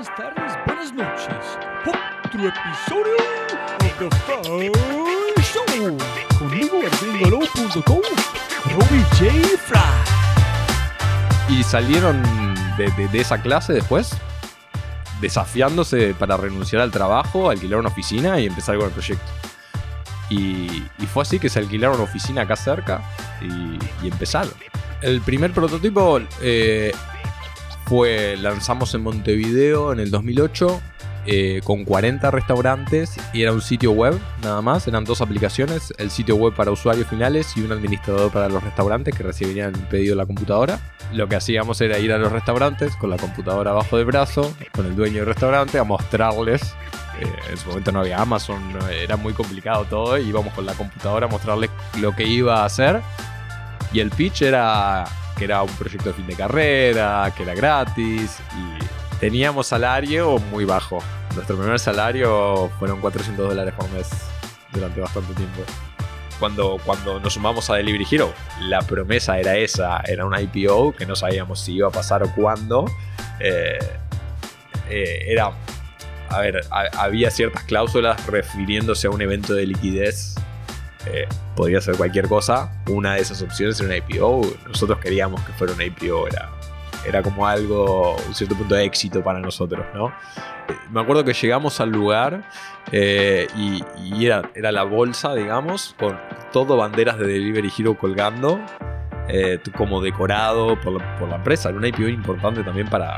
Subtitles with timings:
[0.00, 1.58] buenas tardes, buenas noches.
[1.86, 3.16] Otro episodio
[3.80, 4.72] de The Fry
[5.42, 5.98] Show.
[6.38, 8.00] Conmigo en gringolo.com,
[8.72, 9.58] Robbie J.
[9.66, 11.54] Fry.
[11.54, 12.22] Y salieron
[12.78, 14.16] de, de- de esa clase después
[15.20, 19.30] desafiándose para renunciar al trabajo, alquilar una oficina y empezar con el proyecto.
[20.30, 23.02] Y, y fue así que se alquilaron una oficina acá cerca
[23.42, 24.52] y, y empezaron.
[25.02, 26.92] El primer prototipo eh,
[27.90, 30.80] fue, lanzamos en Montevideo en el 2008
[31.26, 36.12] eh, con 40 restaurantes y era un sitio web nada más, eran dos aplicaciones, el
[36.12, 40.12] sitio web para usuarios finales y un administrador para los restaurantes que recibían el pedido
[40.12, 40.78] en la computadora.
[41.12, 44.86] Lo que hacíamos era ir a los restaurantes con la computadora abajo del brazo, con
[44.86, 46.62] el dueño del restaurante, a mostrarles.
[47.20, 50.16] eh, en su momento no había Amazon, era muy complicado todo.
[50.16, 53.02] Y íbamos con la computadora a mostrarles lo que iba a hacer.
[53.92, 55.04] Y el pitch era
[55.36, 60.64] que era un proyecto de fin de carrera, que era gratis y teníamos salario muy
[60.64, 60.98] bajo.
[61.34, 64.08] Nuestro primer salario fueron 400 dólares por mes
[64.72, 65.62] durante bastante tiempo
[66.38, 68.32] cuando, cuando nos sumamos a Delivery Hero,
[68.62, 72.34] la promesa era esa, era una IPO que no sabíamos si iba a pasar o
[72.34, 72.86] cuándo.
[73.40, 73.78] Eh,
[74.88, 75.52] eh, era,
[76.30, 80.34] a ver, ha- había ciertas cláusulas refiriéndose a un evento de liquidez.
[81.06, 82.70] Eh, podría ser cualquier cosa.
[82.88, 84.42] Una de esas opciones era una IPO.
[84.68, 86.28] Nosotros queríamos que fuera una IPO.
[86.28, 86.50] Era,
[87.06, 90.08] era como algo, un cierto punto de éxito para nosotros, ¿no?
[90.68, 92.42] Eh, Me acuerdo que llegamos al lugar
[92.92, 96.18] eh, y, era, era la bolsa, digamos, con
[96.52, 98.60] todo banderas de Delivery Hero colgando,
[99.76, 101.68] como decorado por la, por la empresa.
[101.68, 103.16] Era una IPO importante también para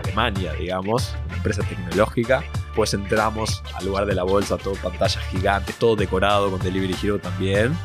[0.00, 2.42] Alemania, digamos, una empresa tecnológica.
[2.74, 7.18] Pues entramos al lugar de la bolsa, todo pantallas gigantes, todo decorado con Delivery Hero
[7.18, 7.76] también.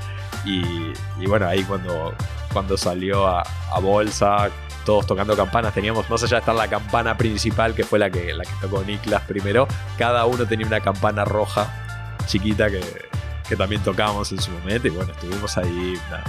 [0.45, 0.93] Y,
[1.27, 2.13] bueno, ahí cuando,
[2.53, 3.43] cuando salió a,
[3.81, 4.49] bolsa,
[4.85, 8.33] todos tocando campanas, teníamos, más allá de estar la campana principal, que fue la que,
[8.33, 12.81] la que tocó Niklas primero, cada uno tenía una campana roja chiquita que,
[13.47, 14.87] que también tocábamos en su momento.
[14.87, 15.99] Y bueno, estuvimos ahí.
[16.09, 16.23] nada,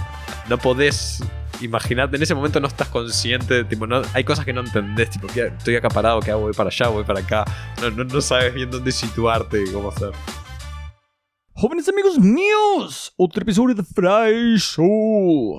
[0.48, 1.22] No podés
[1.60, 5.26] imaginarte, en ese momento no estás consciente, tipo, no, hay cosas que no entendés, tipo,
[5.28, 6.42] ¿qué- estoy acá parado, ¿qué hago?
[6.42, 7.44] Voy para allá, voy para acá.
[7.80, 10.10] No, no, no sabes bien dónde situarte y cómo hacer.
[11.52, 15.58] Jóvenes amigos míos, otro episodio de Fry Show.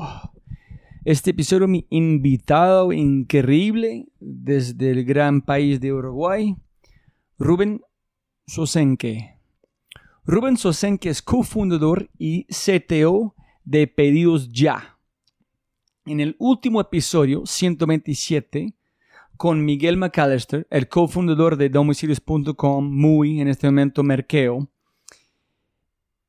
[1.06, 6.56] Este episodio mi invitado increíble desde el gran país de Uruguay,
[7.38, 7.81] Rubén
[8.47, 9.38] Sosenke.
[10.25, 14.91] Rubén Sosenke es cofundador y CTO de Pedidos Ya.
[16.06, 18.73] En el último episodio, 127,
[19.38, 24.67] con Miguel McAllister, el cofundador de domicilios.com, muy en este momento Merkeo,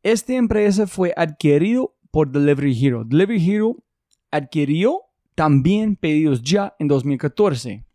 [0.02, 3.04] esta empresa fue adquirido por Delivery Hero.
[3.04, 3.76] Delivery Hero
[4.30, 7.86] adquirió también pedidos ya en 2014.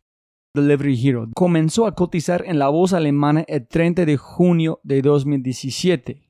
[0.56, 6.28] Delivery Hero comenzó a cotizar en la bolsa alemana el 30 de junio de 2017.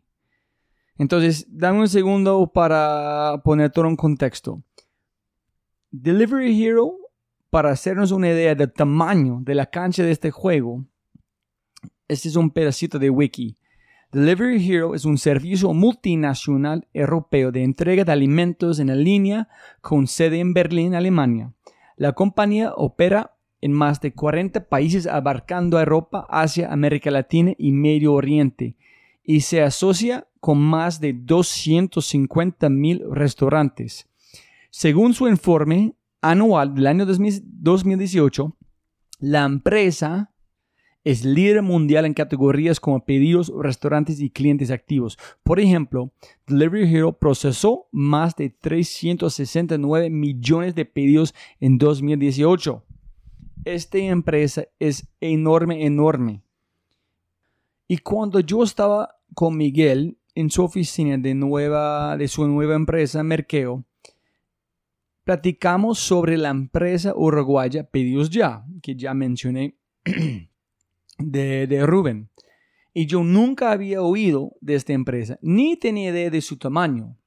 [0.97, 4.61] Entonces, dame un segundo para poner todo en contexto.
[5.91, 6.97] Delivery Hero,
[7.49, 10.83] para hacernos una idea del tamaño de la cancha de este juego,
[12.09, 13.55] este es un pedacito de wiki.
[14.11, 19.47] Delivery Hero es un servicio multinacional europeo de entrega de alimentos en línea
[19.79, 21.53] con sede en Berlín, Alemania.
[21.95, 28.13] La compañía opera en más de 40 países abarcando Europa, Asia, América Latina y Medio
[28.13, 28.75] Oriente
[29.23, 34.09] y se asocia con más de 250 mil restaurantes.
[34.79, 38.55] Según su informe anual del año 2018,
[39.21, 40.31] la empresa
[41.03, 45.17] es líder mundial en categorías como pedidos, restaurantes y clientes activos.
[45.41, 46.11] Por ejemplo,
[46.45, 52.83] Delivery Hero procesó más de 369 millones de pedidos en 2018.
[53.65, 56.43] Esta empresa es enorme, enorme.
[57.87, 63.23] Y cuando yo estaba con Miguel en su oficina de, nueva, de su nueva empresa,
[63.23, 63.86] Merkeo,
[65.27, 69.75] platicamos sobre la empresa uruguaya Pedidos Ya, que ya mencioné
[71.19, 72.29] de, de Rubén.
[72.93, 77.17] Y yo nunca había oído de esta empresa, ni tenía idea de su tamaño.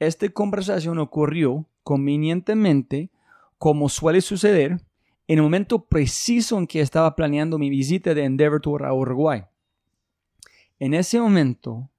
[0.00, 3.12] Esta conversación ocurrió convenientemente,
[3.58, 4.80] como suele suceder,
[5.28, 9.44] en el momento preciso en que estaba planeando mi visita de Endeavor Tour a Uruguay.
[10.80, 11.90] En ese momento,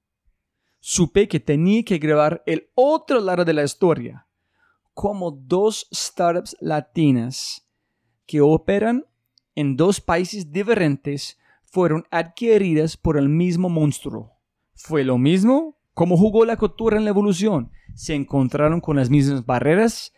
[0.82, 4.28] supe que tenía que grabar el otro lado de la historia,
[5.02, 7.68] como dos startups latinas
[8.28, 9.04] que operan
[9.56, 14.38] en dos países diferentes fueron adquiridas por el mismo monstruo.
[14.76, 17.72] Fue lo mismo como jugó la cultura en la evolución.
[17.96, 20.14] Se encontraron con las mismas barreras,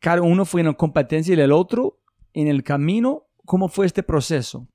[0.00, 2.00] cada uno fue en competencia del otro
[2.32, 3.28] en el camino.
[3.44, 4.66] ¿Cómo fue este proceso?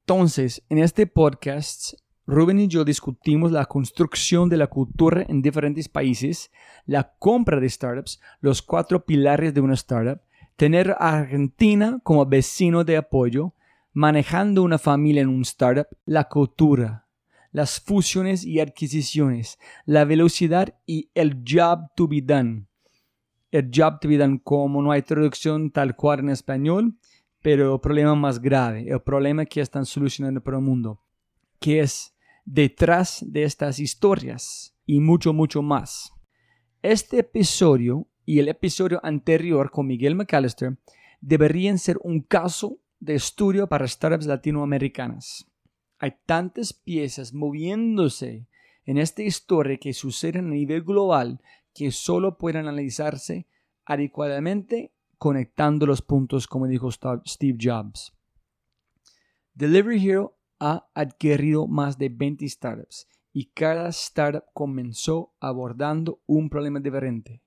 [0.00, 1.92] Entonces, en este podcast,
[2.26, 6.50] Rubén y yo discutimos la construcción de la cultura en diferentes países,
[6.86, 10.22] la compra de startups, los cuatro pilares de una startup,
[10.56, 13.52] tener a Argentina como vecino de apoyo,
[13.92, 17.06] manejando una familia en un startup, la cultura,
[17.52, 22.66] las fusiones y adquisiciones, la velocidad y el job to be done.
[23.50, 26.94] El job to be done, como no hay traducción tal cual en español,
[27.42, 31.02] pero el problema más grave, el problema que están solucionando para el mundo,
[31.60, 32.13] que es
[32.44, 36.12] detrás de estas historias y mucho, mucho más.
[36.82, 40.78] Este episodio y el episodio anterior con Miguel McAllister
[41.20, 45.50] deberían ser un caso de estudio para startups latinoamericanas.
[45.98, 48.46] Hay tantas piezas moviéndose
[48.84, 51.40] en esta historia que suceden a nivel global
[51.72, 53.46] que solo pueden analizarse
[53.84, 58.12] adecuadamente conectando los puntos, como dijo Steve Jobs.
[59.54, 66.80] Delivery Hero ha adquirido más de 20 startups y cada startup comenzó abordando un problema
[66.80, 67.42] diferente.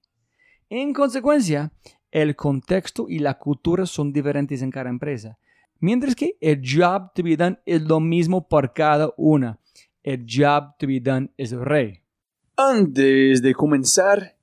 [0.69, 1.72] En consecuencia,
[2.12, 5.40] el contexto y la cultura son diferentes en cada empresa,
[5.80, 9.60] mientras que el job to be done es lo mismo por cada una.
[10.04, 12.02] El job to be done es el rey.
[12.56, 14.38] Antes de comenzar,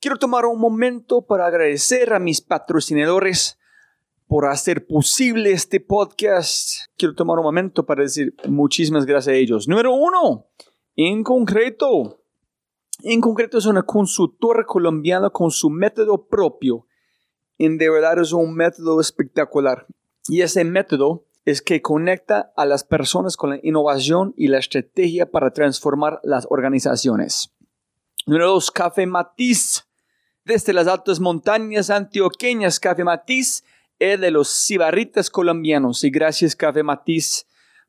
[0.00, 3.58] Quiero tomar un momento para agradecer a mis patrocinadores
[4.30, 6.86] por hacer posible este podcast.
[6.96, 9.66] Quiero tomar un momento para decir muchísimas gracias a ellos.
[9.66, 10.46] Número uno,
[10.94, 12.22] en concreto,
[13.02, 16.86] en concreto es una consultora colombiana con su método propio.
[17.58, 19.88] En de verdad es un método espectacular.
[20.28, 25.28] Y ese método es que conecta a las personas con la innovación y la estrategia
[25.28, 27.52] para transformar las organizaciones.
[28.26, 29.88] Número dos, Café Matiz
[30.44, 33.64] desde las altas montañas antioqueñas, Café Matiz
[34.00, 36.02] es de los cibarritas colombianos.
[36.02, 37.46] Y gracias, Café Matiz,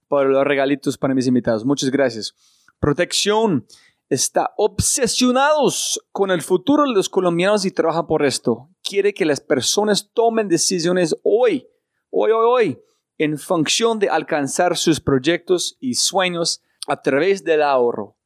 [0.07, 1.65] por los regalitos para mis invitados.
[1.65, 2.35] Muchas gracias.
[2.79, 3.65] Protección
[4.09, 8.69] está obsesionados con el futuro de los colombianos y trabaja por esto.
[8.83, 11.65] Quiere que las personas tomen decisiones hoy,
[12.09, 12.81] hoy, hoy, hoy,
[13.17, 18.17] en función de alcanzar sus proyectos y sueños a través del ahorro.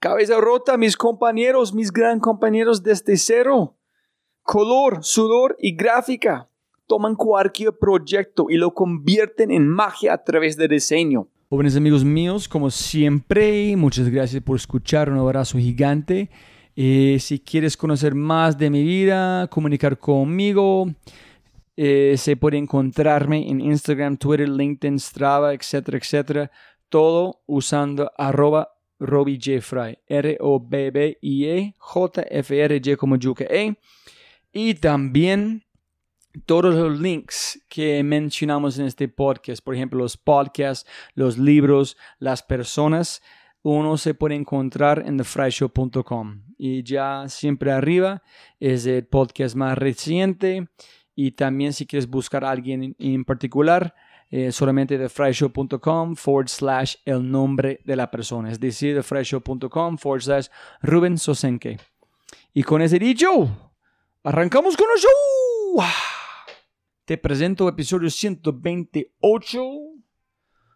[0.00, 3.76] Cabeza rota, mis compañeros, mis gran compañeros desde cero.
[4.42, 6.48] Color, sudor y gráfica.
[6.86, 11.28] Toman cualquier proyecto y lo convierten en magia a través de diseño.
[11.48, 15.10] Jóvenes amigos míos, como siempre, muchas gracias por escuchar.
[15.10, 16.30] Un abrazo gigante.
[16.74, 20.86] Eh, si quieres conocer más de mi vida, comunicar conmigo,
[21.76, 26.50] eh, se puede encontrarme en Instagram, Twitter, LinkedIn, Strava, etcétera, etcétera.
[26.88, 28.68] Todo usando arroba
[28.98, 29.38] Robbie.
[30.06, 33.76] R-O-B-B-I-E, J-F-R-Y como Yuke E.
[34.52, 35.64] Y también
[36.46, 42.42] todos los links que mencionamos en este podcast, por ejemplo, los podcasts, los libros, las
[42.42, 43.22] personas,
[43.62, 46.42] uno se puede encontrar en thefryshow.com.
[46.58, 48.22] Y ya siempre arriba
[48.58, 50.68] es el podcast más reciente.
[51.14, 53.94] Y también si quieres buscar a alguien en particular,
[54.30, 59.98] eh, solamente de fryshow.com forward slash el nombre de la persona, es decir, de fryshow.com
[59.98, 60.46] forward slash
[60.80, 61.78] Ruben Sosenke.
[62.54, 63.72] Y con ese dicho,
[64.24, 66.21] arrancamos con el show.
[67.04, 69.60] Te presento episodio 128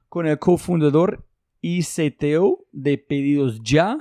[0.08, 1.24] con el cofundador
[1.60, 3.96] y CTO de Pedidos Ya.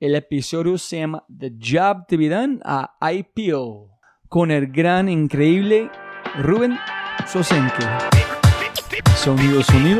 [0.00, 3.88] El episodio se llama The Job to be Done a IPO
[4.28, 5.90] con el gran, increíble
[6.36, 6.76] Ruben
[7.26, 7.86] Sosenke.
[9.16, 9.98] Sonido, sonido.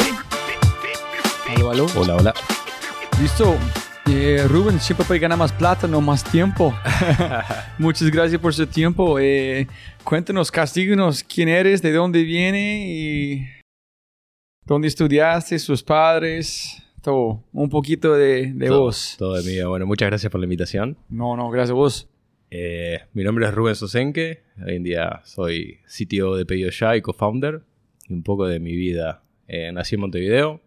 [1.56, 1.86] Aló, aló.
[1.96, 2.34] Hola, hola.
[3.18, 3.56] Listo.
[4.12, 6.74] Eh, Rubén, siempre puede ganar más plata, no más tiempo.
[7.78, 9.18] Muchas gracias por su tiempo.
[9.20, 9.68] Eh,
[10.02, 13.46] cuéntanos, castíganos quién eres, de dónde viene y
[14.64, 17.44] dónde estudiaste, sus padres, todo.
[17.52, 19.14] Un poquito de, de vos.
[19.16, 19.62] Todo de mí.
[19.62, 20.96] Bueno, muchas gracias por la invitación.
[21.08, 22.08] No, no, gracias a vos.
[22.50, 24.42] Eh, mi nombre es Rubén Sosenke.
[24.66, 27.62] Hoy en día soy CTO de Pedido Ya y co-founder
[28.08, 29.22] un poco de mi vida.
[29.46, 30.60] Eh, nací en Montevideo,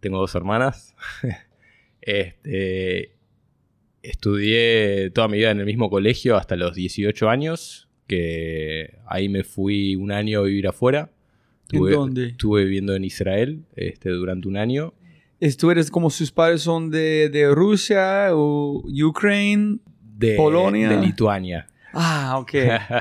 [0.00, 0.94] tengo dos hermanas.
[2.04, 3.12] este,
[4.02, 9.42] estudié toda mi vida en el mismo colegio hasta los 18 años, que ahí me
[9.42, 11.10] fui un año a vivir afuera.
[11.72, 12.28] ¿En dónde?
[12.28, 14.92] Estuve viviendo en Israel este, durante un año.
[15.58, 19.78] ¿Tú eres como sus padres son de, de Rusia o Ucrania?
[20.16, 20.88] De, Polonia.
[20.88, 21.66] De Lituania.
[21.92, 22.52] Ah, ok.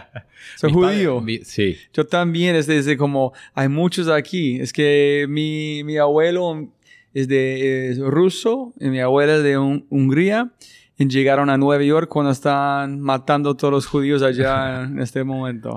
[0.58, 1.24] Soy judío.
[1.44, 1.78] sí.
[1.94, 4.60] Yo también, es desde como, hay muchos aquí.
[4.60, 6.70] Es que mi, mi abuelo
[7.14, 10.54] es de ruso y mi abuela es de Hungría.
[10.98, 15.24] Y llegaron a Nueva York cuando están matando a todos los judíos allá en este
[15.24, 15.76] momento.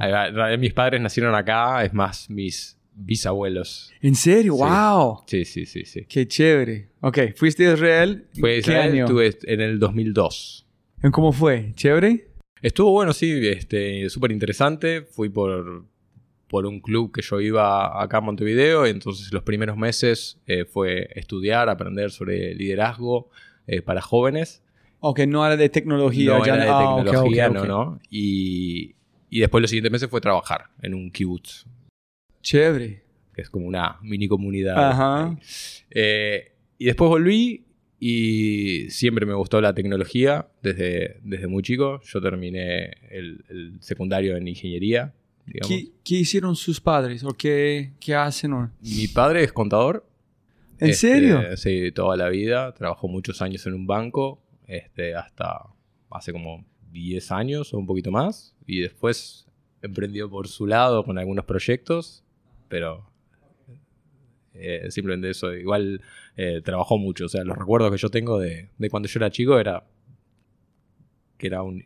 [0.58, 3.92] Mis padres nacieron acá, es más, mis bisabuelos.
[4.00, 4.54] ¿En serio?
[4.54, 4.62] Sí.
[4.62, 5.22] ¡Wow!
[5.26, 6.04] Sí, sí, sí, sí.
[6.06, 6.90] Qué chévere.
[7.00, 8.26] Ok, ¿fuiste a Israel?
[8.38, 9.04] Fue ¿Qué Israel, año?
[9.04, 10.66] estuve en el 2002.
[11.12, 11.72] ¿Cómo fue?
[11.74, 12.28] ¿Chévere?
[12.62, 15.02] Estuvo bueno, sí, este, súper interesante.
[15.02, 15.84] Fui por,
[16.48, 21.08] por un club que yo iba acá a Montevideo, entonces los primeros meses eh, fue
[21.14, 23.30] estudiar, aprender sobre liderazgo
[23.66, 24.62] eh, para jóvenes.
[25.00, 26.38] Ok, no era de tecnología.
[26.38, 27.66] no ya era de ah, tecnología, ok, no, ok.
[27.66, 28.00] no.
[28.10, 28.94] Y,
[29.28, 31.66] y después los siguientes meses fue trabajar en un kibbutz,
[32.42, 33.02] Chévere.
[33.34, 34.90] que es como una mini comunidad.
[34.90, 35.36] Ajá.
[35.90, 37.64] Eh, y después volví
[37.98, 42.00] y siempre me gustó la tecnología desde, desde muy chico.
[42.04, 45.12] Yo terminé el, el secundario en ingeniería.
[45.46, 45.68] Digamos.
[45.68, 47.24] ¿Qué, qué hicieron sus padres?
[47.24, 48.52] ¿O qué, qué hacen?
[48.52, 50.06] o- Mi padre es contador.
[50.78, 51.40] ¿En Este, serio?
[51.56, 52.72] Sí, toda la vida.
[52.74, 55.62] Trabajó muchos años en un banco, este, hasta
[56.10, 58.54] hace como 10 años o un poquito más.
[58.66, 59.46] Y después
[59.82, 62.24] emprendió por su lado con algunos proyectos,
[62.68, 63.08] pero
[64.54, 65.54] eh, simplemente eso.
[65.54, 66.00] Igual
[66.36, 67.26] eh, trabajó mucho.
[67.26, 69.84] O sea, los recuerdos que yo tengo de, de cuando yo era chico era
[71.38, 71.84] que era un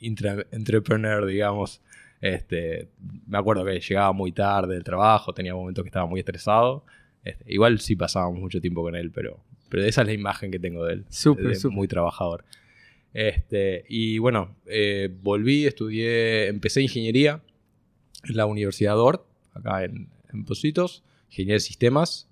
[0.00, 1.80] intra- entrepreneur, digamos.
[2.22, 2.88] Este,
[3.26, 6.84] me acuerdo que llegaba muy tarde del trabajo, tenía momentos que estaba muy estresado.
[7.24, 10.58] Este, igual sí pasábamos mucho tiempo con él, pero, pero esa es la imagen que
[10.58, 11.04] tengo de él.
[11.10, 11.74] Súper, súper.
[11.76, 12.44] Muy trabajador.
[13.12, 17.42] Este, y bueno, eh, volví, estudié, empecé ingeniería
[18.24, 22.28] en la Universidad Dort, acá en, en Positos, ingeniería de sistemas,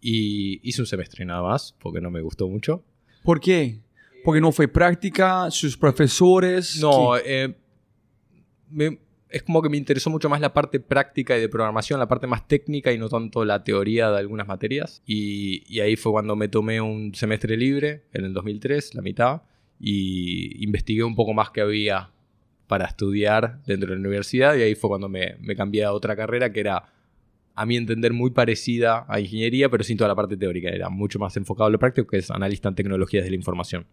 [0.00, 2.82] y hice un semestre nada más, porque no me gustó mucho.
[3.24, 3.80] ¿Por qué?
[4.24, 6.78] Porque no fue práctica, sus profesores.
[6.80, 7.54] No, eh,
[8.70, 8.98] me-
[9.32, 12.26] es como que me interesó mucho más la parte práctica y de programación, la parte
[12.26, 15.02] más técnica y no tanto la teoría de algunas materias.
[15.06, 19.42] Y, ahí fue cuando me tomé un semestre libre, en el 2003, la mitad,
[19.80, 22.10] y investigué un poco más que había
[22.66, 24.54] para estudiar dentro de la universidad.
[24.56, 26.84] Y ahí fue cuando me, me cambié a otra carrera que era,
[27.54, 30.68] a mi entender, muy parecida a ingeniería, pero sin toda la parte teórica.
[30.68, 33.86] Era mucho más enfocado a lo práctico, que es analista en tecnologías de la información.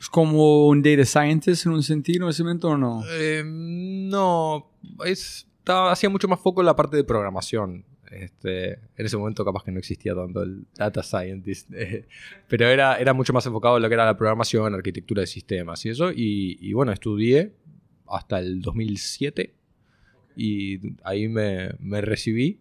[0.00, 3.02] ¿Es como un data scientist en un sentido, en ese momento o no?
[3.10, 4.70] Eh, no,
[5.04, 7.84] es, estaba- hacía mucho más foco en la parte de programación.
[8.10, 12.06] Este, en ese momento capaz que no existía tanto el data scientist, eh,
[12.46, 15.84] pero era, era mucho más enfocado en lo que era la programación, arquitectura de sistemas
[15.86, 16.12] y eso.
[16.12, 17.52] Y, y bueno, estudié
[18.06, 19.54] hasta el 2007
[20.36, 22.60] y ahí me, me recibí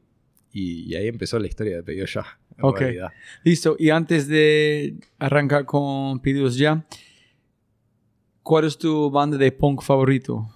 [0.51, 2.39] y, y ahí empezó la historia de Pedido Ya.
[2.57, 2.79] en Ok.
[2.79, 3.09] realidad.
[3.43, 3.75] Listo.
[3.77, 6.85] Y antes de arrancar con pedidos ya,
[8.45, 10.47] ¿cuál es tu banda de punk favorito?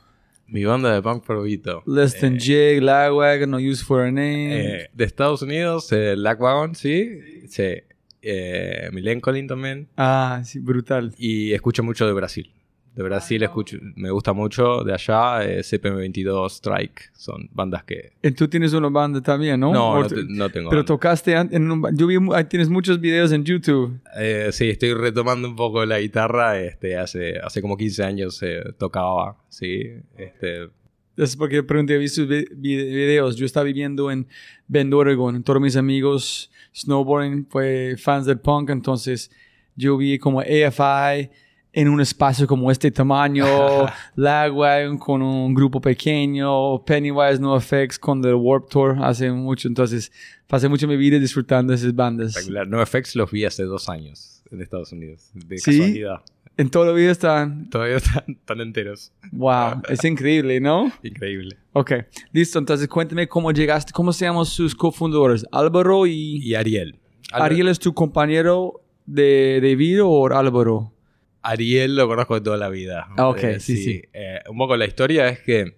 [0.47, 1.83] Mi banda de punk favorito.
[1.85, 4.83] Less Than eh, Jig, Lagwagon, No Use for a Name.
[4.83, 7.19] Eh, de Estados Unidos, eh, Lagwagon, sí.
[7.49, 7.81] sí.
[8.21, 9.87] Eh, Millencolin también.
[9.97, 11.13] ah, sí, brutal.
[11.17, 12.53] Y escucho mucho de Brasil.
[12.95, 14.83] De Brasil escucho, me gusta mucho.
[14.83, 17.11] De allá, eh, CPM22, Strike.
[17.13, 18.11] Son bandas que.
[18.21, 19.71] Y tú tienes una banda también, ¿no?
[19.71, 20.69] No, no, te- no tengo.
[20.69, 20.85] Pero banda.
[20.85, 21.85] tocaste en un...
[21.95, 22.17] Yo vi...
[22.49, 23.99] Tienes muchos videos en YouTube.
[24.17, 26.59] Eh, sí, estoy retomando un poco la guitarra.
[26.59, 29.37] Este, hace, hace como 15 años eh, tocaba.
[29.47, 29.83] Sí.
[30.17, 30.67] Este,
[31.15, 33.37] Es porque pregunté, vi sus vi- vi- videos.
[33.37, 34.27] Yo estaba viviendo en
[34.67, 35.41] Bend, Oregon.
[35.43, 38.71] Todos mis amigos snowboarding fue fans del punk.
[38.71, 39.31] Entonces
[39.75, 41.29] yo vi como AFI
[41.71, 43.45] en un espacio como este tamaño.
[44.15, 46.83] Lagwagon con un grupo pequeño.
[46.83, 49.67] Pennywise, NoFX con The Warp Tour hace mucho.
[49.67, 50.11] Entonces
[50.47, 52.29] pasé mucho mi vida disfrutando de esas bandas.
[52.29, 52.67] espectacular.
[52.67, 55.29] NoFX los vi hace dos años en Estados Unidos.
[55.33, 55.79] De ¿Sí?
[55.79, 56.21] casualidad.
[56.57, 57.69] En todo la vida están...
[57.69, 59.13] Todavía están, están enteros.
[59.31, 60.91] Wow, es increíble, ¿no?
[61.03, 61.55] Increíble.
[61.71, 61.93] Ok,
[62.33, 62.59] listo.
[62.59, 66.39] Entonces cuéntame cómo llegaste, cómo se llaman sus cofundadores, Álvaro y...
[66.43, 66.99] Y Ariel.
[67.31, 70.91] ¿Ariel es tu compañero de, de vida o Álvaro?
[71.41, 73.07] Ariel lo conozco de toda la vida.
[73.17, 74.03] Ah, ok, sí, sí.
[74.13, 75.75] Eh, un poco la historia es que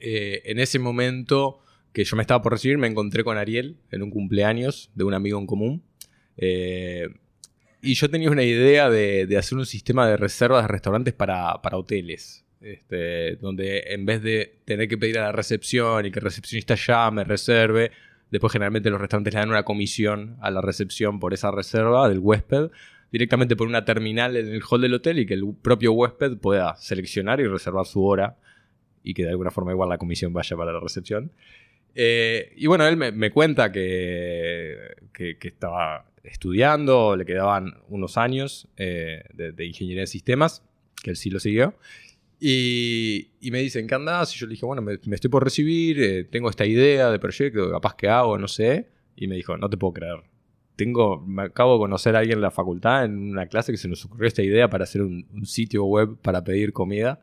[0.00, 1.60] eh, en ese momento
[1.92, 5.14] que yo me estaba por recibir, me encontré con Ariel en un cumpleaños de un
[5.14, 5.82] amigo en común.
[6.36, 7.08] Eh,
[7.82, 11.60] y yo tenía una idea de, de hacer un sistema de reservas de restaurantes para,
[11.62, 12.44] para hoteles.
[12.60, 16.74] Este, donde en vez de tener que pedir a la recepción y que el recepcionista
[16.74, 17.92] llame, reserve,
[18.32, 22.18] después generalmente los restaurantes le dan una comisión a la recepción por esa reserva del
[22.18, 22.70] huésped
[23.10, 26.76] directamente por una terminal en el hall del hotel y que el propio huésped pueda
[26.76, 28.36] seleccionar y reservar su hora
[29.02, 31.32] y que de alguna forma igual la comisión vaya para la recepción.
[31.94, 38.18] Eh, y bueno, él me, me cuenta que, que, que estaba estudiando, le quedaban unos
[38.18, 40.62] años eh, de, de ingeniería de sistemas,
[41.02, 41.74] que él sí lo siguió.
[42.40, 44.34] Y, y me dicen, ¿qué andás?
[44.34, 47.18] Y yo le dije, bueno, me, me estoy por recibir, eh, tengo esta idea de
[47.18, 48.86] proyecto, capaz que hago, no sé.
[49.16, 50.22] Y me dijo, no te puedo creer.
[50.78, 53.88] Tengo, me acabo de conocer a alguien en la facultad en una clase que se
[53.88, 57.20] nos ocurrió esta idea para hacer un, un sitio web para pedir comida.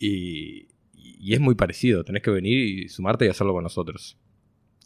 [0.00, 0.66] Y,
[1.22, 4.18] y es muy parecido, tenés que venir y sumarte y hacerlo con nosotros.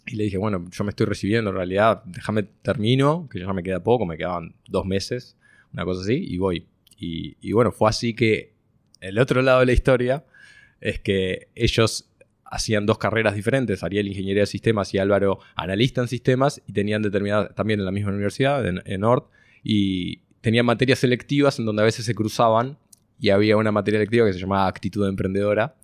[0.06, 3.62] Y le dije, bueno, yo me estoy recibiendo en realidad, déjame termino, que ya me
[3.62, 5.38] queda poco, me quedaban dos meses,
[5.72, 6.66] una cosa así, y voy.
[6.98, 8.52] Y, y bueno, fue así que
[9.00, 10.26] el otro lado de la historia
[10.82, 12.10] es que ellos
[12.50, 17.02] hacían dos carreras diferentes, Ariel Ingeniería de Sistemas y Álvaro Analista en Sistemas, y tenían
[17.02, 19.24] determinadas, también en la misma universidad, en, en Nord,
[19.62, 22.78] y tenían materias selectivas en donde a veces se cruzaban,
[23.18, 25.74] y había una materia electiva que se llamaba Actitud Emprendedora.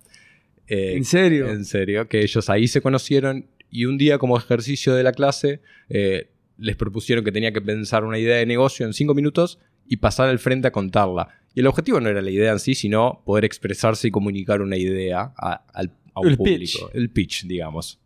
[0.67, 1.49] eh, ¿En serio?
[1.49, 5.61] En serio, que ellos ahí se conocieron y un día como ejercicio de la clase
[5.89, 6.29] eh,
[6.59, 10.29] les propusieron que tenía que pensar una idea de negocio en cinco minutos y pasar
[10.29, 11.29] al frente a contarla.
[11.55, 14.77] Y el objetivo no era la idea en sí, sino poder expresarse y comunicar una
[14.77, 16.57] idea a, al- a un El público.
[16.87, 16.95] pitch.
[16.95, 17.99] El pitch, digamos.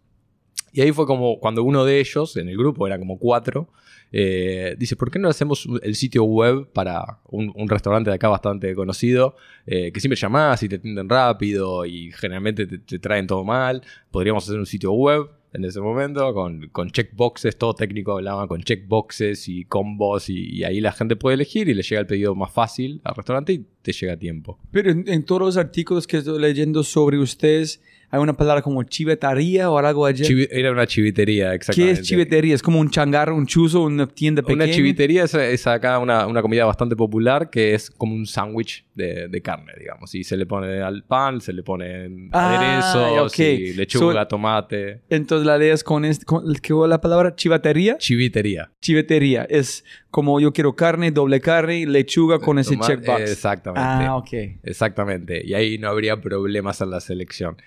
[0.73, 3.69] Y ahí fue como cuando uno de ellos, en el grupo, era como cuatro,
[4.11, 8.29] eh, dice, ¿por qué no hacemos el sitio web para un, un restaurante de acá
[8.29, 9.35] bastante conocido?
[9.65, 13.81] eh, que siempre llamás y te atienden rápido y generalmente te, te traen todo mal.
[14.11, 18.61] Podríamos hacer un sitio web en ese momento con, con checkboxes, todo técnico hablaba con
[18.61, 22.35] checkboxes y combos y, y ahí la gente puede elegir y le llega el pedido
[22.35, 24.59] más fácil al restaurante y te llega a tiempo.
[24.71, 28.83] Pero en, en todos los artículos que estoy leyendo sobre ustedes, hay una palabra como
[28.83, 30.07] chivetaría o algo.
[30.09, 32.01] Chivi- era una chivitería, ¿Qué exactamente.
[32.01, 32.55] es chivetería?
[32.55, 34.63] ¿Es como un changarro, un chuzo, una tienda pequeña?
[34.65, 38.85] Una chivitería es, es acá una, una comida bastante popular que es como un sándwich
[38.95, 40.15] de, de carne, digamos.
[40.15, 43.39] Y se le pone al pan, se le ponen Ah, aderezos, ok.
[43.39, 45.01] y lechuga, So- tomate.
[45.09, 47.35] Entonces la idea es con, este, con ¿qué fue la palabra?
[47.35, 47.97] Chivatería.
[47.97, 48.71] Chivitería.
[48.81, 49.45] Chivetería.
[49.49, 53.19] Es como yo quiero carne, doble carne, lechuga con ese Toma- checkbox.
[53.31, 53.76] Exactamente.
[53.77, 54.29] Ah, ok.
[54.63, 55.41] Exactamente.
[55.45, 57.57] Y ahí no habría problemas en la selección.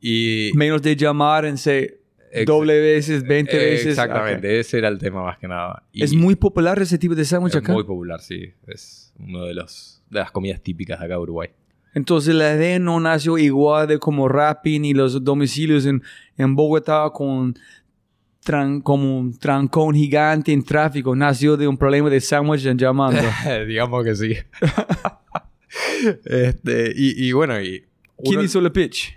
[0.00, 1.98] Y Menos de llamar en se
[2.46, 3.86] doble veces, 20 eh, veces.
[3.88, 4.60] Exactamente, Ok.
[4.60, 5.82] ese era el tema más que nada.
[5.92, 7.72] Y Es muy popular ese tipo de sándwich acá.
[7.72, 8.52] muy popular, sí.
[8.66, 11.48] Es uno de los de las comidas típicas de acá de Uruguay.
[11.94, 16.02] Entonces la idea no nació igual de como Rappi ni los domicilios en,
[16.36, 17.54] en Bogotá con
[18.44, 21.16] tran- como un trancón gigante en tráfico.
[21.16, 23.20] Nació de un problema de sándwich en llamando.
[23.66, 24.34] Digamos que sí.
[26.24, 27.84] este, y, y bueno, y
[28.22, 29.16] ¿Quién uno- hizo el pitch?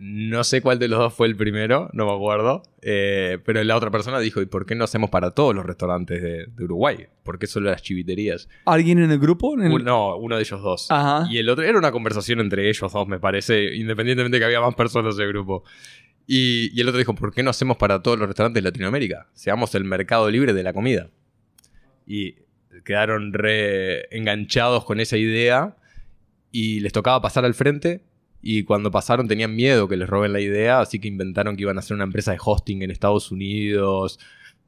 [0.00, 2.62] no sé cuál de los dos fue el primero, no me acuerdo.
[2.82, 6.22] eh, pero la otra persona dijo, ¿y por qué no hacemos para todos los restaurantes
[6.22, 7.06] de, de Uruguay?
[7.24, 8.48] ¿Por qué solo las chiviterías?
[8.64, 9.54] ¿Alguien en el grupo?
[9.54, 10.86] En el- Un- no, uno de ellos dos.
[10.90, 11.26] Ajá.
[11.28, 14.60] Y el otro era una conversación entre ellos dos, me parece, independientemente de que había
[14.60, 15.64] más personas en el grupo.
[16.28, 19.26] Y, y el otro dijo, ¿por qué no hacemos para todos los restaurantes de Latinoamérica?
[19.32, 21.10] Seamos el mercado libre de la comida.
[22.06, 22.36] Y
[22.84, 25.74] quedaron re enganchados con esa idea
[26.52, 28.00] y les tocaba pasar al frente
[28.40, 31.76] y cuando pasaron tenían miedo que les roben la idea, así que inventaron que iban
[31.76, 34.18] a hacer una empresa de hosting en Estados Unidos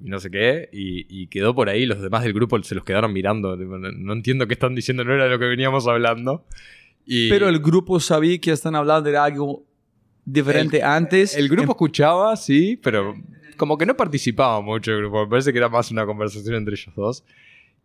[0.03, 2.85] y no sé qué, y, y quedó por ahí, los demás del grupo se los
[2.85, 6.45] quedaron mirando, no, no entiendo qué están diciendo, no era lo que veníamos hablando.
[7.07, 9.65] Y Pero el grupo sabía que están hablando de algo
[10.25, 11.37] diferente antes.
[11.37, 13.15] el grupo Em- escuchaba, sí, pero
[13.57, 16.75] como que no participaba mucho el grupo, me parece que era más una conversación entre
[16.75, 17.25] ellos dos.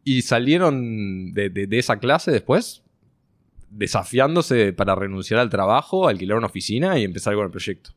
[0.05, 2.81] Y salieron de, de- de esa clase después
[3.69, 7.91] desafiándose para renunciar al trabajo, alquilar una oficina y empezar con el proyecto.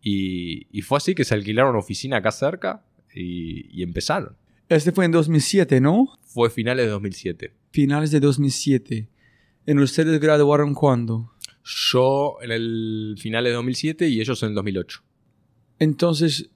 [0.00, 4.36] Y, y fue así que se alquilaron una oficina acá cerca y, y empezaron.
[4.68, 6.18] Este fue en 2007, ¿no?
[6.22, 7.52] Fue finales de 2007.
[7.70, 9.08] Finales de 2007.
[9.66, 11.32] ¿En ustedes graduaron cuándo?
[11.64, 15.02] Yo en el finales de 2007 y ellos en el 2008.
[15.78, 16.50] Entonces,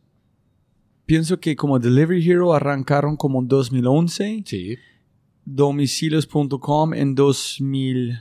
[1.04, 4.76] pienso que como Delivery Hero arrancaron como en 2011, Sí.
[5.46, 8.18] domicilios.com en 2000,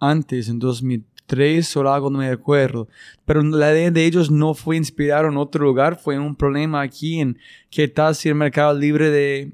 [0.00, 2.88] antes, en 2003 o algo, no me acuerdo.
[3.26, 7.20] Pero la idea de ellos no fue inspirar en otro lugar, fue un problema aquí
[7.20, 9.52] en qué tal si el mercado libre de,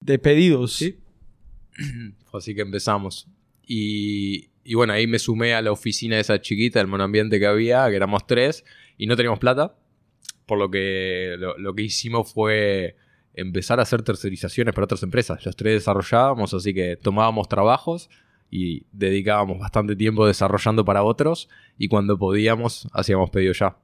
[0.00, 0.74] de pedidos.
[0.74, 0.96] Sí.
[2.32, 3.26] Así que empezamos.
[3.66, 7.88] Y, y bueno, ahí me sumé a la oficina esa chiquita, el monoambiente que había,
[7.90, 8.64] que éramos tres,
[8.96, 9.76] y no teníamos plata.
[10.46, 12.96] Por lo que lo, lo que hicimos fue
[13.40, 15.44] empezar a hacer tercerizaciones para otras empresas.
[15.44, 18.10] Los tres desarrollábamos, así que tomábamos trabajos
[18.50, 21.48] y dedicábamos bastante tiempo desarrollando para otros.
[21.76, 23.76] Y cuando podíamos, hacíamos pedido ya.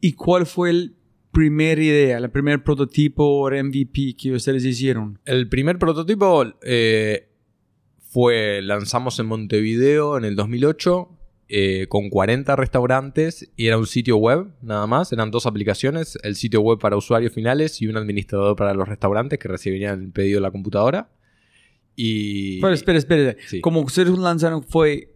[0.00, 0.90] ¿Y cuál fue la
[1.30, 5.18] primera idea, el primer prototipo o MVP que ustedes hicieron?
[5.24, 7.28] El primer prototipo eh,
[8.00, 11.17] fue, lanzamos en Montevideo en el 2008
[11.50, 16.36] eh, con 40 restaurantes y era un sitio web nada más, eran dos aplicaciones, el
[16.36, 20.38] sitio web para usuarios finales y un administrador para los restaurantes que recibirían el pedido
[20.38, 21.08] en la computadora.
[21.96, 22.60] Y...
[22.60, 23.36] Pero espera, espera.
[23.46, 23.62] Sí.
[23.62, 25.14] Como ustedes lanzaron fue...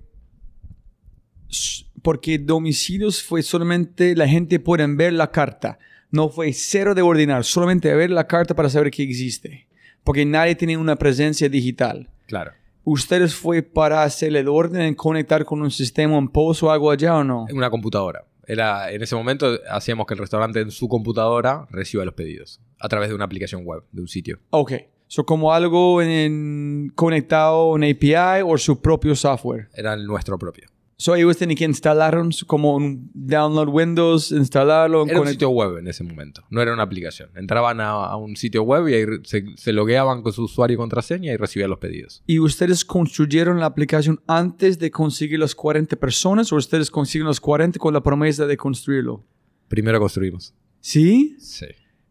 [2.01, 5.79] Porque domicilios fue solamente la gente puede ver la carta.
[6.11, 9.67] No fue cero de ordenar, solamente ver la carta para saber que existe.
[10.03, 12.09] Porque nadie tiene una presencia digital.
[12.27, 12.53] Claro.
[12.85, 17.17] ¿Ustedes fue para hacer el orden, conectar con un sistema en post o algo allá
[17.17, 17.47] o no?
[17.53, 18.25] Una computadora.
[18.45, 22.89] Era, en ese momento hacíamos que el restaurante en su computadora reciba los pedidos a
[22.89, 24.41] través de una aplicación web, de un sitio.
[24.51, 24.73] Ok.
[25.07, 29.69] So, como algo en, conectado a un API o su propio software.
[29.75, 30.72] Era el nuestro propio.
[31.03, 35.05] So, ellos tenían que instalaron como un download Windows, instalarlo.
[35.05, 37.29] Era un sitio web en ese momento, no era una aplicación.
[37.35, 40.79] Entraban a, a un sitio web y ahí se, se logueaban con su usuario y
[40.79, 42.23] contraseña y recibían los pedidos.
[42.25, 47.41] ¿Y ustedes construyeron la aplicación antes de conseguir las 40 personas o ustedes consiguen los
[47.41, 49.25] 40 con la promesa de construirlo?
[49.67, 50.55] Primero construimos.
[50.79, 51.35] ¿Sí?
[51.41, 51.67] Sí.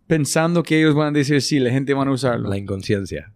[0.05, 2.49] Pensando que ellos van a decir sí, la gente van a usarlo.
[2.49, 3.33] La inconsciencia.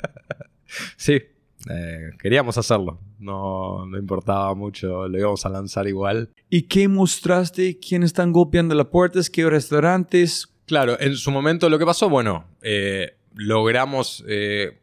[0.96, 1.20] sí,
[1.68, 2.98] eh, queríamos hacerlo.
[3.18, 6.30] No, no importaba mucho, lo íbamos a lanzar igual.
[6.48, 7.78] ¿Y qué mostraste?
[7.78, 9.28] ¿Quién están golpeando las puertas?
[9.28, 10.48] ¿Qué restaurantes?
[10.66, 14.78] Claro, en su momento lo que pasó, bueno, eh, logramos eh,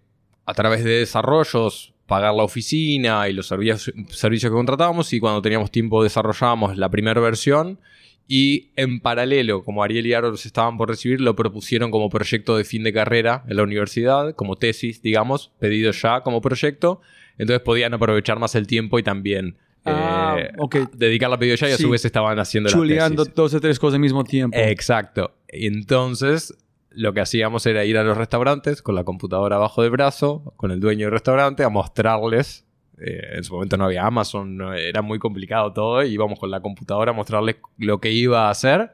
[0.46, 5.42] a través de desarrollos pagar la oficina y los servicios, servicios que contratábamos y cuando
[5.42, 7.80] teníamos tiempo desarrollábamos la primera versión
[8.28, 12.58] y en paralelo, como Ariel y Aro los estaban por recibir, lo propusieron como proyecto
[12.58, 17.00] de fin de carrera en la universidad, como tesis, digamos, pedido ya como proyecto,
[17.38, 19.56] entonces podían aprovechar más el tiempo y también...
[19.90, 20.76] Ah, eh, ok.
[20.96, 21.84] dedicarla a pedido ya y a Sí.
[21.84, 23.36] su vez estaban haciendo la Chuleando tesis.
[23.36, 24.58] dos o tres cosas al mismo tiempo.
[24.58, 25.32] Exacto.
[25.48, 26.54] Entonces
[26.90, 30.72] lo que hacíamos era ir a los restaurantes con la computadora abajo del brazo, con
[30.72, 32.66] el dueño del restaurante, a mostrarles.
[32.98, 36.04] Eh, en su momento no había Amazon, no- era muy complicado todo.
[36.04, 38.92] Y íbamos con la computadora a mostrarles lo que iba a hacer.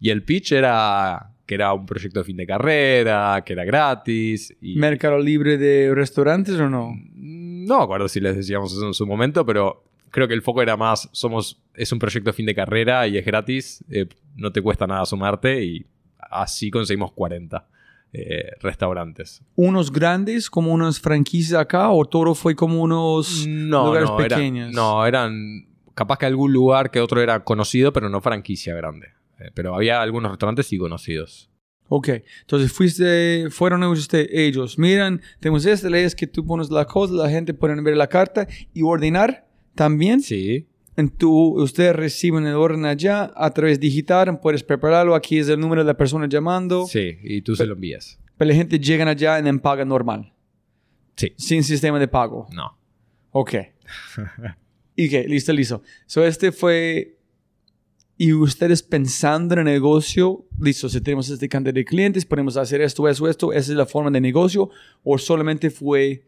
[0.00, 4.56] Y el pitch era que era un proyecto de fin de carrera, que era gratis.
[4.60, 6.92] Y ¿Mercado libre de restaurantes o no?
[7.14, 10.62] no me acuerdo si les decíamos eso en su momento, pero creo que el foco
[10.62, 14.06] era más, somos, es un proyecto de fin de carrera y es gratis, eh,
[14.36, 15.86] no te cuesta nada sumarte y
[16.18, 17.64] así conseguimos 40
[18.12, 19.42] eh, restaurantes.
[19.56, 24.36] ¿Unos grandes como unas franquicias acá o todo fue como unos No, lugares no, era-
[24.36, 24.74] pequeños?
[24.74, 29.08] no, eran capaz que algún lugar que otro era conocido, pero no franquicia grande.
[29.38, 31.48] Eh, pero había algunos restaurantes sí conocidos.
[31.88, 32.08] Ok,
[32.40, 37.12] entonces fuiste, fueron usted, ellos, miran, tenemos esta ley, es que tú pones la cosa,
[37.12, 40.22] la gente puede ver la carta y ordenar también.
[40.22, 40.68] Sí,
[41.16, 41.30] Tu,
[41.62, 45.86] ustedes reciben el orden allá a través digital, puedes prepararlo, aquí es el número de
[45.86, 48.18] la persona llamando, sí, y tú se lo envías.
[48.36, 50.32] pero la gente llega allá en paga normal,
[51.16, 52.46] Sí, sin sistema de pago.
[52.52, 52.76] no.
[53.30, 53.54] Ok.
[54.96, 55.82] y que, listo, listo.
[56.06, 57.16] So, este fue.
[58.18, 62.82] Y ustedes pensando en el negocio, listo, si tenemos este cantidad de clientes, podemos hacer
[62.82, 64.68] esto, eso, esto, esa es la forma de negocio,
[65.02, 66.22] o solamente fue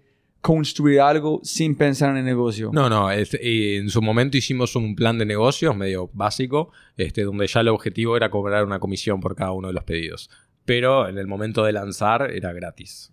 [0.45, 2.71] construir algo sin pensar en el negocio.
[2.73, 7.47] No, no, es- en su momento hicimos un plan de negocios medio básico, este, donde
[7.47, 10.29] ya el objetivo era cobrar una comisión por cada uno de los pedidos.
[10.67, 13.11] Pero en el momento de lanzar era gratis.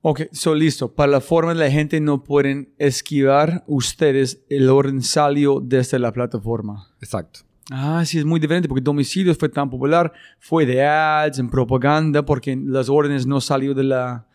[0.00, 0.94] Ok, so listo.
[0.94, 6.12] Para la forma de la gente no pueden esquivar ustedes, el orden salió desde la
[6.12, 6.88] plataforma.
[7.02, 7.40] Exacto.
[7.70, 12.24] Ah, sí, es muy diferente porque domicilios fue tan popular, fue de ads, en propaganda,
[12.24, 14.27] porque las órdenes no salió de la,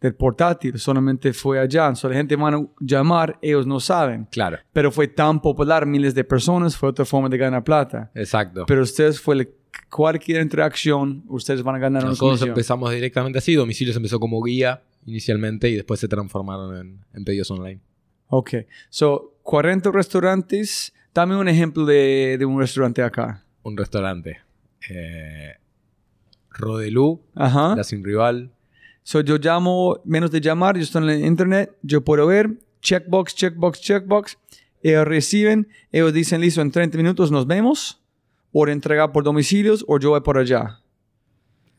[0.00, 1.94] del portátil, solamente fue allá.
[1.94, 4.26] So, la gente van a llamar, ellos no saben.
[4.30, 8.10] Claro, Pero fue tan popular, miles de personas, fue otra forma de ganar plata.
[8.14, 8.64] exacto.
[8.66, 9.46] Pero ustedes fue la-
[9.90, 12.48] cualquier interacción, ustedes van a ganar una Nosotros comisión.
[12.50, 13.54] empezamos directamente así.
[13.54, 17.80] Domicilios empezó como guía inicialmente y después se transformaron en, en pedidos online.
[18.28, 18.50] Ok,
[18.88, 20.92] so 40 restaurantes.
[21.12, 23.44] Dame un ejemplo de, de un restaurante acá.
[23.62, 24.38] Un restaurante.
[24.88, 25.54] Eh,
[26.50, 27.74] Rodelú, Ajá.
[27.76, 28.50] La Sin Rival.
[29.02, 32.50] So, yo llamo, menos de llamar, yo estoy en el internet, yo puedo ver,
[32.82, 34.38] checkbox, checkbox, checkbox.
[34.82, 38.00] Ellos reciben, ellos dicen, listo, en 30 minutos nos vemos,
[38.52, 40.80] o entregar por domicilios, o yo voy por allá.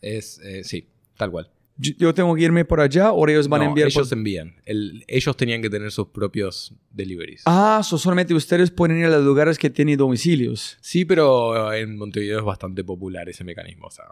[0.01, 1.49] Es, eh, sí, tal cual.
[1.77, 4.17] Yo, yo tengo que irme por allá, o ellos van a No, enviar ellos por...
[4.17, 4.55] envían.
[4.65, 7.41] El- ellos tenían que tener sus propios deliveries.
[7.45, 10.77] Ah, so solamente ustedes pueden ir a los lugares que tienen domicilios.
[10.81, 13.87] Sí, pero en Montevideo es bastante popular ese mecanismo.
[13.87, 14.05] O sea,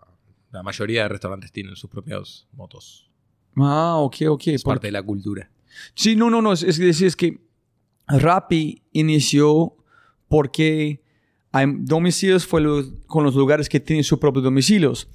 [0.51, 3.09] la mayoría de restaurantes tienen sus propios motos.
[3.55, 4.47] Ah, ok, ok.
[4.47, 5.49] Es Por- parte de la cultura.
[5.95, 6.53] Sí, no, no, no.
[6.53, 7.39] Es, es decir, es que
[8.07, 9.75] Rappi inició
[10.27, 11.01] porque
[11.51, 15.07] hay domicilios fue lo- con los lugares que tienen sus propios domicilios.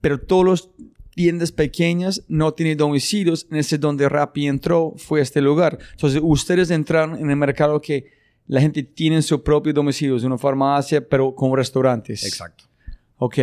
[0.00, 0.70] Pero todos los
[1.14, 3.46] tiendas pequeñas no tienen domicilios.
[3.50, 5.78] En ese donde Rappi entró fue este lugar.
[5.92, 8.10] Entonces, ustedes entraron en el mercado que
[8.46, 12.24] la gente tiene su propio domicilio, una farmacia, pero con restaurantes.
[12.24, 12.64] Exacto.
[13.16, 13.38] Ok.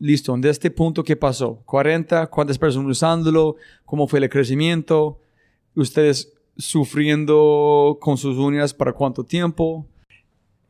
[0.00, 0.36] Listo.
[0.36, 1.62] De este punto, ¿qué pasó?
[1.66, 2.28] ¿40?
[2.30, 3.56] ¿Cuántas personas usándolo?
[3.84, 5.20] ¿Cómo fue el crecimiento?
[5.74, 9.86] ¿Ustedes sufriendo con sus uñas para cuánto tiempo?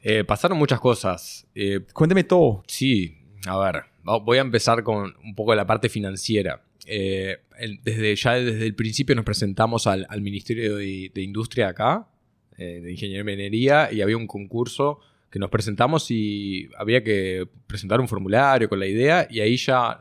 [0.01, 1.47] Eh, pasaron muchas cosas.
[1.55, 2.63] Eh, Cuéntame todo.
[2.67, 3.15] sí,
[3.47, 3.83] a ver,
[4.25, 6.63] voy a empezar con un poco de la parte financiera.
[6.87, 7.39] Eh,
[7.83, 12.09] desde, ya desde el principio nos presentamos al, al Ministerio de, de Industria acá,
[12.57, 17.49] eh, de Ingeniería y Minería, y había un concurso que nos presentamos y había que
[17.67, 20.01] presentar un formulario con la idea y ahí ya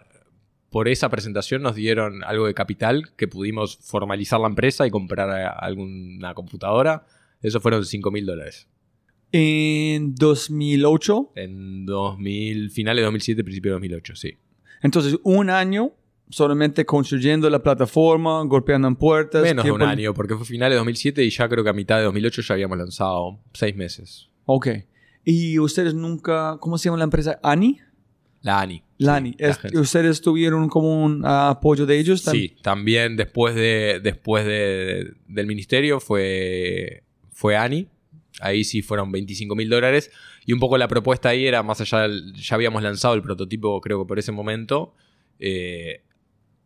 [0.69, 5.29] por esa presentación nos dieron algo de capital que pudimos formalizar la empresa y comprar
[5.29, 7.05] alguna computadora.
[7.41, 8.67] Eso fueron 5 mil dólares.
[9.31, 11.31] En 2008.
[11.35, 14.37] En 2000, finales de 2007, principio de 2008, sí.
[14.81, 15.93] Entonces, un año
[16.29, 19.41] solamente construyendo la plataforma, golpeando en puertas.
[19.41, 21.97] Menos de un año, porque fue finales de 2007 y ya creo que a mitad
[21.97, 24.29] de 2008 ya habíamos lanzado seis meses.
[24.45, 24.67] Ok.
[25.29, 27.37] ¿Y ustedes nunca, cómo se llama la empresa?
[27.43, 27.81] ¿ANI?
[28.41, 28.81] La ANI.
[28.97, 29.31] Lani.
[29.31, 29.73] Sí, la Es-.
[29.75, 32.25] ¿Ustedes tuvieron como un ah, apoyo de ellos?
[32.25, 37.89] tam- Sí, también después de después de- del ministerio fue, fue ANI.
[38.39, 40.11] Ahí sí fueron 25 mil dólares.
[40.45, 43.81] Y un poco la propuesta ahí era, más allá del, ya habíamos lanzado el prototipo,
[43.81, 44.95] creo que por ese momento,
[45.39, 46.03] eh,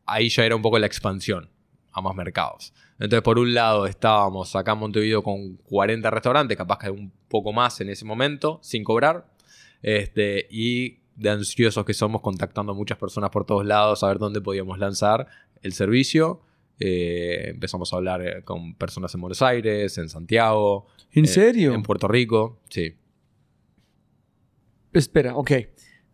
[0.05, 1.49] ahí ya era un poco la expansión
[1.93, 2.73] a más mercados.
[3.01, 7.51] Entonces, por un lado, estábamos acá en Montevideo con 40 restaurantes, capaz que un poco
[7.51, 9.25] más en ese momento, sin cobrar.
[9.81, 14.19] Este, y de ansiosos que somos, contactando a muchas personas por todos lados a ver
[14.19, 15.25] dónde podíamos lanzar
[15.63, 16.41] el servicio.
[16.79, 21.73] Eh, empezamos a hablar eh, con personas en Buenos Aires, en Santiago, ¿En eh, serio?
[21.73, 22.59] en Puerto Rico.
[22.69, 22.95] Sí.
[24.93, 25.51] Espera, ok.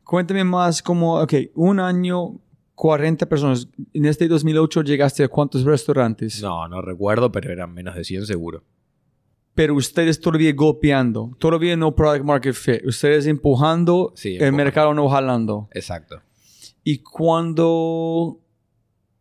[0.05, 2.39] Cuéntame más como, ok, un año,
[2.77, 3.67] 40 personas.
[3.91, 6.39] En este 2008 llegaste a cuántos restaurantes.
[6.43, 8.63] No, no recuerdo, pero eran menos de 100 seguro.
[9.55, 12.85] Pero ustedes todavía golpeando, todavía no product market fit.
[12.85, 14.57] Ustedes empujando, Sí, el empujando.
[14.57, 15.67] mercado no jalando.
[15.73, 16.21] Exacto.
[16.83, 18.39] Y cuando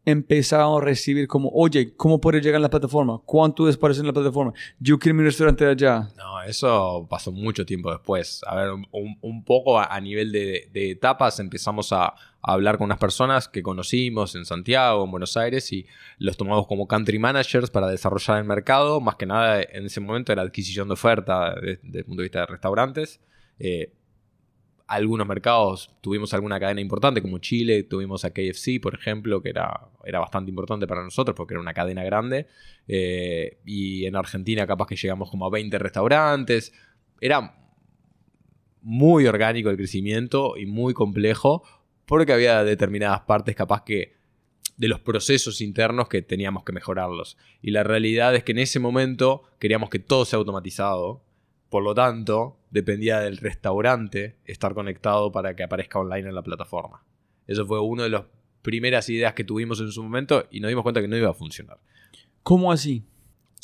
[0.07, 3.21] empezaron a recibir como, oye, ¿cómo puedo llegar a la plataforma?
[3.27, 4.55] ¿Cuánto desaparece en la plataforma?
[4.79, 6.09] Yo quiero mi restaurante allá.
[6.17, 8.41] No, eso pasó mucho tiempo después.
[8.47, 8.87] A ver, un,
[9.21, 13.49] un poco a, a nivel de, de etapas empezamos a, a hablar con unas personas
[13.49, 15.85] que conocimos en Santiago, en Buenos Aires, y
[16.19, 19.01] los tomamos como country managers para desarrollar el mercado.
[19.01, 22.27] Más que nada en ese momento era adquisición de oferta de- desde el punto de
[22.27, 23.21] vista de restaurantes.
[23.59, 23.93] Eh,
[24.87, 29.89] algunos mercados tuvimos alguna cadena importante, como Chile, tuvimos a KFC, por ejemplo, que era,
[30.05, 32.47] era bastante importante para nosotros porque era una cadena grande.
[32.87, 36.73] Eh, y en Argentina capaz que llegamos como a 20 restaurantes.
[37.21, 37.57] Era
[38.81, 41.65] muy orgánico el crecimiento y muy complejo
[42.07, 44.15] porque había determinadas partes capaz que
[44.77, 47.37] de los procesos internos que teníamos que mejorarlos.
[47.61, 51.25] Y la realidad es que en ese momento queríamos que todo sea automatizado.
[51.69, 57.03] Por lo tanto, dependía del restaurante estar conectado para que aparezca online en la plataforma.
[57.47, 58.25] Eso fue una de las
[58.61, 61.35] primeras ideas que tuvimos en su momento y nos dimos cuenta que no iba a
[61.35, 61.79] funcionar
[62.43, 63.05] ¿Cómo así?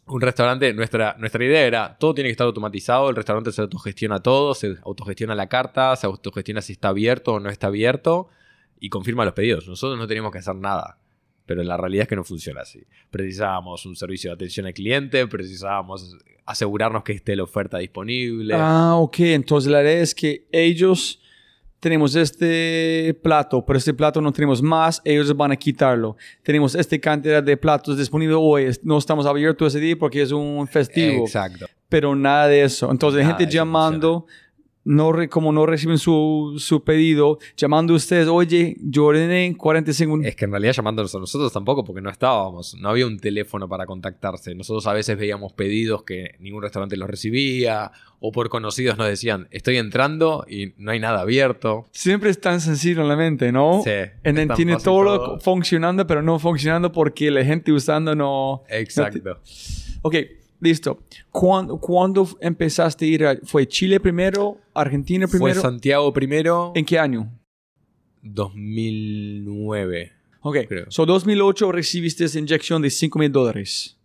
[0.07, 4.21] un restaurante, nuestra, nuestra idea era, todo tiene que estar automatizado, el restaurante se autogestiona
[4.21, 8.29] todo, se autogestiona la carta, se autogestiona si está abierto o no está abierto
[8.81, 9.69] y confirma los pedidos.
[9.69, 10.99] Nosotros no teníamos que hacer nada,
[11.47, 12.83] pero la realidad es que no funciona así.
[13.11, 18.55] Precisábamos un servicio de atención al cliente, precisábamos asegurarnos que esté la oferta disponible.
[18.57, 19.21] Ah, ok.
[19.21, 21.21] Entonces la idea es que ellos
[21.83, 26.17] tenemos este plato, pero este plato no tenemos más, ellos van a quitarlo.
[26.45, 30.69] Tenemos esta cantidad de platos disponibles hoy, no estamos abiertos ese día porque es un
[30.69, 31.67] festivo, Exacto.
[31.89, 32.89] pero nada de eso.
[32.89, 34.27] Entonces Nada gente llamando,
[34.85, 40.21] no re- como no reciben su, su pedido, llamando a ustedes, oye, yo ordené 45
[40.25, 43.69] Es que en realidad llamándonos a nosotros tampoco, porque no estábamos, no había un teléfono
[43.69, 44.55] para contactarse.
[44.55, 49.49] Nosotros a veces veíamos pedidos que ningún restaurante los recibía, o por conocidos nos decían,
[49.51, 51.87] estoy entrando y no hay nada abierto.
[51.91, 53.83] Siempre es tan sencillo en la mente, ¿no?
[53.85, 53.91] Sí,
[54.23, 55.41] tan tiene todo.
[55.41, 58.63] funcionando, pero no funcionando porque la gente usando no...
[58.69, 59.41] Exacto.
[60.03, 60.17] Ok,
[60.63, 61.03] listo.
[61.31, 63.37] ¿Cuándo, cuándo empezaste a ir a...
[63.45, 64.59] ¿Fue Chile primero?
[64.73, 65.61] ¿Argentina Fue primero?
[65.61, 67.31] Santiago primero, ¿En qué año?
[68.23, 70.13] 2009.
[70.45, 70.87] Ok, Creo.
[70.91, 73.97] so 2008 recibiste esa inyección de 5 mil dólares.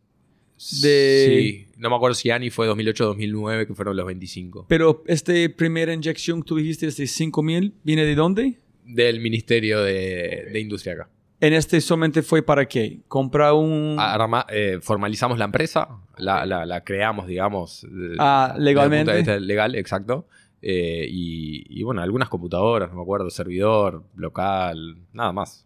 [0.81, 4.65] De- Sí, no me acuerdo si Ani fue 2008 o 2009, que fueron los 25.
[4.67, 8.57] Pero esta primera inyección que tú dijiste de 5 mil, ¿viene de dónde?
[8.85, 11.09] Del Ministerio de, de Industria acá.
[11.39, 13.01] En este solamente fue para qué?
[13.07, 13.95] Comprar un...
[13.99, 17.85] Arma- eh, formalizamos la empresa, la, la- la creamos, digamos.
[18.17, 18.99] Ah, desde el legalmente.
[19.05, 20.27] punto de vista legal, exacto.
[20.63, 25.65] Eh, y, y bueno, algunas computadoras, no me acuerdo, servidor, local, nada más.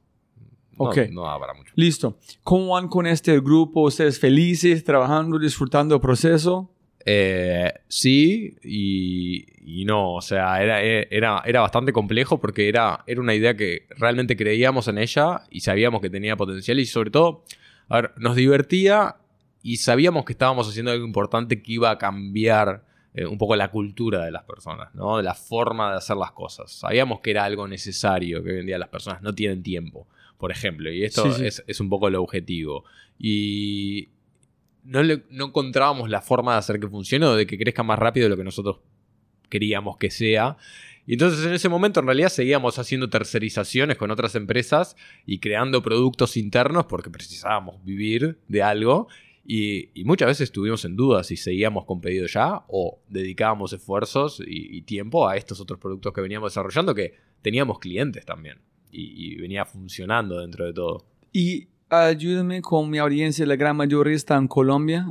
[0.77, 0.97] No, Ok.
[1.11, 1.71] no daba para mucho.
[1.75, 2.17] Listo.
[2.43, 3.83] ¿Cómo van con este grupo?
[3.83, 6.69] ¿Ustedes felices, trabajando, disfrutando el proceso?
[7.05, 9.45] Eh, sí y,
[9.81, 13.87] y no, o sea, era, era, era bastante complejo porque era, era una idea que
[13.97, 17.43] realmente creíamos en ella y sabíamos que tenía potencial y sobre todo,
[17.89, 19.15] a ver, nos divertía
[19.63, 23.69] y sabíamos que estábamos haciendo algo importante que iba a cambiar eh, un poco la
[23.69, 25.17] cultura de las personas, ¿no?
[25.17, 26.71] De la forma de hacer las cosas.
[26.71, 30.07] Sabíamos que era algo necesario, que hoy en día las personas no tienen tiempo,
[30.37, 31.45] por ejemplo, y esto Sí, sí.
[31.47, 32.85] Es, es un poco el objetivo.
[33.19, 34.09] Y
[34.83, 37.99] no, le- no encontrábamos la forma de hacer que funcione o de que crezca más
[37.99, 38.77] rápido de lo que nosotros
[39.51, 40.57] queríamos que sea.
[41.05, 45.83] Y entonces en ese momento en realidad seguíamos haciendo tercerizaciones con otras empresas y creando
[45.83, 49.07] productos internos porque precisábamos vivir de algo.
[49.43, 54.81] Y, muchas veces estuvimos en duda si seguíamos con pedido ya o dedicábamos esfuerzos y,
[54.83, 58.59] tiempo a estos otros productos que veníamos desarrollando que teníamos clientes también
[58.91, 61.05] y, venía funcionando dentro de todo.
[61.33, 65.07] Y ayúdame con mi audiencia, la gran mayoría está en Colombia.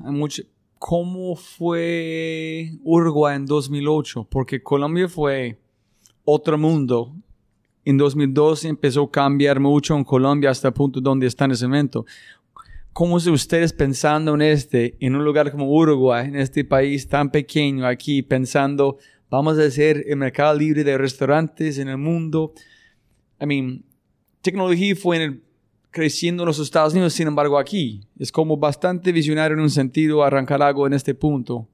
[0.80, 4.26] ¿Cómo fue Uruguay en 2008?
[4.30, 5.58] Porque Colombia fue
[6.24, 7.14] otro mundo.
[7.84, 11.66] En 2012 empezó a cambiar mucho en Colombia hasta el punto donde está en ese
[11.66, 12.06] momento.
[12.94, 17.30] ¿Cómo se ustedes pensando en este, en un lugar como Uruguay, en este país tan
[17.30, 18.96] pequeño aquí, pensando,
[19.28, 22.54] vamos a hacer el mercado libre de restaurantes en el mundo?
[23.38, 23.84] I mean,
[24.40, 25.42] tecnología fue
[25.90, 30.22] creciendo en los Estados Unidos, sin embargo aquí es como bastante visionario en un sentido
[30.22, 31.68] arrancar algo en este punto.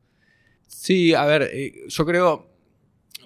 [0.66, 2.50] Sí, a ver, eh, yo creo,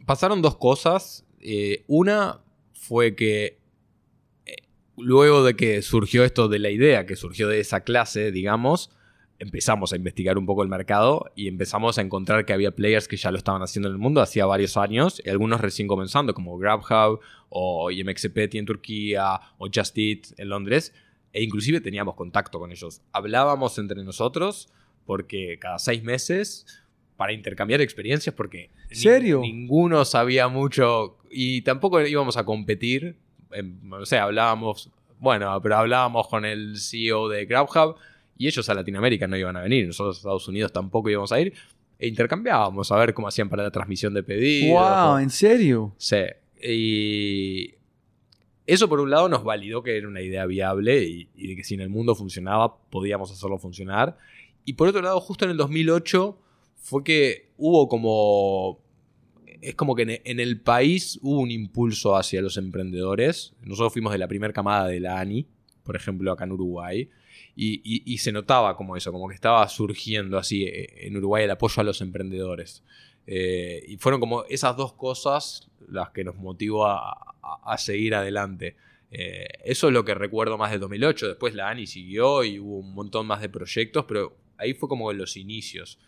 [0.04, 1.24] pasaron dos cosas.
[1.40, 2.40] Eh, una
[2.72, 3.58] fue que
[4.46, 4.56] eh,
[4.96, 8.90] luego de que surgió esto de la idea, que surgió de esa clase, digamos,
[9.40, 13.16] empezamos a investigar un poco el mercado y empezamos a encontrar que había players que
[13.16, 16.56] ya lo estaban haciendo en el mundo hacía varios años, y algunos recién comenzando, como
[16.58, 20.94] GrabHub o IMXPT en Turquía o Just Eat en Londres,
[21.32, 23.00] e inclusive teníamos contacto con ellos.
[23.12, 24.68] Hablábamos entre nosotros
[25.06, 26.66] porque cada seis meses
[27.16, 29.40] para intercambiar experiencias porque ¿Serio?
[29.40, 33.16] ninguno sabía mucho y tampoco íbamos a competir.
[33.90, 37.96] o sea, hablábamos, bueno, pero hablábamos con el CEO de GrabHub
[38.40, 41.38] y ellos a Latinoamérica no iban a venir, nosotros a Estados Unidos tampoco íbamos a
[41.38, 41.52] ir
[41.98, 44.80] e intercambiábamos a ver cómo hacían para la transmisión de pedidos.
[44.80, 45.18] ¡Wow!
[45.18, 45.94] ¿En serio?
[45.98, 46.22] Sí.
[46.62, 47.74] Y
[48.64, 51.64] eso por un lado nos validó que era una idea viable y, y de que
[51.64, 54.16] si en el mundo funcionaba podíamos hacerlo funcionar.
[54.64, 56.38] Y por otro lado, justo en el 2008
[56.76, 58.80] fue que hubo como...
[59.60, 63.52] Es como que en el país hubo un impulso hacia los emprendedores.
[63.60, 65.46] Nosotros fuimos de la primera camada de la ANI,
[65.84, 67.10] por ejemplo, acá en Uruguay.
[67.62, 71.82] Y, se notaba como eso, como que estaba surgiendo así eh, en Uruguay el apoyo
[71.82, 72.82] a los emprendedores.
[73.26, 77.36] Eh, y fueron como esas dos cosas las que nos motivó a,
[77.76, 78.76] seguir adelante.
[79.10, 81.28] Eh, eso es lo que recuerdo más del 2008.
[81.28, 85.10] Después la ANI siguió y hubo un montón más de proyectos, pero ahí fue como
[85.10, 85.98] en los inicios.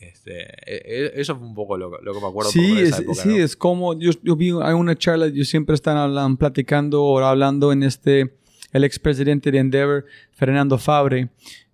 [0.00, 2.50] Este, e, e, eso fue un poco lo, que me acuerdo.
[2.50, 5.98] Sí, de esa es, sí es como yo, vi, hay una charla, yo siempre están
[5.98, 8.34] hablando, platicando o hablando en este,
[8.74, 11.30] el expresidente de Endeavor, Fernando Fabre,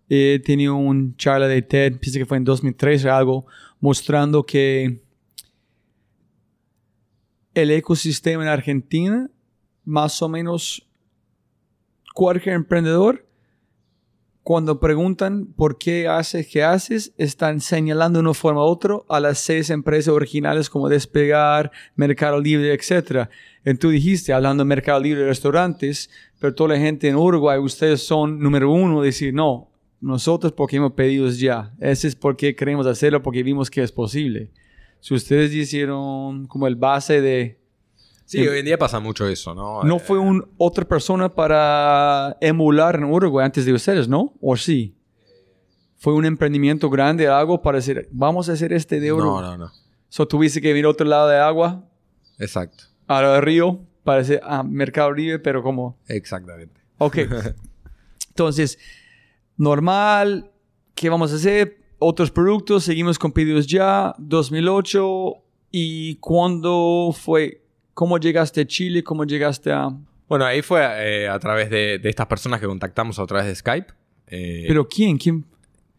[0.09, 3.47] eh, tenía un charla de TED, pienso que fue en 2003 o algo,
[3.81, 5.01] mostrando que
[7.55, 9.31] el ecosistema en Argentina,
[9.85, 10.87] más o menos
[12.15, 13.27] cualquier emprendedor
[14.43, 19.21] cuando preguntan por qué haces, qué haces, están señalando de una forma u otra a
[19.21, 23.29] las seis empresas originales como Despegar, Mercado Libre, etc.
[23.65, 27.59] Y tú dijiste, hablando de Mercado Libre de restaurantes, pero toda la gente en Uruguay,
[27.59, 31.75] ustedes son número uno, decir, no, nosotros porque hemos pedido ya.
[31.79, 34.51] Ese es porque queremos hacerlo, porque vimos que es posible.
[35.01, 37.60] Si ustedes hicieron como el base de
[38.31, 39.83] Sí, hoy en día pasa mucho eso, ¿no?
[39.83, 44.35] No fue un, otra persona para emular en Uruguay antes de ustedes, ¿no?
[44.41, 44.95] ¿O sí?
[45.97, 49.43] Fue un emprendimiento grande, algo para decir, vamos a hacer este de Uruguay.
[49.43, 49.73] No, no, no.
[50.09, 51.85] So tuviste que venir a otro lado de agua.
[52.39, 52.85] Exacto.
[53.09, 55.99] A río, parece a Mercado Libre, pero como...
[56.07, 56.81] Exactamente.
[56.99, 57.19] Ok.
[58.29, 58.79] Entonces,
[59.57, 60.53] normal,
[60.95, 61.81] ¿qué vamos a hacer?
[61.99, 65.35] Otros productos, seguimos con pedidos ya, 2008.
[65.73, 67.61] ¿Y cuándo fue?
[68.01, 69.05] ¿Cómo llegaste a Chile?
[69.05, 69.91] ¿Cómo llegaste a...?
[70.27, 73.93] Bueno, ahí fue eh, a través de, estas personas que contactamos a través de Skype.
[74.27, 75.19] Eh, ¿Pero quién?
[75.19, 75.45] ¿Quién?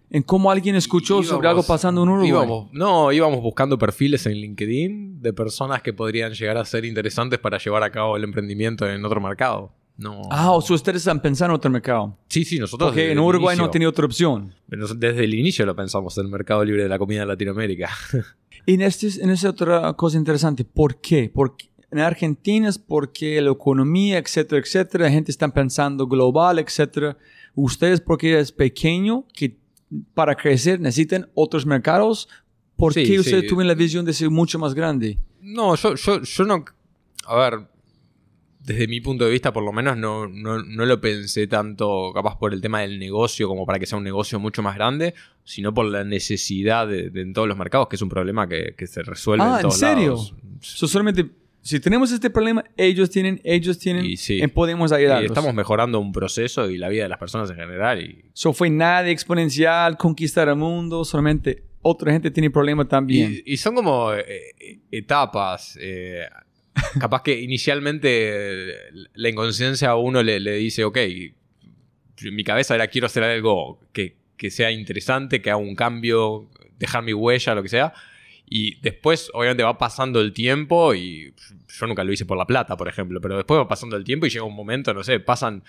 [0.10, 2.68] ¿En cómo alguien escuchó sobre algo pasando en Uruguay?
[2.72, 7.60] no, íbamos buscando perfiles en LinkedIn de personas que podrían llegar a ser interesantes para
[7.60, 9.72] llevar a cabo el emprendimiento en otro mercado.
[9.96, 10.24] No.
[10.32, 12.18] Ah, o sea, ustedes están pensando en otro mercado.
[12.30, 12.90] Sí, sí, nosotros.
[12.90, 14.56] Porque en Uruguay no tenía otra opción.
[14.68, 17.91] Desde el inicio lo pensamos, el mercado libre de la comida en Latinoamérica.
[18.66, 21.30] y en, este, en esa otra cosa interesante, ¿por qué?
[21.32, 27.18] Porque en Argentina es porque la economía, etcétera, etcétera, la gente está pensando global, etcétera.
[27.54, 29.58] Ustedes porque es pequeño, que
[30.14, 32.30] para crecer necesitan otros mercados.
[32.78, 35.20] ¿Por qué ustedes tuvieron la visión de ser mucho más grande?
[35.42, 36.64] No, yo, yo, yo no...
[37.26, 37.68] A ver,
[38.64, 42.38] desde mi punto de vista, por lo menos, no, no, no, lo pensé tanto capaz
[42.38, 45.14] por el tema del negocio como para que sea un negocio mucho más grande,
[45.44, 48.88] sino por la necesidad de, en todos los mercados, que es un problema que, que
[48.88, 50.10] se resuelve ah, en todos ¿en serio?
[50.12, 50.36] lados.
[50.62, 54.45] solamente si tenemos este problema, ellos tienen, ellos tienen, y sí.
[54.47, 55.24] podemos ayudarlos.
[55.24, 58.01] Y estamos mejorando un proceso y la vida de las personas en general.
[58.01, 58.26] Y...
[58.34, 63.41] Eso fue nada exponencial, conquistar el mundo, solamente otra gente tiene problemas también.
[63.45, 64.26] Y, y son como eh,
[64.59, 65.78] eh, etapas.
[65.80, 66.26] eh,
[66.99, 68.76] capaz que inicialmente
[69.14, 70.97] la inconsciencia a uno le, le dice, ok,
[72.32, 76.49] mi cabeza era quiero hacer algo que, que sea interesante, que haga un cambio,
[76.80, 77.93] dejar mi huella, lo que sea.
[78.54, 81.34] Y después, obviamente, va pasando el tiempo y
[81.70, 84.26] yo nunca lo hice por la plata, por ejemplo, pero después va pasando el tiempo
[84.26, 85.64] y llega un momento, no sé, pasan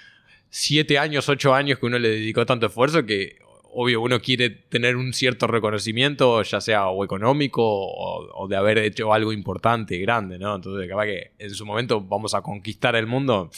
[0.50, 3.38] siete años, ocho años que uno le dedicó tanto esfuerzo que
[3.74, 8.78] obvio uno quiere tener un cierto reconocimiento, ya sea o económico o, o de haber
[8.78, 10.56] hecho algo importante y grande, ¿no?
[10.56, 13.48] Entonces, capaz que en su momento vamos a conquistar el mundo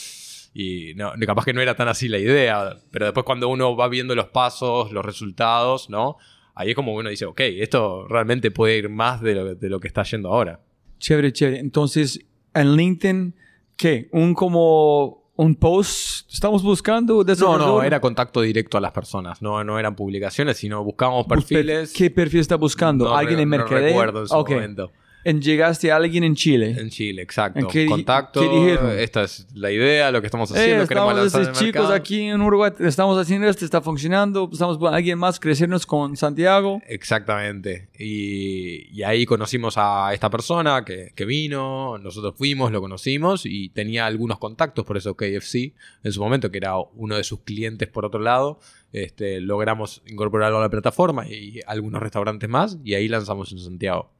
[0.53, 3.87] y no, capaz que no era tan así la idea, pero después cuando uno va
[3.89, 6.17] viendo los pasos, los resultados, ¿no?
[6.55, 9.79] Ahí es como uno dice, ok, esto realmente puede ir más de lo, de lo
[9.79, 10.61] que está yendo ahora.
[10.99, 11.59] Chévere, chévere.
[11.59, 12.19] Entonces,
[12.53, 13.35] en LinkedIn,
[13.75, 14.07] ¿qué?
[14.13, 16.31] Un como un post.
[16.31, 20.81] Estamos buscando No, no, era contacto directo a las personas, no, no eran publicaciones, sino
[20.83, 21.93] buscábamos perfiles.
[21.93, 23.05] ¿Qué perfil está buscando?
[23.05, 23.87] No ¿Alguien en no mercadeo?
[23.87, 24.51] recuerdo en su Ok.
[24.51, 24.91] momento.
[25.25, 26.75] En- llegaste a alguien en Chile.
[26.79, 27.59] En Chile, exacto.
[27.59, 28.39] ¿En qué Contacto.
[28.39, 28.91] qué dijeron?
[28.97, 30.87] Esta es la idea, lo que estamos Eh, haciendo.
[30.87, 34.93] queremos estamos lanzar estos chicos aquí en Uruguay, estamos haciendo esto, está funcionando, estamos con
[34.93, 36.81] alguien más, crecernos con Santiago.
[36.87, 37.89] Exactamente.
[37.97, 43.69] Y, y ahí conocimos a esta persona que, que vino, nosotros fuimos, lo conocimos y
[43.69, 45.73] tenía algunos contactos, por eso KFC
[46.03, 48.59] en su momento, que era uno de sus clientes por otro lado,
[48.93, 54.11] este, logramos incorporarlo a la plataforma y algunos restaurantes más y ahí lanzamos en Santiago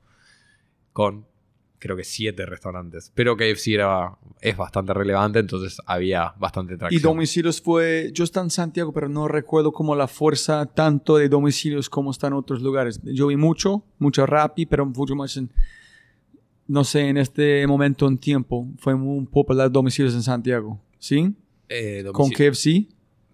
[0.96, 1.26] con
[1.78, 3.12] creo que siete restaurantes.
[3.14, 7.02] Pero KFC era, es bastante relevante, entonces había bastante Y tracción.
[7.04, 11.89] domicilios fue, yo estaba en Santiago, pero no recuerdo como la fuerza tanto de domicilios
[11.89, 13.02] como está en otros lugares.
[13.04, 15.52] Yo vi mucho, mucho Rappi, pero mucho más en,
[16.68, 21.36] no sé, en este momento en tiempo, fue muy popular domicilios en Santiago, ¿sí?
[21.70, 22.88] Eh, Con domicilio- KFC.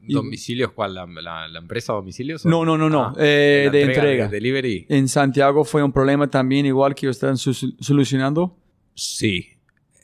[0.08, 0.94] ¿Domicilios cuál?
[0.96, 2.46] ¿La, la- la empresa domicilios?
[2.46, 4.26] No, no, no, no, Ah, eh, de entrega.
[4.28, 4.86] de delivery.
[4.90, 8.58] En Santiago fue un problema también, igual que están solucionando.
[8.96, 9.48] Sí.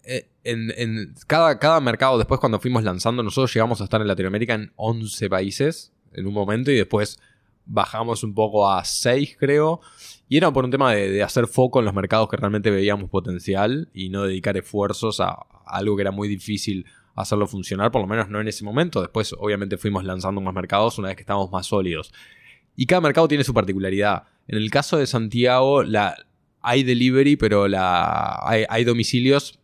[0.05, 4.07] Eh, En, en cada, cada mercado, después cuando fuimos lanzando, nosotros llegamos a estar en
[4.07, 7.19] Latinoamérica en 11 países en un momento y después
[7.65, 9.81] bajamos un poco a 6, creo.
[10.29, 13.09] Y era por un tema de, de hacer foco en los mercados que realmente veíamos
[13.09, 16.85] potencial y no dedicar esfuerzos a, a algo que era muy difícil
[17.17, 19.01] hacerlo funcionar, por lo menos no en ese momento.
[19.01, 22.13] Después, obviamente, fuimos lanzando más mercados una vez que estábamos más sólidos.
[22.75, 24.23] Y cada mercado tiene su particularidad.
[24.47, 26.15] En el caso de Santiago, la,
[26.61, 29.59] hay delivery, pero la, hay, domicilios,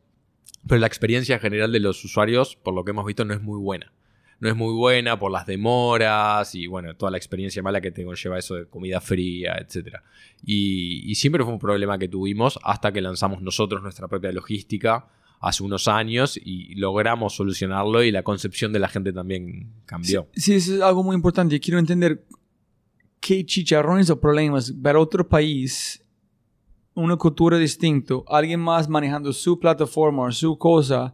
[0.67, 3.59] pero la experiencia general de los usuarios, por lo que hemos visto, no es muy
[3.59, 3.93] buena.
[4.39, 8.03] No es muy buena por las demoras y bueno, toda la experiencia mala que te
[8.03, 9.97] conlleva eso de comida fría, etc.
[10.43, 15.07] Y siempre fue un problema que tuvimos hasta que lanzamos nosotros nuestra propia logística
[15.43, 20.29] hace unos años y logramos solucionarlo y la concepción de la gente también cambió.
[20.33, 21.59] Sí, eso es algo muy importante.
[21.59, 22.25] Quiero entender
[23.19, 26.01] qué chicharrones o problemas para otro país,
[26.93, 31.13] una cultura distinta, alguien más manejando su plataforma, su cosa.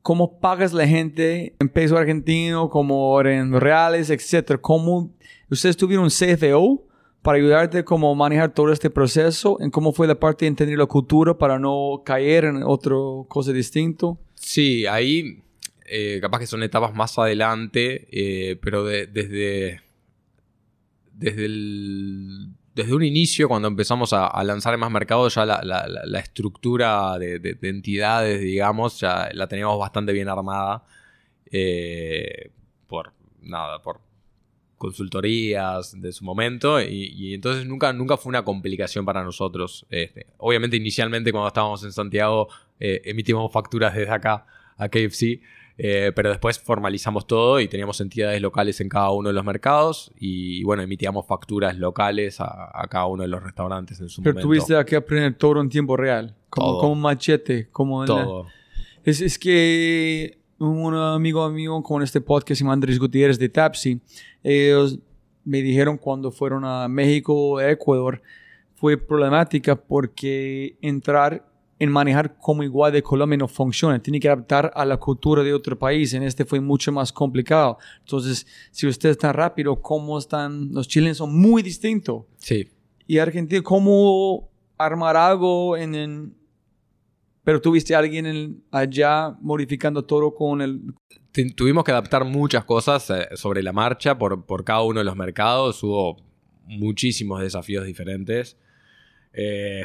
[0.00, 4.58] ¿Cómo pagas la gente en peso argentino, como en reales, etcétera?
[4.58, 5.10] ¿Cómo
[5.50, 6.82] ustedes tuvieron un CFO
[7.24, 9.56] para ayudarte cómo manejar todo este proceso?
[9.60, 12.94] ¿En cómo fue la parte de entender la cultura para no caer en otra
[13.28, 14.08] cosa distinta?
[14.34, 15.42] Sí, ahí
[15.86, 19.80] eh, capaz que son etapas más adelante, eh, pero de- desde,
[21.14, 21.48] desde,
[22.74, 27.56] desde un inicio, cuando empezamos a, lanzar en más mercados, ya la, la- estructura de
[27.62, 30.84] entidades, digamos, ya la teníamos bastante bien armada
[31.50, 32.50] eh,
[32.86, 34.00] por nada, por
[34.84, 39.86] consultorías de su momento y, y entonces nunca, nunca fue una complicación para nosotros.
[39.90, 42.48] Este, obviamente inicialmente cuando estábamos en Santiago
[42.80, 45.40] eh, emitimos facturas desde acá a KFC,
[45.76, 50.12] eh, pero después formalizamos todo y teníamos entidades locales en cada uno de los mercados
[50.18, 54.34] y bueno, emitíamos facturas locales a, a cada uno de los restaurantes en su Pero
[54.34, 54.48] momento.
[54.48, 56.80] tuviste que aprender todo en tiempo real, como, Todo.
[56.80, 58.46] como un machete, como la- todo.
[59.04, 64.00] Es, es que un amigo mío con este podcast, Andrés Gutiérrez de Tapsi,
[64.42, 64.98] ellos
[65.44, 68.22] me dijeron cuando fueron a México, Ecuador,
[68.76, 71.46] fue problemática porque entrar
[71.78, 74.00] en manejar como igual de Colombia no funciona.
[74.00, 76.14] Tiene que adaptar a la cultura de otro país.
[76.14, 77.78] En este fue mucho más complicado.
[78.00, 80.72] Entonces, si usted está rápido, ¿cómo están?
[80.72, 82.24] Los chilenos son muy distintos.
[82.38, 82.68] Sí,
[83.06, 84.48] Y Argentina, ¿cómo
[84.78, 86.34] armar algo en, en-
[87.44, 90.80] Pero tuviste a alguien en- allá modificando todo con el...
[91.56, 95.16] Tuvimos que adaptar muchas cosas eh, sobre la marcha por, por cada uno de los
[95.16, 95.82] mercados.
[95.82, 96.22] Hubo
[96.66, 98.56] muchísimos desafíos diferentes.
[99.32, 99.84] Eh,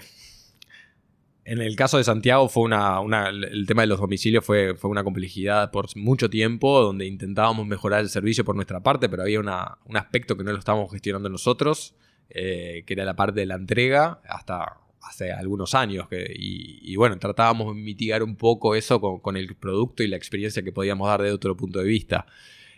[1.45, 4.89] en el caso de Santiago fue una, una- el tema de los domicilios fue, fue
[4.91, 9.39] una complejidad por mucho tiempo, donde intentábamos mejorar el servicio por nuestra parte, pero había
[9.39, 11.95] una- un aspecto que no lo estábamos gestionando nosotros,
[12.29, 16.07] eh, que era la parte de la entrega, hasta hace algunos años.
[16.07, 20.63] Que, y, bueno, tratábamos de mitigar un poco eso con, el producto y la experiencia
[20.63, 22.25] que podíamos dar de otro punto de vista.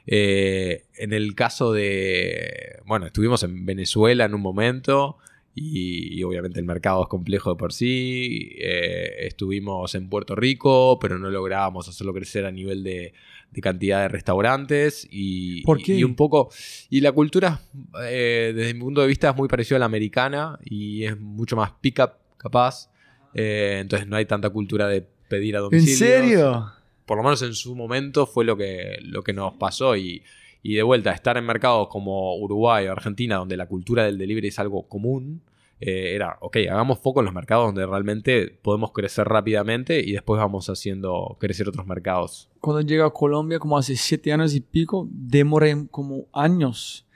[0.08, 5.18] Eh, en el caso de, bueno, estuvimos en Venezuela en un momento
[5.54, 8.56] y, obviamente el mercado es complejo de por sí.
[8.58, 13.14] Eh, estuvimos en Puerto Rico, pero no lográbamos hacerlo crecer a nivel de,
[13.60, 15.96] cantidad de restaurantes y, ¿Por qué?
[15.96, 16.50] y, un poco
[16.90, 17.60] y la cultura
[18.04, 21.58] eh, desde mi punto de vista es muy parecida a la americana y es mucho
[21.58, 22.90] más pick up capaz
[23.34, 26.72] eh, entonces no hay tanta cultura de pedir a domicilio ¿En serio?
[27.06, 30.24] por lo menos en su momento fue lo que lo que nos pasó y
[30.64, 34.50] y de vuelta, estar en mercados como Uruguay o Argentina, donde la cultura del delivery
[34.50, 35.42] es algo común,
[35.82, 40.40] eh, era, ok, hagamos foco en los mercados donde realmente podemos crecer rápidamente y después
[40.40, 42.50] vamos haciendo crecer otros mercados.
[42.60, 47.08] Cuando llegué a Colombia, como hace siete años y pico, demoré como años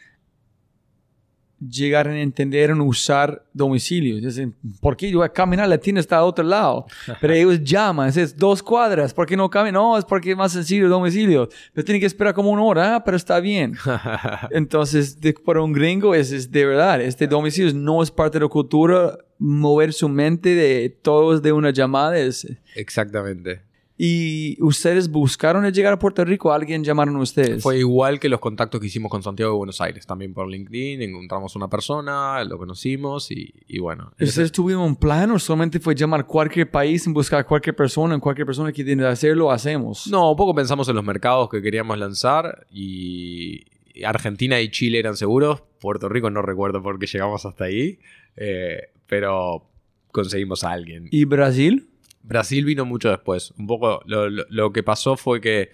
[1.69, 4.21] llegar a entender en usar domicilios.
[4.21, 5.67] Dicen, ¿por qué yo voy a caminar?
[5.67, 6.85] La tienda está a otro lado.
[7.19, 9.13] Pero ellos llaman, es dos cuadras.
[9.13, 9.75] ¿Por qué no caminan?
[9.75, 11.49] No, es porque es más sencillo el domicilio.
[11.73, 13.75] Pero tiene que esperar como una hora, ah, pero está bien.
[14.51, 17.01] Entonces, para un gringo, es, es de verdad.
[17.01, 19.17] Este domicilio no es parte de la cultura.
[19.37, 22.47] Mover su mente de todos de una llamada es...
[22.75, 23.61] Exactamente.
[23.97, 26.51] ¿Y ustedes buscaron llegar a Puerto Rico?
[26.51, 27.63] ¿Alguien llamaron a ustedes?
[27.63, 30.05] Fue igual que los contactos que hicimos con Santiago de Buenos Aires.
[30.05, 34.11] También por LinkedIn encontramos una persona, lo conocimos y, bueno.
[34.19, 38.15] ¿Ustedes tuvieron un plan o solamente fue llamar cualquier país y buscar cualquier persona?
[38.15, 40.07] En cualquier persona que tiene que hacerlo, hacemos.
[40.07, 43.63] No, un poco pensamos en los mercados que queríamos lanzar y
[44.03, 45.63] Argentina y Chile eran seguros.
[45.79, 47.99] Puerto Rico no recuerdo por qué llegamos hasta ahí,
[48.35, 49.69] eh, pero
[50.11, 51.07] conseguimos a alguien.
[51.11, 51.89] ¿Y Brasil?
[52.27, 53.53] Brasil vino mucho después.
[53.57, 55.69] Un poco lo, que pasó fue que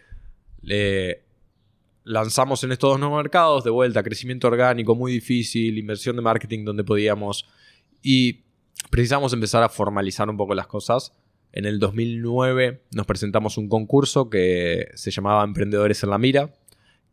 [2.04, 6.66] lanzamos en estos dos nuevos mercados, de vuelta, crecimiento orgánico muy difícil, inversión de marketing
[6.66, 7.48] donde podíamos
[8.02, 8.42] y
[8.90, 11.14] precisamos empezar a formalizar un poco las cosas.
[11.54, 16.54] En el 2009 nos presentamos un concurso que se llamaba Emprendedores en la Mira,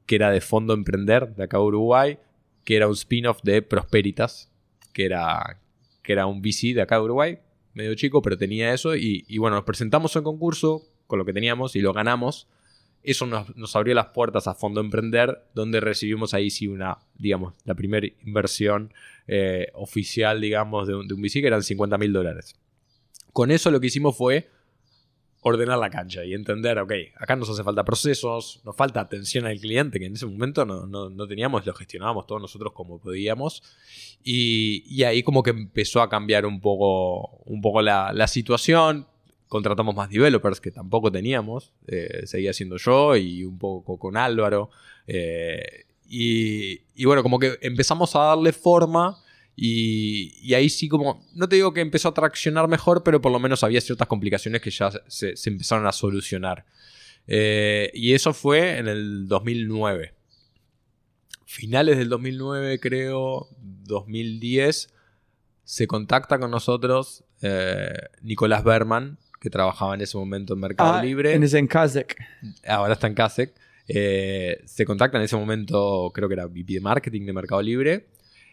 [0.06, 2.18] que era de Fondo Emprender de acá Uruguay,
[2.64, 4.50] que era un spin-off de Prosperitas,
[4.92, 5.60] que era,
[6.02, 7.38] que era un VC de acá Uruguay,
[7.78, 8.94] medio chico, pero tenía eso.
[8.94, 12.48] Y, bueno, nos presentamos en concurso con lo que teníamos y lo ganamos.
[13.02, 17.74] Eso nos, abrió las puertas a Fondo Emprender, donde recibimos ahí sí una, digamos, la
[17.74, 18.92] primera inversión
[19.28, 22.56] eh, oficial, digamos, de un, de un VC, que eran 50 mil dólares.
[23.32, 24.50] Con eso lo que hicimos fue
[25.42, 29.58] ordenar la cancha y entender, ok, acá nos hace falta procesos, nos falta atención al
[29.60, 33.62] cliente, que en ese momento no, no, teníamos, lo gestionábamos todos nosotros como podíamos.
[34.24, 39.06] Y, y, ahí como que empezó a cambiar un poco, un poco la, la situación.
[39.46, 41.72] Contratamos más developers que tampoco teníamos.
[41.86, 44.70] Eh, seguía siendo yo y un poco con Álvaro.
[45.06, 49.18] Eh, y, y bueno, como que empezamos a darle forma
[49.60, 53.40] y, ahí sí como, no te digo que empezó a traccionar mejor, pero por lo
[53.40, 56.64] menos había ciertas complicaciones que ya se, empezaron a solucionar.
[57.26, 60.14] Eh, y eso fue en el 2009.
[61.44, 64.94] Finales del 2009, creo, 2010,
[65.64, 71.02] se contacta con nosotros eh, Nicolás Berman, que trabajaba en ese momento en Mercado ah,
[71.02, 71.34] Libre.
[71.34, 72.16] En ese en Kazek.
[72.64, 73.52] Ahora está en Kazek.
[73.88, 78.06] Eh, se contacta en ese momento, creo que era VP de Marketing de Mercado Libre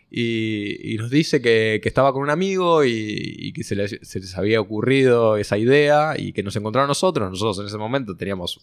[0.10, 5.58] y, nos dice que, estaba con un amigo y, que se les, había ocurrido esa
[5.58, 7.30] idea y que nos encontraron nosotros.
[7.30, 8.60] Nosotros en ese momento teníamos,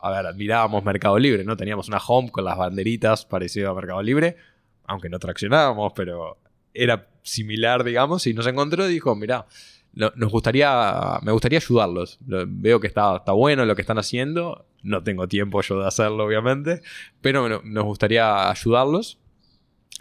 [0.00, 1.56] a ver, admirábamos Mercado Libre, ¿no?
[1.56, 4.36] Teníamos una home con las banderitas parecido a Mercado Libre,
[4.84, 6.38] aunque no traccionábamos, pero
[6.72, 9.46] era similar, digamos, y nos encontró y dijo, mira,
[9.92, 12.18] nos gustaría, me gustaría ayudarlos.
[12.20, 14.66] Veo que está, está bueno lo que están haciendo.
[14.82, 16.82] No tengo tiempo yo de hacerlo, obviamente,
[17.20, 19.18] pero nos gustaría ayudarlos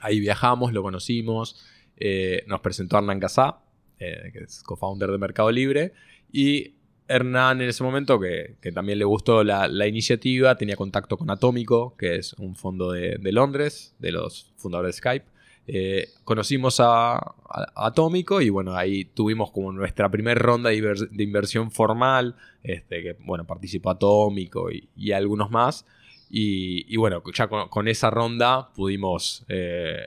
[0.01, 1.65] Ahí viajamos, lo conocimos,
[1.97, 3.59] eh, nos presentó Hernán Casá,
[3.99, 5.93] eh, que es co-founder de Mercado Libre,
[6.31, 6.75] y
[7.07, 12.15] Hernán en ese momento, que, también le gustó la, iniciativa, tenía contacto con Atómico, que
[12.15, 15.25] es un fondo de, Londres, de los fundadores de Skype.
[15.69, 17.35] Eh, conocimos a,
[17.75, 23.45] Atómico y bueno, ahí tuvimos como nuestra primera ronda de, inversión formal, este, que bueno,
[23.45, 25.85] participó Atómico y algunos más.
[26.29, 30.01] Y, bueno, ya con, esa ronda pudimos eh,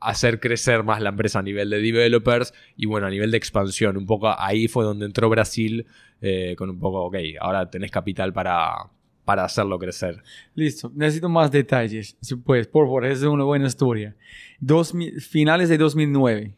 [0.00, 3.96] hacer crecer más la empresa a nivel de developers y bueno, a nivel de expansión.
[3.96, 5.86] Un poco ahí fue donde entró Brasil
[6.20, 8.90] eh, con un poco, ok, ahora tenés capital para,
[9.24, 10.22] para hacerlo crecer.
[10.54, 14.16] Listo, necesito más detalles, si puedes, por favor, es una buena historia.
[14.58, 16.54] Dos, finales de 2009.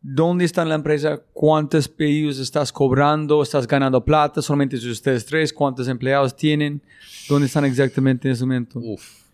[0.00, 1.20] ¿Dónde está la empresa?
[1.32, 3.42] ¿Cuántos pedidos estás cobrando?
[3.42, 4.40] ¿Estás ganando plata?
[4.40, 5.52] ¿Solamente ustedes tres?
[5.52, 6.80] ¿Cuántos empleados tienen?
[7.28, 8.78] ¿Dónde están exactamente en ese momento?
[8.78, 9.24] Uf.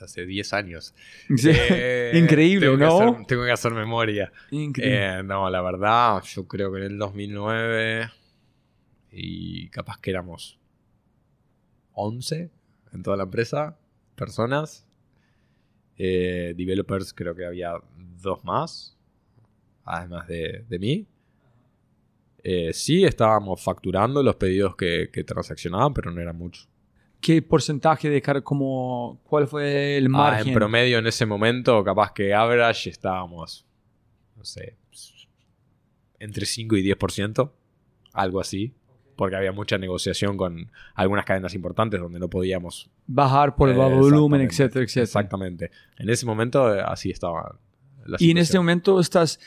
[0.00, 0.94] hace 10 años.
[1.36, 1.50] Sí.
[1.52, 3.00] Eh, Increíble, tengo que ¿no?
[3.12, 4.32] hacer- tengo que hacer memoria.
[4.50, 5.18] Increíble.
[5.18, 8.10] Eh, no, la verdad, yo creo que en el 2009
[9.12, 10.58] y capaz que éramos
[11.92, 12.50] 11
[12.92, 13.76] en toda la empresa,
[14.16, 14.86] personas.
[15.96, 17.74] Eh, developers creo que había
[18.20, 18.93] dos más,
[19.84, 21.06] además de, de mí.
[22.42, 26.62] Eh, sí, estábamos facturando los pedidos que, que transaccionaban, pero no era mucho.
[27.20, 30.48] ¿Qué porcentaje de cara como cuál fue el Ah, margen?
[30.48, 33.64] en promedio en ese momento, capaz que average estábamos,
[34.36, 34.76] no sé,
[36.18, 37.50] entre 5 y 10%,
[38.12, 38.74] algo así,
[39.16, 42.90] porque había mucha negociación con algunas cadenas importantes donde no podíamos.
[43.06, 45.04] Bajar por el Eh, volumen, etcétera, etcétera.
[45.04, 45.70] Exactamente.
[45.98, 47.58] En ese momento eh, así estaba
[48.04, 48.64] la Y en este situación.
[48.64, 49.40] momento estás,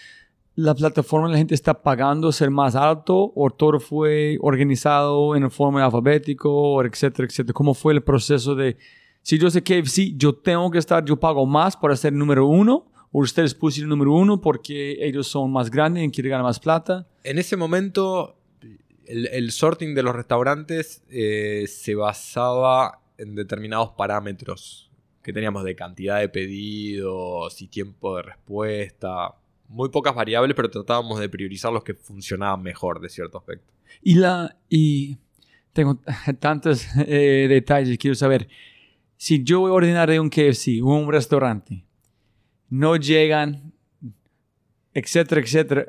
[0.58, 5.86] la plataforma, la gente está pagando ser más alto o todo fue organizado en forma
[5.86, 7.54] alfabético, o etcétera, etcétera.
[7.54, 8.76] ¿Cómo fue el proceso de,
[9.22, 12.48] si yo sé que sí, yo tengo que estar, yo pago más para ser número
[12.48, 16.60] uno, o ustedes pusieron número uno porque ellos son más grandes y quieren ganar más
[16.60, 17.08] plata?
[17.24, 18.36] En ese momento,
[19.06, 24.90] el, el sorting de los restaurantes eh, se basaba en determinados parámetros
[25.22, 29.36] que teníamos de cantidad de pedidos y tiempo de respuesta.
[29.70, 33.74] Muy pocas variables, pero tratábamos de priorizar los que funcionaban mejor de cierto aspecto.
[34.02, 35.18] Y la, y
[35.74, 36.00] tengo
[36.40, 38.48] tantos eh, detalles, quiero saber,
[39.18, 41.84] si yo voy a ordenar de un KFC o un restaurante,
[42.70, 43.74] no llegan,
[44.94, 45.88] etcétera, etcétera,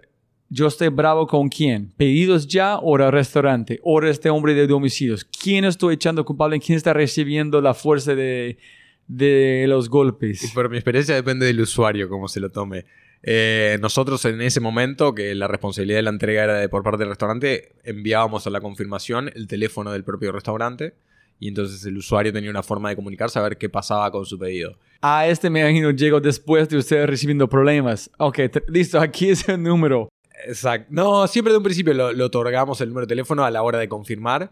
[0.51, 5.24] yo estoy bravo con quién, pedidos ya o el restaurante, o este hombre de domicilios,
[5.24, 8.59] quién estoy echando culpable, quién está recibiendo la fuerza de,
[9.07, 10.53] de los Y golpes.
[10.55, 12.85] por mi experiencia depende del usuario cómo se lo tome.
[13.23, 16.99] Eh, nosotros en ese momento, que la responsabilidad de la entrega era de por parte
[16.99, 20.95] del restaurante, enviábamos a la confirmación el teléfono del propio restaurante
[21.41, 24.39] y entonces el usuario tenía una forma de comunicarse a ver qué pasaba con su
[24.39, 24.79] pedido.
[25.01, 28.11] A este me imagino llego después de ustedes recibiendo problemas.
[28.19, 30.09] Ok, listo, aquí es el número.
[30.47, 30.87] Exacto.
[30.91, 33.79] No, siempre de un principio lo, lo otorgamos el número de teléfono a la hora
[33.79, 34.51] de confirmar.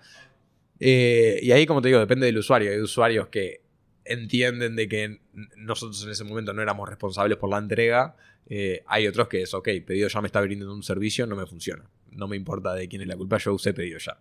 [0.78, 2.70] Eh, y ahí, como te digo, depende del usuario.
[2.70, 3.60] Hay usuarios que
[4.06, 5.20] entienden de que
[5.56, 8.16] nosotros en ese momento no éramos responsables por la entrega.
[8.48, 11.46] Eh, hay otros que es, ok, pedido ya me está brindando un servicio, no me
[11.46, 11.84] funciona.
[12.10, 14.18] No me importa de quién es la culpa, yo usé pedido ya.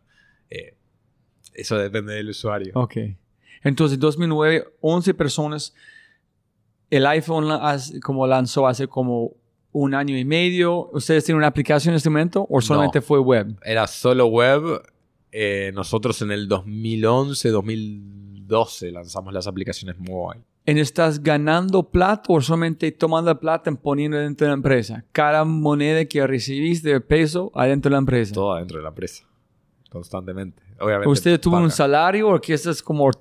[0.49, 0.75] Eh,
[1.53, 2.73] eso depende del usuario.
[2.75, 2.97] Ok.
[3.63, 5.73] Entonces, 2009, 11 personas.
[6.89, 7.47] El iPhone
[8.03, 9.35] como lanzó hace como
[9.71, 10.89] un año y medio.
[10.91, 13.57] ¿Ustedes tienen una aplicación en este momento o solamente fue web?
[13.63, 14.81] Era solo web.
[15.31, 18.34] Eh, nosotros en el 2011, 2012
[18.91, 20.41] lanzamos las aplicaciones mobile.
[20.65, 25.05] ¿En estás ganando plata o solamente tomando plata y poniendo dentro de la empresa?
[25.11, 28.33] Cada moneda que recibiste de peso adentro de la empresa.
[28.33, 29.23] Todo adentro de la empresa.
[29.89, 30.61] Constantemente.
[30.79, 31.09] Obviamente.
[31.09, 31.75] ¿Usted tuvo un paga.
[31.75, 33.11] salario o que esto es como...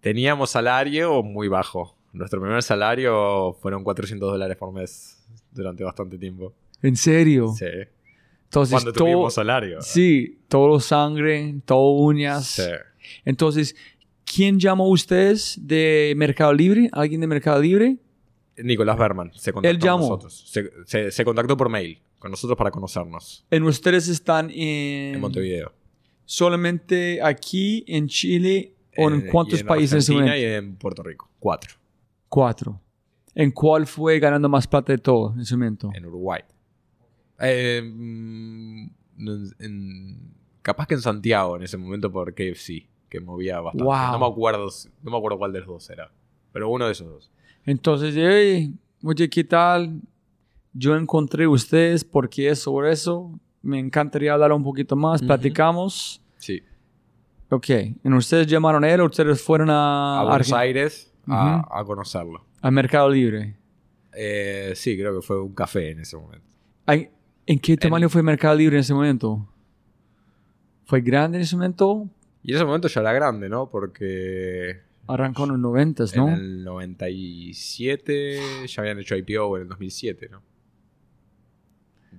[0.00, 1.96] Teníamos salario muy bajo.
[2.12, 5.22] Nuestro primer salario fueron 400 dólares por mes
[5.52, 6.54] durante bastante tiempo.
[6.82, 7.52] ¿En serio?
[7.56, 7.66] Sí.
[8.44, 9.82] Entonces, Cuando todo- tuvimos salario.
[9.82, 12.46] Sí, todo sangre, todo uñas.
[12.46, 12.62] Sí.
[13.24, 13.76] Entonces,
[14.26, 16.90] ¿quién llamó a ustedes de Mercado Libre?
[16.92, 17.96] ¿Alguien de Mercado Libre?
[18.62, 19.98] Nicolás Berman se contactó Él llamó.
[20.00, 20.44] con nosotros.
[20.50, 25.20] Se, se- se contactó por mail con nosotros para conocernos En ustedes están en, en
[25.20, 25.72] Montevideo.
[26.24, 30.44] solamente aquí en Chile o en Eh, cuántos y en países en ese Argentina y
[30.44, 31.30] en Puerto Rico.
[31.38, 31.74] Cuatro.
[32.28, 32.80] Cuatro.
[33.34, 35.90] ¿En cuál fue ganando más plata de todo en ese momento?
[35.94, 36.40] En Uruguay.
[37.38, 38.86] Eh, mm,
[39.18, 43.84] en- en- capaz que en Santiago en ese momento por KFC, que movía bastante.
[43.84, 44.12] Wow.
[44.12, 44.68] No me acuerdo,
[45.02, 46.10] no me acuerdo cuál de los dos era.
[46.52, 47.32] Pero uno de esos dos.
[47.64, 50.00] Entonces, hey, oye, ¿qué tal?
[50.72, 53.38] Yo encontré ustedes porque es sobre eso.
[53.62, 55.20] Me encantaría hablar un poquito más.
[55.20, 55.26] Ujú.
[55.28, 56.22] Platicamos.
[56.38, 56.62] Sí.
[57.50, 57.68] Ok.
[58.04, 61.84] ¿En ustedes llamaron a él o ustedes fueron a, A Buenos Argen- Aires a, a
[61.84, 62.44] conocerlo.
[62.60, 63.56] a Mercado Libre?
[64.12, 66.46] Eh, sí, creo que fue un café en ese momento.
[66.86, 67.10] Ay,
[67.48, 69.46] ¿En qué tamaño fue Mercado Libre en ese momento?
[70.84, 72.08] ¿Fue grande en ese momento?
[72.46, 73.68] Y en ese momento ya era grande, ¿no?
[73.68, 74.78] Porque
[75.08, 76.28] Arrancó en los 90, ¿no?
[76.28, 80.42] en el 97 ya habían hecho IPO en el 2007, ¿no?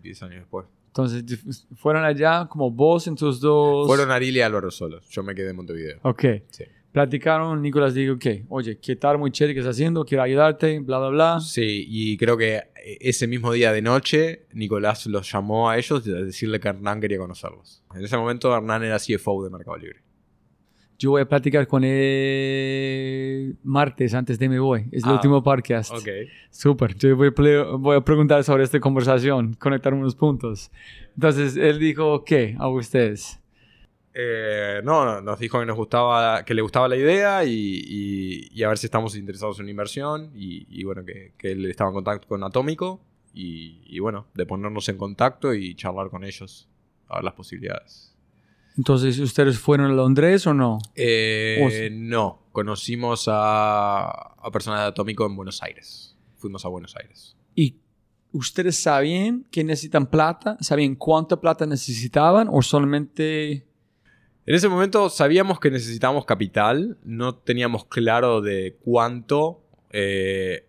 [0.01, 0.65] 10 años después.
[0.87, 3.87] Entonces, fueron allá como vos en tus dos...
[3.87, 5.07] Fueron Ariel y Álvaro solos.
[5.09, 5.99] Yo me quedé en Montevideo.
[6.01, 6.25] Ok.
[6.49, 6.65] Sí.
[6.91, 9.17] Platicaron, Nicolás dijo, ok, oye, ¿qué tal?
[9.17, 11.39] Muy chévere que estás haciendo, quiero ayudarte, bla, bla, bla.
[11.39, 16.11] Sí, y creo que ese mismo día de noche, Nicolás los llamó a ellos a
[16.11, 17.81] decirle que Hernán quería conocerlos.
[17.95, 20.06] En ese momento, Hernán era CFO de Mercado Libre.
[20.99, 21.83] Yo voy a platicar con
[22.47, 24.87] él martes antes de me voy.
[24.91, 25.91] Es el Ah, último podcast.
[25.93, 26.07] Ok.
[26.49, 26.95] Súper.
[26.95, 30.71] Yo voy a, ple- voy a preguntar sobre esta conversación, conectar unos puntos.
[31.15, 32.55] Entonces, él dijo, ¿qué?
[32.57, 33.39] A ustedes.
[34.19, 38.49] Eh, no, no, nos dijo que nos gustaba, que le gustaba la idea y, y-
[38.51, 41.63] y a ver si estamos interesados en una inversión y, y bueno, que, que él
[41.65, 42.99] estaba en contacto con Atómico
[43.35, 46.67] y, y bueno, de ponernos en contacto y charlar con ellos,
[47.07, 48.15] a ver las posibilidades.
[48.77, 50.77] Entonces, ¿ustedes fueron a Londres o no?
[50.95, 56.15] Eh, no, conocimos a, a personas de Atómico en Buenos Aires.
[56.37, 57.35] Fuimos a Buenos Aires.
[57.55, 57.77] ¿Y
[58.31, 60.57] ustedes sabían que necesitan plata?
[60.61, 63.65] ¿Sabían cuánta plata necesitaban o solamente...
[64.45, 69.61] En ese momento sabíamos que necesitábamos capital, no teníamos claro de cuánto,
[69.91, 70.67] eh,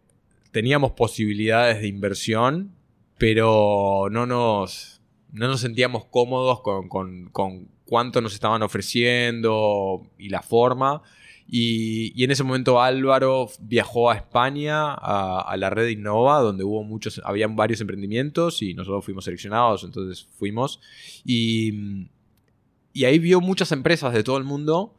[0.51, 2.73] teníamos posibilidades de inversión,
[3.19, 5.01] pero no nos,
[5.31, 11.03] no nos sentíamos cómodos con, con- con cuánto nos estaban ofreciendo y la forma.
[11.51, 17.23] Y, en ese momento Álvaro viajó a España, a, la red Innova, donde hubo muchos,
[17.25, 20.81] habían varios emprendimientos y nosotros fuimos seleccionados, entonces fuimos.
[21.25, 22.09] Y,
[22.93, 24.95] y ahí vio muchas empresas de todo el mundo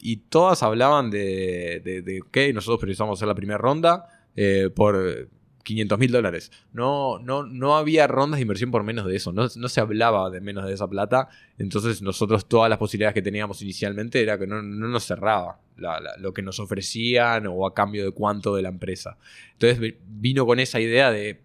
[0.00, 5.28] y todas hablaban de, de, de nosotros precisamos hacer la primera ronda eh, por
[5.62, 6.50] 500 mil dólares.
[6.72, 10.28] No, no, no había rondas de inversión por menos de eso, no, no se hablaba
[10.30, 11.28] de menos de esa plata.
[11.58, 16.00] Entonces nosotros todas las posibilidades que teníamos inicialmente era que no, no nos cerraba la-
[16.00, 19.16] la- lo que nos ofrecían o a cambio de cuánto de la empresa.
[19.52, 21.40] Entonces vi- vino con esa idea de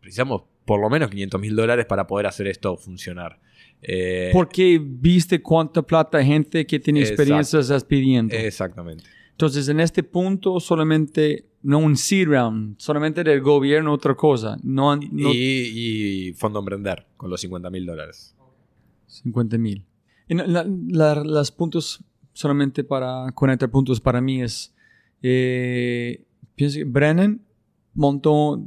[0.00, 3.38] precisamos por lo menos 500 mil dólares para poder hacer esto funcionar.
[3.80, 8.34] Eh, Porque viste cuánta plata gente que tiene experiencia estás pidiendo.
[8.34, 9.04] Exactamente.
[9.38, 14.58] Entonces, en este punto, solamente, no un seed round, solamente del gobierno, otra cosa.
[14.64, 18.34] No, no Y, y Fondo Emprender con los 50 mil dólares.
[19.06, 19.84] 50 mil.
[20.26, 24.74] Las puntos, solamente para conectar puntos para mí es,
[25.22, 26.24] eh,
[26.56, 27.40] pienso que Brennan
[27.94, 28.60] montó,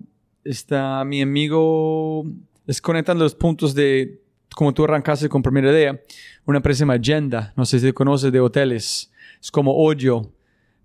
[0.46, 2.24] está mi amigo,
[2.66, 4.22] es conectando los puntos de,
[4.56, 6.02] como tú arrancaste con primera idea,
[6.46, 9.12] una empresa Agenda, no sé si conoces de hoteles,
[9.42, 10.32] es como Ojo,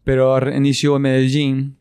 [0.06, 1.76] pero inició en Medellín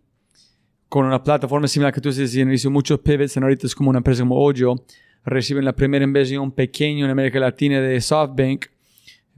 [0.90, 4.00] con una plataforma similar que tú dices, hizo muchos pivots, y ahorita es como una
[4.00, 4.84] empresa como Ojo,
[5.24, 8.66] reciben la primera inversión pequeña en América Latina de SoftBank,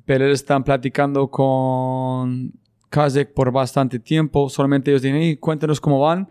[0.05, 2.53] pero ellos están platicando con
[2.87, 4.49] Kazek por bastante tiempo.
[4.49, 6.29] Solamente ellos dijeron, "Hey, cuéntanos cómo van.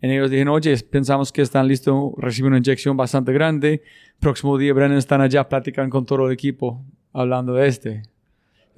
[0.00, 3.82] Y ellos dijeron, oye, pensamos que están listos, reciben una inyección bastante grande.
[4.18, 6.82] Próximo día, Brennan están allá, platican con todo el equipo,
[7.12, 8.02] hablando de este.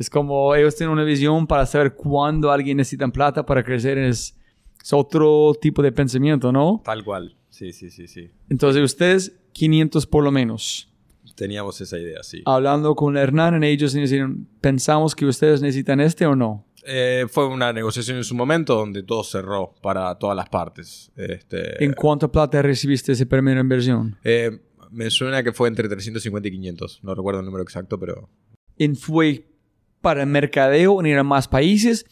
[0.01, 3.99] Es como ellos tienen una visión para saber cuándo alguien necesita plata para crecer.
[3.99, 4.35] Es,
[4.83, 6.81] es otro tipo de pensamiento, ¿no?
[6.83, 7.37] Tal cual.
[7.51, 8.31] Sí, sí, sí, sí.
[8.49, 10.91] Entonces, ustedes, 500 por lo menos.
[11.37, 12.43] Teníamos esa idea, sí.
[12.47, 16.65] hablando con Hernán, ellos dijeron, pensamos que ustedes necesitan este o no.
[16.87, 21.13] Eh, fue una negociación en su momento donde todo cerró para todas las partes.
[21.15, 24.17] Este, ¿En cuánta plata recibiste esa primera inversión?
[24.25, 24.51] eh,
[24.91, 27.01] me suena que fue entre 350 y 500.
[27.05, 28.29] No recuerdo el número exacto, pero
[28.79, 29.45] ¿En fue
[30.01, 32.05] para mercadeo en ir a más países,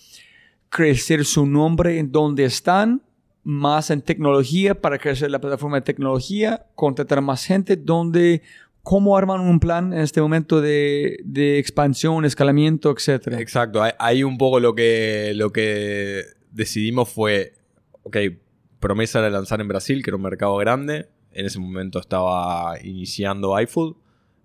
[0.69, 3.03] crecer su nombre en donde están,
[3.45, 8.43] más en tecnología para crecer la plataforma de tecnología, contratar más gente, donde,
[8.83, 13.41] cómo arman un plan en este momento de, de expansión, escalamiento, etcétera.
[13.41, 17.55] Exacto, ahí- un poco lo que, lo que decidimos fue,
[18.03, 18.17] ok,
[18.81, 21.09] promesa era lanzar en Brasil, que era un mercado grande.
[21.33, 23.97] En ese momento estaba iniciando iFood,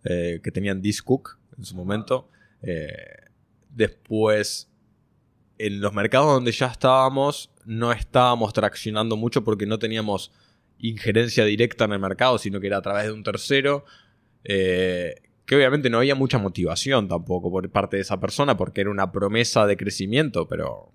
[0.05, 2.29] eh, que tenían Discook en su momento.
[2.61, 2.93] Eh,
[3.75, 4.69] después,
[5.57, 10.31] en los mercados donde ya estábamos, no estábamos traccionando mucho porque no teníamos
[10.79, 13.85] injerencia directa en el mercado, sino que era a través de un tercero.
[14.43, 15.15] Eh,
[15.45, 19.11] que obviamente no había mucha motivación tampoco por parte de esa persona porque era una
[19.11, 20.92] promesa de crecimiento, pero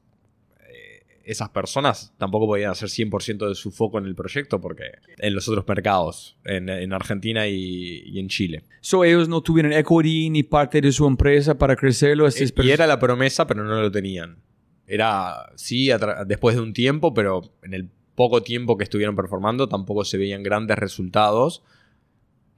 [1.28, 4.84] esas personas tampoco podían hacer 100% de su foco en el proyecto porque
[5.18, 8.64] en los otros mercados, en, en Argentina y, y en Chile.
[8.80, 12.26] So, ellos no tuvieron equity ni parte de su empresa para crecerlo.
[12.26, 14.38] Eh, Estas y era la promesa, pero no lo tenían.
[14.86, 15.90] Era, sí,
[16.26, 20.42] después de un tiempo, pero en el poco tiempo que estuvieron performando tampoco se veían
[20.42, 21.62] grandes resultados.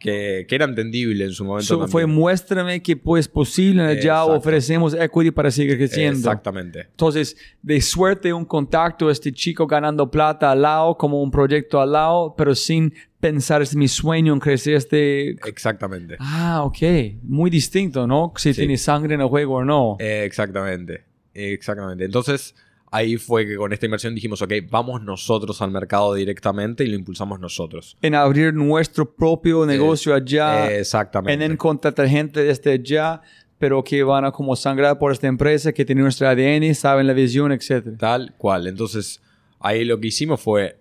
[0.00, 1.66] Que, que era entendible en su momento.
[1.66, 6.18] So, fue muéstrame que pues posible, ya ofrecemos equity para seguir creciendo.
[6.18, 6.80] Exactamente.
[6.90, 11.92] Entonces, de suerte un contacto, este chico ganando plata al lado, como un proyecto al
[11.92, 15.32] lado, pero sin pensar, es mi sueño en crecer este...
[15.46, 16.16] Exactamente.
[16.18, 16.78] Ah, ok.
[17.22, 18.32] Muy distinto, ¿no?
[18.36, 18.60] Si Sí.
[18.60, 19.98] tiene sangre en el juego o no.
[20.00, 21.04] Eh, exactamente.
[21.34, 22.06] Exactamente.
[22.06, 22.54] Entonces,
[22.90, 26.96] ahí fue que con esta inversión dijimos, ok, vamos nosotros al mercado directamente y lo
[26.96, 27.96] impulsamos nosotros.
[28.02, 31.44] en abrir nuestro propio negocio allá, Eh, exactamente.
[31.44, 33.20] en contratar gente desde allá,
[33.58, 37.12] pero que van a como sangrar por esta empresa, que tiene nuestro ADN, saben la
[37.12, 37.96] visión, etc.
[37.98, 38.66] Tal cual.
[38.66, 39.20] Entonces,
[39.60, 40.78] ahí lo que hicimos fue,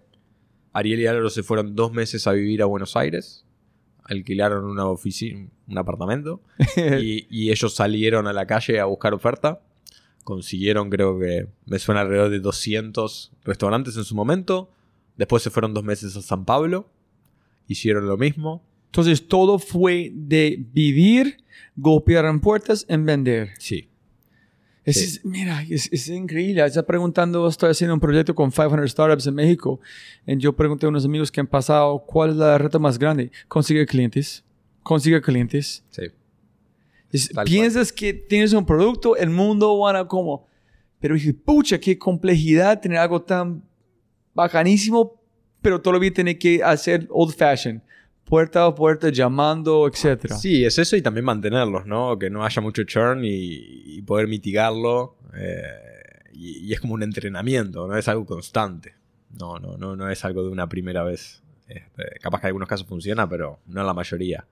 [0.74, 3.46] Ariel y Álvaro se fueron dos meses a vivir a Buenos Aires.
[4.06, 6.42] alquilaron una oficina, un apartamento
[7.00, 9.60] y, y ellos salieron a la calle a buscar oferta.
[10.30, 14.70] Consiguieron, creo que me suena alrededor de 200 restaurantes en su momento.
[15.18, 16.88] Después se fueron dos meses a San Pablo.
[17.68, 18.64] Hicieron lo mismo.
[18.86, 21.38] Entonces todo fue de vivir,
[21.76, 23.50] golpear en puertas, en vender.
[23.58, 23.90] Sí.
[24.86, 25.04] Es, Sí.
[25.06, 26.64] es- mira, es, es increíble.
[26.64, 29.80] Está preguntando, estoy haciendo un proyecto con 500 startups en México.
[30.28, 33.32] Y yo pregunté a unos amigos que han pasado, ¿cuál es la reto más grande?
[33.48, 34.44] Consigue clientes.
[34.84, 35.84] Consigue clientes.
[35.90, 36.04] Sí.
[37.12, 40.48] Es- piensas que tienes un producto, el mundo van a como...
[41.00, 43.64] Pero dije, pucha, qué complejidad tener algo tan
[44.34, 45.20] bacanísimo,
[45.62, 47.82] pero todavía tiene que hacer old fashion.
[48.26, 50.34] Puerta a puerta, llamando, etc.
[50.34, 52.20] Sí, es eso y también mantenerlos, ¿no?
[52.20, 55.16] Que no haya mucho churn y, y poder mitigarlo.
[55.36, 55.64] eh,
[56.34, 58.94] y, y es como un entrenamiento, no es algo constante.
[59.40, 61.42] No, no, no, no es algo de una primera vez.
[61.68, 64.46] Este, capaz que en algunos casos funciona, pero no en la mayoría.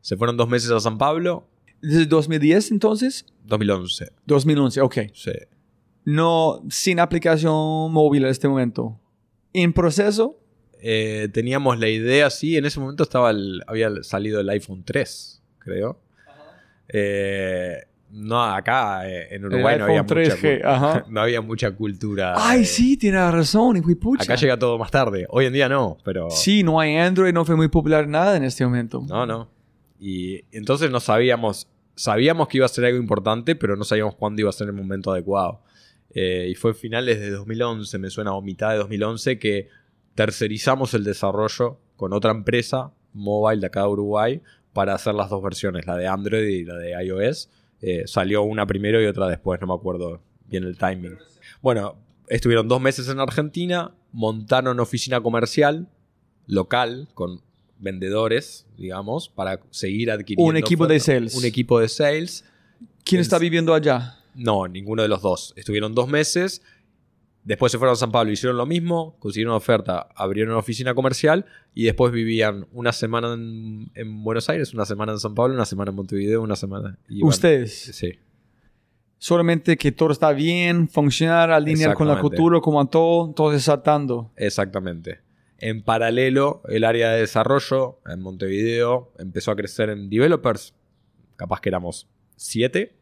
[0.00, 1.46] Se fueron dos meses a San Pablo,
[1.80, 3.24] ¿Desde 2010 entonces?
[3.44, 4.10] 2011.
[4.26, 4.96] 2011, ok.
[5.14, 5.32] Sí.
[6.04, 8.98] No, sin aplicación móvil en este momento.
[9.52, 10.36] En proceso,
[10.80, 15.42] Eh, teníamos la idea, sí, en ese momento estaba el- había salido el iPhone 3,
[15.58, 16.00] creo.
[16.88, 17.78] Eh,
[18.10, 21.04] no, acá eh, en Uruguay no había, iPhone mucha, 3G, cul- ajá.
[21.10, 22.34] no había mucha cultura.
[22.36, 23.76] Ay, eh, sí, tiene razón.
[23.76, 24.22] Y fui pucha.
[24.22, 25.26] Acá llega todo más tarde.
[25.30, 26.30] Hoy en día no, pero.
[26.30, 29.04] Sí, no hay Android, no fue muy popular nada en este momento.
[29.06, 29.50] No, no.
[29.98, 31.68] Y entonces no sabíamos.
[31.94, 34.72] Sabíamos que iba a ser algo importante, pero no sabíamos cuándo iba a ser el
[34.72, 35.62] momento adecuado.
[36.14, 39.68] Eh, y fue finales de 2011, me suena, o mitad de 2011, que
[40.14, 44.42] tercerizamos el desarrollo con otra empresa, mobile de acá de Uruguay,
[44.72, 47.50] para hacer las dos versiones, la de Android y la de iOS.
[47.80, 51.18] Eh, salió una primero y otra después, no me acuerdo bien el timing.
[51.60, 51.96] Bueno,
[52.28, 55.88] estuvieron dos meses en Argentina, montaron oficina comercial
[56.46, 57.42] local con
[57.78, 60.48] vendedores, digamos, para seguir adquiriendo.
[60.48, 61.34] Un equipo de sales.
[61.34, 62.44] Un equipo de sales.
[63.04, 64.16] ¿Quién Es- está viviendo allá?
[64.34, 65.52] No, ninguno de los dos.
[65.56, 66.62] Estuvieron dos meses.
[67.44, 71.46] Después se fueron a San Pablo, hicieron lo mismo, consiguieron oferta, abrieron una oficina comercial
[71.74, 75.64] y después vivían una semana en, en Buenos Aires, una semana en San Pablo, una
[75.64, 76.98] semana en Montevideo, una semana.
[77.08, 77.72] y iban- Ustedes.
[77.94, 78.18] Sí.
[79.20, 84.30] Solamente que todo está bien, funcionar, alinear con la cultura, como todo, todo desatando.
[84.36, 85.20] Exactamente.
[85.58, 90.74] En paralelo, el área de desarrollo en Montevideo empezó a crecer en developers.
[91.36, 92.94] Capaz que éramos siete.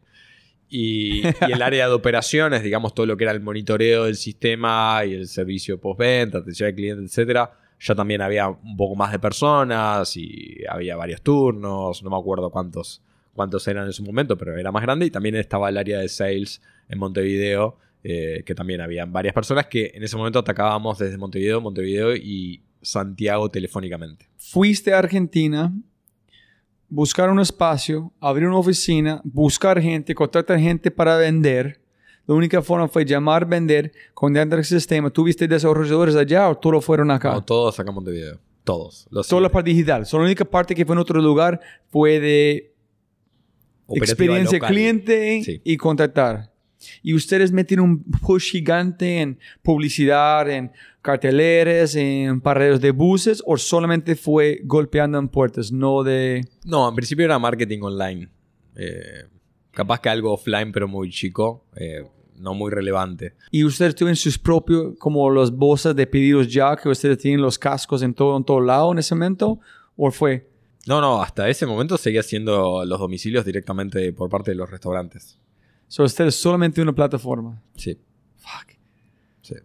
[0.69, 5.01] Y, y el área de operaciones, digamos, todo lo que era el monitoreo del sistema
[5.05, 9.19] y el servicio postventa, atención al cliente, etcétera, ya también había un poco más de
[9.19, 12.01] personas y había varios turnos.
[12.01, 13.03] No me acuerdo cuántos,
[13.33, 15.05] cuántos eran en su momento, pero era más grande.
[15.05, 19.67] Y también estaba el área de sales en Montevideo, eh, que también habían varias personas
[19.67, 24.27] que en ese momento atacábamos desde Montevideo, Montevideo y Santiago telefónicamente.
[24.37, 25.73] Fuiste a Argentina,
[26.89, 31.81] buscar un espacio, abrir una oficina, buscar gente, contratar gente para vender.
[32.25, 35.09] La única forma fue llamar, vender, con dentro del sistema.
[35.09, 37.31] ¿Tuviste desarrolladores allá o todos fueron acá?
[37.31, 38.39] No, todos acá en Montevideo.
[38.63, 39.07] Todos.
[39.09, 40.05] Los Toda la parte digital.
[40.05, 42.73] Solo la única parte que fue en otro lugar fue de
[43.85, 44.69] Operativa experiencia local.
[44.69, 45.61] cliente Sí.
[45.63, 46.51] y contactar.
[47.01, 50.71] Y ustedes meten un push gigante en publicidad, en
[51.01, 56.45] carteleras, en paredes de buses, o solamente fue golpeando en puertas, no de...
[56.65, 58.29] No, en principio era marketing online.
[58.75, 59.25] Eh,
[59.71, 61.65] capaz que algo offline, pero muy chico.
[61.75, 62.03] eh,
[62.37, 63.33] no muy relevante.
[63.51, 67.57] Y ustedes tienen sus propios, como los bolsas de pedidos ya, que ustedes tienen los
[67.57, 69.59] cascos en todo, en todo lado en ese momento,
[69.95, 70.49] o fue...
[70.85, 75.37] No, no, hasta ese momento seguía haciendo los domicilios directamente por parte de los restaurantes.
[75.87, 77.61] So, ustedes solamente una plataforma.
[77.75, 77.97] Sí.
[78.37, 78.73] Fuck.
[79.41, 79.55] Sí.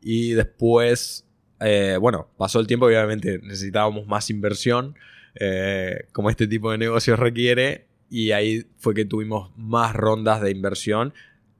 [0.00, 1.26] Y después,
[1.60, 4.94] eh, bueno, pasó el tiempo y obviamente necesitábamos más inversión,
[5.34, 10.50] eh, como este tipo de negocios requiere, y ahí fue que tuvimos más rondas de
[10.50, 11.12] inversión,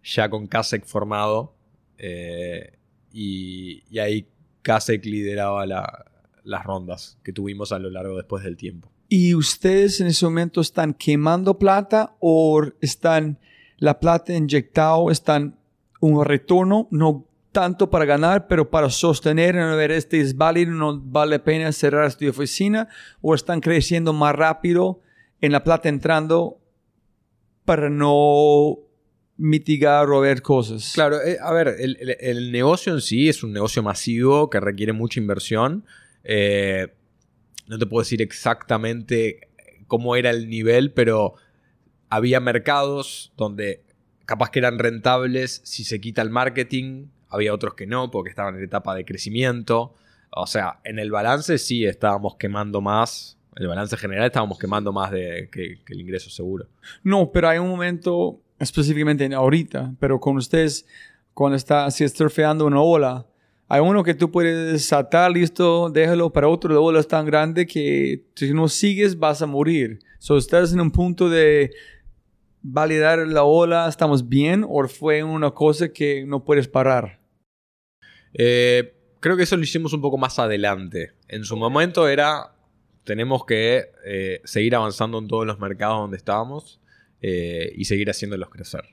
[0.02, 1.54] ya con Kasek formado,
[1.98, 2.72] eh,
[3.12, 4.26] y, y ahí
[4.62, 6.06] Kasek lideraba la-
[6.42, 8.90] las rondas que tuvimos a lo largo después del tiempo.
[9.08, 13.38] ¿Y ustedes en ese momento están quemando plata o están
[13.80, 15.58] la plata inyectado, están
[16.00, 21.00] un retorno, no tanto para ganar, pero para sostener, a ver, este es válido, no
[21.00, 22.88] vale la pena cerrar esta oficina,
[23.20, 25.00] o están creciendo más rápido
[25.40, 26.60] en la plata entrando
[27.64, 28.78] para no
[29.36, 30.92] mitigar o ver cosas?
[30.94, 34.92] Claro, eh, a ver, el, el- negocio en sí es un negocio masivo que requiere
[34.92, 35.84] mucha inversión.
[36.22, 36.88] Eh,
[37.66, 39.48] no te puedo decir exactamente
[39.86, 41.34] cómo era el nivel, pero
[42.10, 43.82] había mercados donde
[44.26, 48.56] capaz que eran rentables si se quita el marketing, había otros que no, porque estaban
[48.56, 49.94] en etapa de crecimiento.
[50.30, 55.10] O sea, en el balance sí estábamos quemando más El balance general estábamos quemando más
[55.10, 56.66] de que, el ingreso seguro.
[57.02, 60.86] No, pero hay un momento específicamente ahorita, pero con ustedes,
[61.34, 63.26] cuando está si surfeando una ola,
[63.68, 67.66] hay uno que tú puedes atar, listo, déjalo, para otro la ola es tan grande
[67.66, 70.00] que si no sigues vas a morir.
[70.18, 71.70] So, ¿Estás en un punto de
[72.62, 77.20] validar la ola, estamos bien, o fue una cosa que no puedes parar?
[78.34, 81.12] Eh, creo que eso lo hicimos un poco más adelante.
[81.28, 82.54] En su momento era,
[83.04, 86.80] tenemos que eh, seguir avanzando en todos los mercados donde estábamos
[87.20, 88.84] eh, y seguir haciéndolos crecer.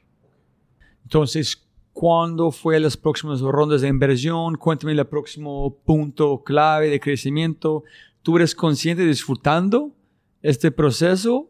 [1.04, 4.56] Entonces, ¿cuándo fue las próximas rondas de inversión?
[4.56, 7.84] Cuéntame el próximo punto clave de crecimiento.
[8.22, 9.96] ¿Tú eres consciente disfrutando
[10.42, 11.48] este proceso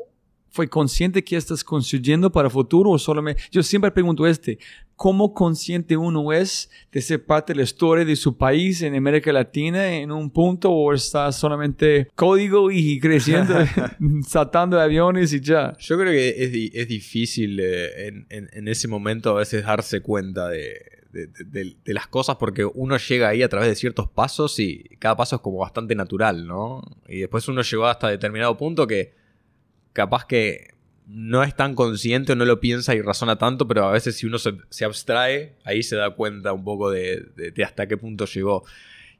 [0.49, 3.41] fue consciente que estás construyendo para el futuro o solamente...
[3.51, 4.59] Yo siempre pregunto este,
[4.95, 9.31] ¿cómo consciente uno es de ser parte de la historia de su país en América
[9.31, 13.53] Latina en un punto o está solamente código y creciendo,
[14.27, 15.77] saltando de aviones y ya?
[15.79, 20.49] Yo creo que es, es difícil eh, en, en, ese momento a veces darse cuenta
[20.49, 20.81] de,
[21.11, 25.15] de, de, las cosas porque uno llega ahí a través de ciertos pasos y cada
[25.15, 26.81] paso es como bastante natural, ¿no?
[27.07, 29.13] Y después uno llegó hasta determinado punto que
[29.97, 30.75] capaz que
[31.07, 34.27] no es tan consciente o no lo piensa y razona tanto, pero a veces si
[34.27, 37.25] uno se, abstrae, ahí se da cuenta un poco de,
[37.65, 38.63] hasta qué punto llegó.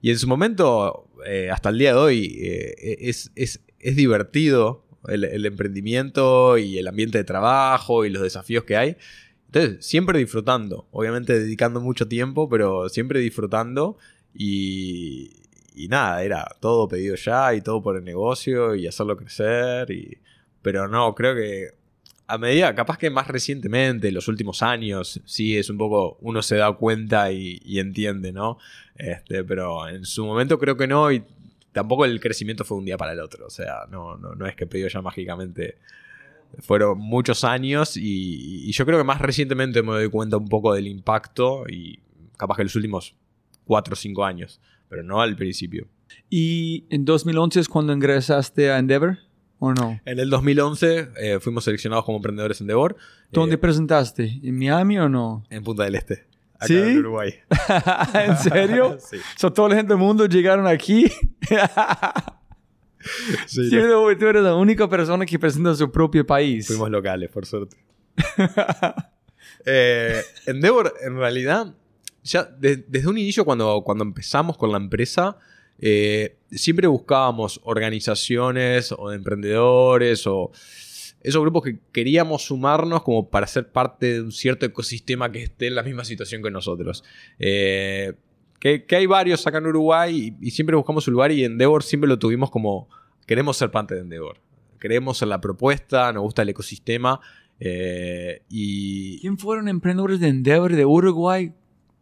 [0.04, 3.32] Y en su momento, eh, hasta el día de hoy, eh, es,
[3.80, 8.98] divertido el, emprendimiento y el ambiente de trabajo y los desafíos que hay.
[9.48, 13.98] Entonces, siempre disfrutando, obviamente dedicando mucho tiempo, pero siempre disfrutando
[14.32, 15.32] y,
[15.74, 20.20] y nada, era todo pedido ya y todo por el negocio y hacerlo crecer y
[20.62, 21.78] pero no, creo que
[22.28, 26.42] a medida, capaz que más recientemente, en los últimos años, sí es un poco, uno
[26.42, 28.58] se da cuenta y, entiende, ¿no?
[28.96, 31.24] Este, pero en su momento creo que no y
[31.72, 34.56] tampoco el crecimiento fue un día para el otro, o sea, no, no, no es
[34.56, 35.78] que pedido ya mágicamente.
[36.60, 40.74] Fueron muchos años y, y, yo creo que más recientemente me doy cuenta un poco
[40.74, 42.00] del impacto y
[42.38, 43.16] capaz que los últimos
[43.66, 45.88] 4 o 5 años, pero no al principio.
[46.30, 49.20] ¿Y en 2011 es cuando ingresaste a Endeavor?
[49.60, 50.00] ¿O no?
[50.06, 52.96] En el 2011 eh, fuimos seleccionados como emprendedores en Devor.
[53.32, 54.40] ¿Dónde eh, presentaste?
[54.44, 55.46] ¿En Miami o no?
[55.50, 56.28] En Punta del Este.
[56.56, 56.78] Acá ¿Sí?
[56.78, 57.34] en Uruguay.
[58.14, 58.98] ¿En serio?
[59.10, 59.18] sí.
[59.36, 61.08] So, toda la gente del mundo llegaron aquí.
[63.48, 63.78] sí, sí
[64.20, 66.68] tú eres la única persona que presenta su propio país.
[66.68, 67.78] Fuimos locales, por suerte.
[69.66, 71.74] eh, Endeavor, en realidad,
[72.24, 75.38] ya desde un inicio, cuando, cuando empezamos con la empresa,
[75.80, 80.52] eh, siempre buscábamos organizaciones o de emprendedores o
[81.22, 85.68] esos grupos que queríamos sumarnos como para ser parte de un cierto ecosistema que esté
[85.68, 87.04] en la misma situación que nosotros.
[87.40, 88.14] Eh,
[88.60, 92.18] que, hay varios acá en Uruguay y, siempre buscamos un lugar y Endeavor siempre lo
[92.18, 92.90] tuvimos como
[93.26, 94.40] queremos ser parte de Endeavor.
[94.80, 97.20] Queremos ser la propuesta, nos gusta el ecosistema.
[97.60, 99.20] Eh, y...
[99.20, 101.52] ¿Quién fueron emprendedores de Endeavor de Uruguay?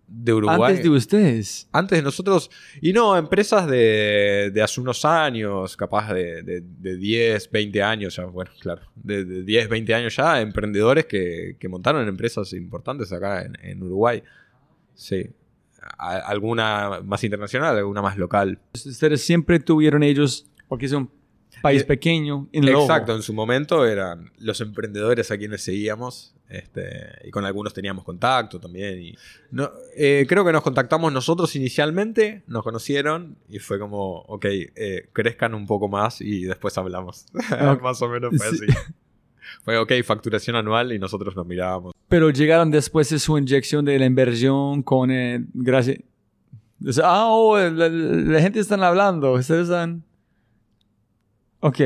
[0.08, 0.72] De Uruguay.
[0.72, 1.70] Antes de ustedes.
[1.72, 2.50] Antes de nosotros.
[2.82, 8.26] Y no, empresas de, de hace unos años, capaz de, de, 10, 20 años, ya,
[8.26, 13.58] bueno, claro, de, 10, 20 años ya, emprendedores que, que montaron empresas importantes acá en,
[13.62, 14.24] en Uruguay.
[14.94, 15.30] Sí.
[15.98, 18.60] alguna más internacional, alguna más local.
[18.74, 21.10] Ustedes siempre tuvieron ellos, porque es un
[21.62, 27.10] país eh, pequeño, en Exacto, en su momento eran los emprendedores a quienes seguíamos este,
[27.24, 29.02] y con algunos teníamos contacto también.
[29.02, 29.16] Y
[29.52, 35.10] no, eh, creo que nos contactamos nosotros inicialmente, nos conocieron y fue como, ok, eh,
[35.12, 37.26] crezcan un poco más y después hablamos.
[37.82, 38.66] más o menos fue así.
[39.64, 41.94] Fue, ok, facturación anual y nosotros nos mirábamos.
[42.08, 45.12] Pero llegaron después de su inyección de la inversión con...
[45.12, 46.00] Eh, gracias.
[47.04, 50.04] Ah, oh, la, gente están hablando, ustedes están...
[51.66, 51.80] Ok,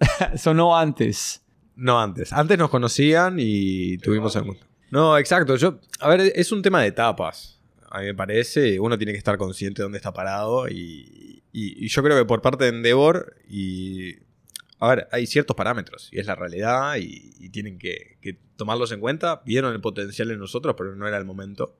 [0.38, 1.42] sonó antes.
[1.76, 2.32] No antes.
[2.32, 4.56] Antes nos conocían y tuvimos algún.
[4.90, 5.54] No, exacto.
[5.56, 7.60] Yo, a ver, es un tema de etapas.
[7.90, 8.80] A mí me parece.
[8.80, 10.66] Uno tiene que estar consciente de dónde está parado.
[10.70, 13.36] Y, yo creo que por parte de Endeavor.
[13.46, 14.16] Y.
[14.78, 16.08] A ver, hay ciertos parámetros.
[16.10, 16.96] Y es la realidad.
[16.96, 18.16] Y, tienen que,
[18.56, 19.42] tomarlos en cuenta.
[19.44, 21.76] Vieron el potencial en nosotros, pero no era el momento.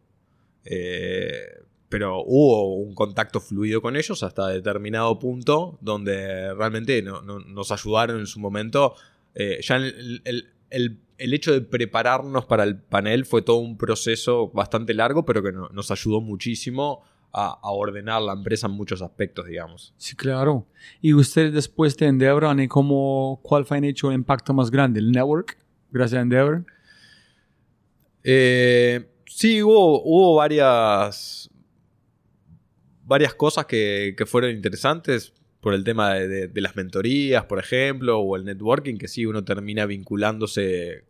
[0.66, 5.78] Eh, pero hubo un contacto fluido con ellos hasta determinado punto.
[5.80, 8.94] Donde realmente nos ayudaron en su momento
[9.34, 15.24] eh, ya el, hecho de prepararnos para el panel fue todo un proceso bastante largo,
[15.24, 19.94] pero que nos ayudó muchísimo a, ordenar la empresa en muchos aspectos, digamos.
[19.96, 20.66] Sí, claro.
[21.00, 24.98] ¿Y ustedes después de Endeavor, cómo, cuál fue el hecho el impacto más grande?
[24.98, 25.56] ¿El network?
[25.90, 26.66] Gracias a Endeavor.
[28.24, 31.47] Eh, sí, hubo, hubo varias,
[33.08, 38.18] varias cosas que, que fueron interesantes por el tema de, de- las mentorías, por ejemplo,
[38.20, 41.04] o el networking, que sí, uno termina vinculándose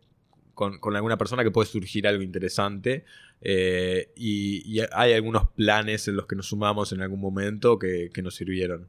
[0.55, 3.03] con, con alguna persona que puede surgir algo interesante.
[3.41, 8.21] eh, y, hay algunos planes en los que nos sumamos en algún momento que, que
[8.21, 8.87] nos sirvieron.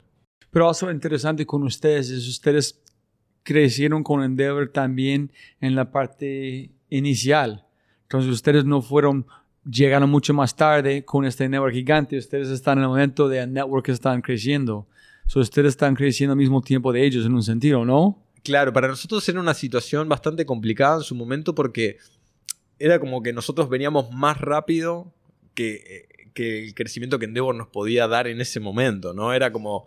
[0.50, 2.82] Pero also interesante con ustedes es ustedes
[3.42, 5.30] crecieron con Endeavor también
[5.60, 7.66] en la parte inicial.
[8.02, 9.26] Entonces ustedes no fueron,
[9.64, 12.16] llegaron mucho más tarde con este network gigante.
[12.16, 14.86] Ustedes están en el momento de network que están creciendo.
[15.26, 18.22] So, ustedes están creciendo al mismo tiempo de ellos en un sentido, ¿no?
[18.42, 21.98] Claro, para nosotros era una situación bastante complicada en su momento porque
[22.78, 25.12] era como que nosotros veníamos más rápido
[25.54, 29.32] que, que el crecimiento que Endeavor nos podía dar en ese momento, ¿no?
[29.34, 29.86] Era como...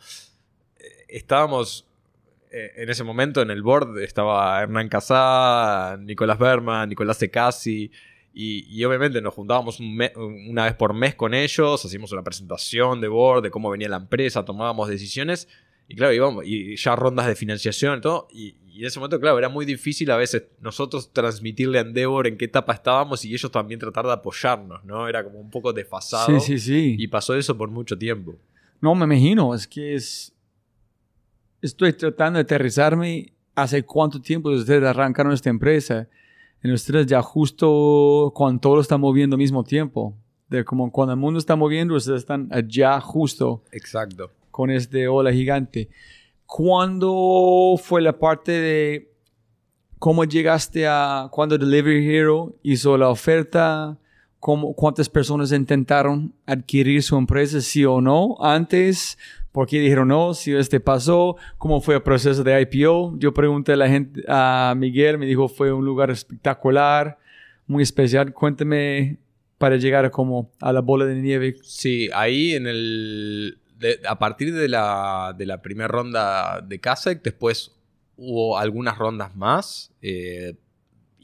[0.77, 1.87] eh, Estábamos
[2.51, 7.91] eh, en ese momento en el board, estaba Hernán Casá, Nicolás Berman, Nicolás Secasi,
[8.33, 10.11] y, y obviamente nos juntábamos un me-
[10.49, 13.97] una vez por mes con ellos, hacíamos una presentación de board, de cómo venía la
[13.97, 15.47] empresa, tomábamos decisiones,
[15.87, 18.27] y claro, íbamos, y ya rondas de financiación y todo.
[18.31, 22.25] Y, y en ese momento, claro, era muy difícil a veces nosotros transmitirle a Endeavor
[22.25, 25.07] en qué etapa estábamos y ellos también tratar de apoyarnos, ¿no?
[25.07, 26.39] Era como un poco desfasado.
[26.39, 26.95] Sí, sí, sí.
[26.97, 28.35] Y pasó eso por mucho tiempo.
[28.81, 30.33] No, me imagino, es que es...
[31.61, 36.07] Estoy tratando de aterrizarme hace cuánto tiempo ustedes arrancaron esta empresa.
[36.63, 40.15] En ustedes ya justo cuando todo está moviendo al mismo tiempo.
[40.47, 44.31] De como cuando el mundo está moviendo, ustedes están allá justo Exacto.
[44.49, 45.89] con este ola gigante.
[46.45, 49.11] ¿Cuándo fue la parte de
[49.99, 53.97] cómo llegaste a cuando Delivery Hero hizo la oferta?
[54.39, 58.37] ¿Cómo, ¿Cuántas personas intentaron adquirir su empresa, sí o no?
[58.39, 59.17] Antes,
[59.53, 60.33] ¿por qué dijeron no?
[60.33, 63.13] Si este pasó, ¿cómo fue el proceso de IPO?
[63.19, 67.17] Yo pregunté a la gente, a Miguel, me dijo fue un lugar espectacular,
[67.67, 68.33] muy especial.
[68.33, 69.17] Cuéntame
[69.57, 71.55] para llegar como a la bola de nieve.
[71.63, 73.57] Sí, ahí en el.
[73.79, 77.71] de- a partir de la, de la primera ronda de Kasek, después
[78.17, 79.91] hubo algunas rondas más.
[80.01, 80.55] eh,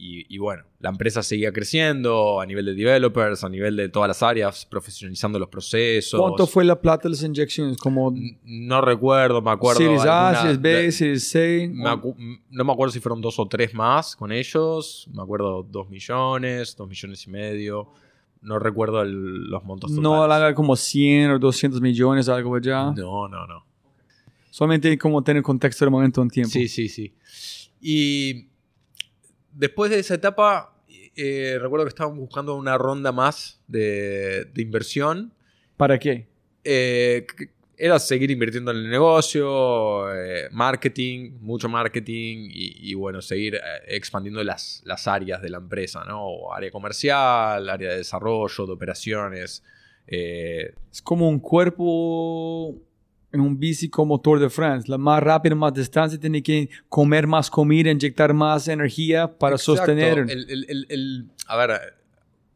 [0.01, 4.07] y, y bueno, la empresa seguía creciendo a nivel de developers, a nivel de todas
[4.07, 6.17] las áreas, profesionalizando los procesos.
[6.21, 7.77] ¿Cuánto fue la plata de las inyecciones?
[7.77, 9.79] Como No recuerdo, me acuerdo.
[9.81, 11.69] Series A, alguna- Series B, Series C.
[11.73, 12.15] me acu-
[12.49, 15.09] no me acuerdo si fueron dos o tres más con ellos.
[15.13, 17.89] Me acuerdo dos millones, dos millones y medio.
[18.41, 22.85] No recuerdo el- los montos No haga como 100 o 200 millones, algo allá.
[22.95, 23.65] No, no, no.
[24.49, 26.51] Solamente como tener contexto del momento en tiempo.
[26.51, 27.13] Sí, sí, sí.
[27.81, 28.47] Y
[29.53, 30.75] después de esa etapa,
[31.15, 35.33] eh, recuerdo que estábamos buscando una ronda más de, de inversión.
[35.77, 36.27] ¿Para qué?
[36.63, 37.25] Eh,
[37.77, 44.43] era seguir invirtiendo en el negocio, eh, marketing, mucho marketing y, y, bueno, seguir expandiendo
[44.43, 46.53] las, las áreas de la empresa, ¿no?
[46.53, 49.63] Área comercial, área de desarrollo, de operaciones.
[50.07, 52.75] eh, Es como un cuerpo
[53.31, 54.89] en un bici como Tour de France.
[54.89, 59.77] La más rápida, más distancia, tiene que comer más comida, inyectar más energía para Exacto.
[59.77, 60.17] sostener.
[60.19, 61.95] El- el- el- el- a ver,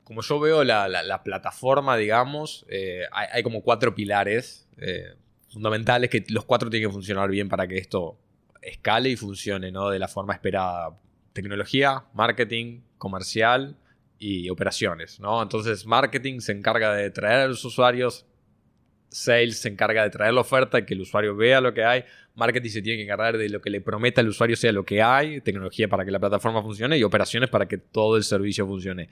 [0.03, 5.15] como yo veo la, la- la plataforma, digamos, eh, hay, hay como cuatro pilares eh,
[5.49, 8.17] fundamentales que los cuatro tienen que funcionar bien para que esto
[8.61, 9.89] escale y funcione ¿no?
[9.89, 10.89] de la forma esperada.
[11.33, 13.75] Tecnología, marketing, comercial
[14.19, 15.19] y operaciones.
[15.19, 15.41] ¿no?
[15.43, 18.25] Entonces, marketing se encarga de traer a los usuarios.
[19.13, 22.03] Sales se encarga de traer la oferta que el usuario vea lo que hay.
[22.35, 25.03] Marketing se tiene que encargar de lo que le prometa al usuario sea lo que
[25.03, 25.39] hay.
[25.41, 29.09] Tecnología para que la plataforma funcione y operaciones para que todo el servicio funcione.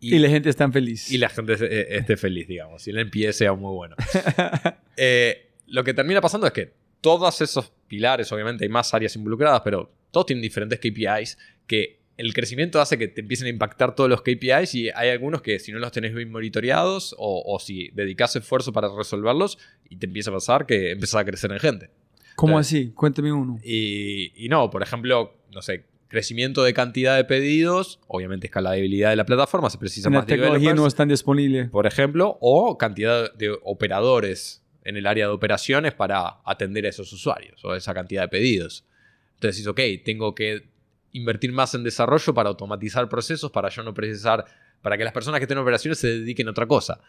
[0.00, 1.10] y la gente está feliz.
[1.10, 2.86] y la gente eh, esté feliz, digamos.
[2.88, 3.96] Y el NPS sea muy bueno.
[4.98, 9.60] Eh, lo que termina pasando es que todos esos pilares, obviamente hay más áreas involucradas,
[9.60, 11.36] pero todos tienen diferentes KPIs
[11.66, 15.42] que el crecimiento hace que te empiecen a impactar todos los KPIs y hay algunos
[15.42, 19.96] que si no los tenés bien monitoreados o, o si dedicas esfuerzo para resolverlos y
[19.96, 21.90] te empieza a pasar que empiezas a crecer en gente.
[22.36, 22.92] ¿Cómo así?
[22.94, 23.58] Cuéntame uno.
[23.62, 29.16] Y, y no, por ejemplo, no sé, crecimiento de cantidad de pedidos, obviamente escalabilidad de
[29.16, 31.66] la plataforma, se precisa La más tecnología no es tan disponible.
[31.66, 37.12] por ejemplo, o cantidad de operadores en el área de operaciones para atender a esos
[37.12, 38.84] usuarios o esa cantidad de pedidos.
[39.34, 40.68] Entonces dices, ok, tengo que
[41.16, 44.44] invertir más en desarrollo para automatizar procesos, para yo no precisar,
[44.82, 47.00] para que las personas que estén en operaciones se dediquen a otra cosa.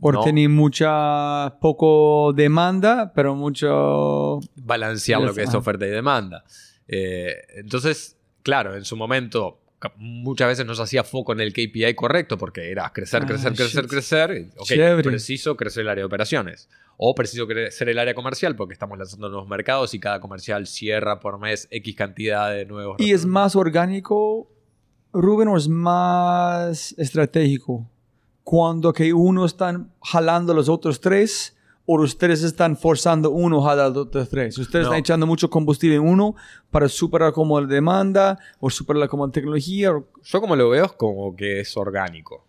[0.00, 0.22] Por No.
[0.24, 4.40] tener mucha, poco demanda, pero mucho...
[4.56, 6.44] Balancear lo que es oferta y demanda.
[6.88, 9.61] Eh, entonces, claro, en su momento
[9.96, 13.52] muchas veces no se hacía foco en el KPI correcto porque era crecer, Ah, crecer,
[13.54, 13.90] crecer, shit.
[13.90, 14.30] crecer.
[14.36, 15.02] y, ok, Chévere.
[15.02, 16.68] preciso crecer el área de operaciones.
[16.96, 21.18] O preciso crecer el área comercial porque estamos lanzando nuevos mercados y cada comercial cierra
[21.20, 22.96] por mes X cantidad de nuevos.
[23.00, 24.48] ¿Y es más orgánico,
[25.12, 27.88] Rubén, o es más estratégico?
[28.44, 33.74] Cuando que uno están jalando a los otros tres, ¿O ustedes están forzando uno a
[33.74, 34.56] dar dos, tres?
[34.56, 34.90] ¿Ustedes No.
[34.90, 36.36] están echando mucho combustible en uno
[36.70, 39.90] para superar como la demanda o superar como la tecnología?
[40.22, 42.46] Yo como lo veo es como que es orgánico.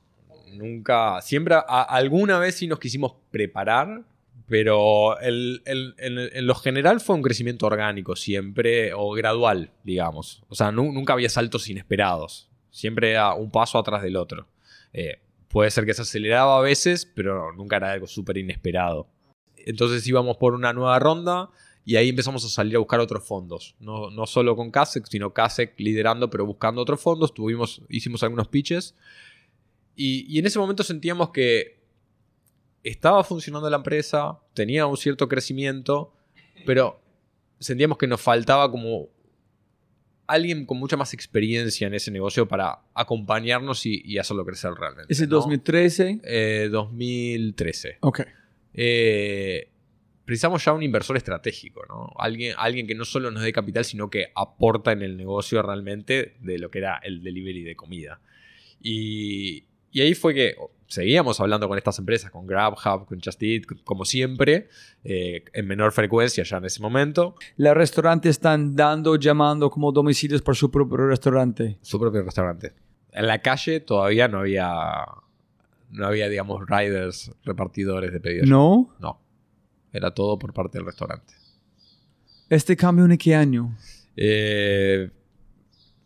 [0.54, 4.04] Nunca, siempre, a- alguna vez sí nos quisimos preparar,
[4.48, 10.44] pero el- el- en, en lo general fue un crecimiento orgánico siempre, o gradual, digamos.
[10.48, 12.50] O sea, nu- nunca había saltos inesperados.
[12.70, 14.46] Siempre era un paso atrás del otro.
[14.94, 19.08] Eh, puede ser que se aceleraba a veces, pero nunca era algo súper inesperado.
[19.66, 21.50] Entonces íbamos por una nueva ronda
[21.86, 23.76] y ahí empezamos a salir a buscar otros fondos.
[23.80, 27.34] No, no solo con Kasek, sino Kasek liderando, pero buscando otros fondos.
[27.34, 28.96] Tuvimos, hicimos algunos pitches.
[29.96, 31.84] Y, y en ese momento sentíamos que
[32.84, 36.14] estaba funcionando la empresa, tenía un cierto crecimiento,
[36.66, 37.02] pero
[37.60, 39.10] sentíamos que nos faltaba como
[40.28, 45.12] alguien con mucha más experiencia en ese negocio para acompañarnos y, y hacerlo crecer realmente.
[45.14, 45.38] ¿Es el ¿no?
[45.38, 46.22] 2013?
[46.24, 48.22] Eh, 2013 Ok.
[48.74, 49.70] Eh,
[50.26, 52.12] precisamos ya un inversor estratégico, ¿no?
[52.18, 56.36] Alguien, alguien que no solo nos dé capital, sino que aporta en el negocio realmente
[56.40, 58.20] de lo que era el delivery de comida.
[58.82, 60.56] Y, y ahí fue que
[60.88, 64.70] seguíamos hablando con estas empresas, con GrabHub, con Just Eat, como siempre,
[65.04, 67.36] eh, en menor frecuencia ya en ese momento.
[67.58, 71.78] Los restaurantes están dando, llamando como domicilios por su propio restaurante.
[71.82, 72.74] Su propio restaurante.
[73.12, 75.06] En la calle todavía no había,
[75.94, 78.50] no había digamos, riders, repartidores de pedidos.
[78.50, 78.94] ¿No?
[79.00, 79.22] No.
[79.92, 81.34] Era todo por parte del restaurante.
[82.50, 83.78] ¿Este cambio en qué año?
[84.16, 85.10] Eh,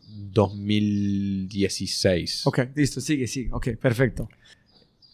[0.08, 2.46] 2016.
[2.46, 3.50] Ok, listo, sigue, sigue.
[3.52, 4.28] Ok, perfecto.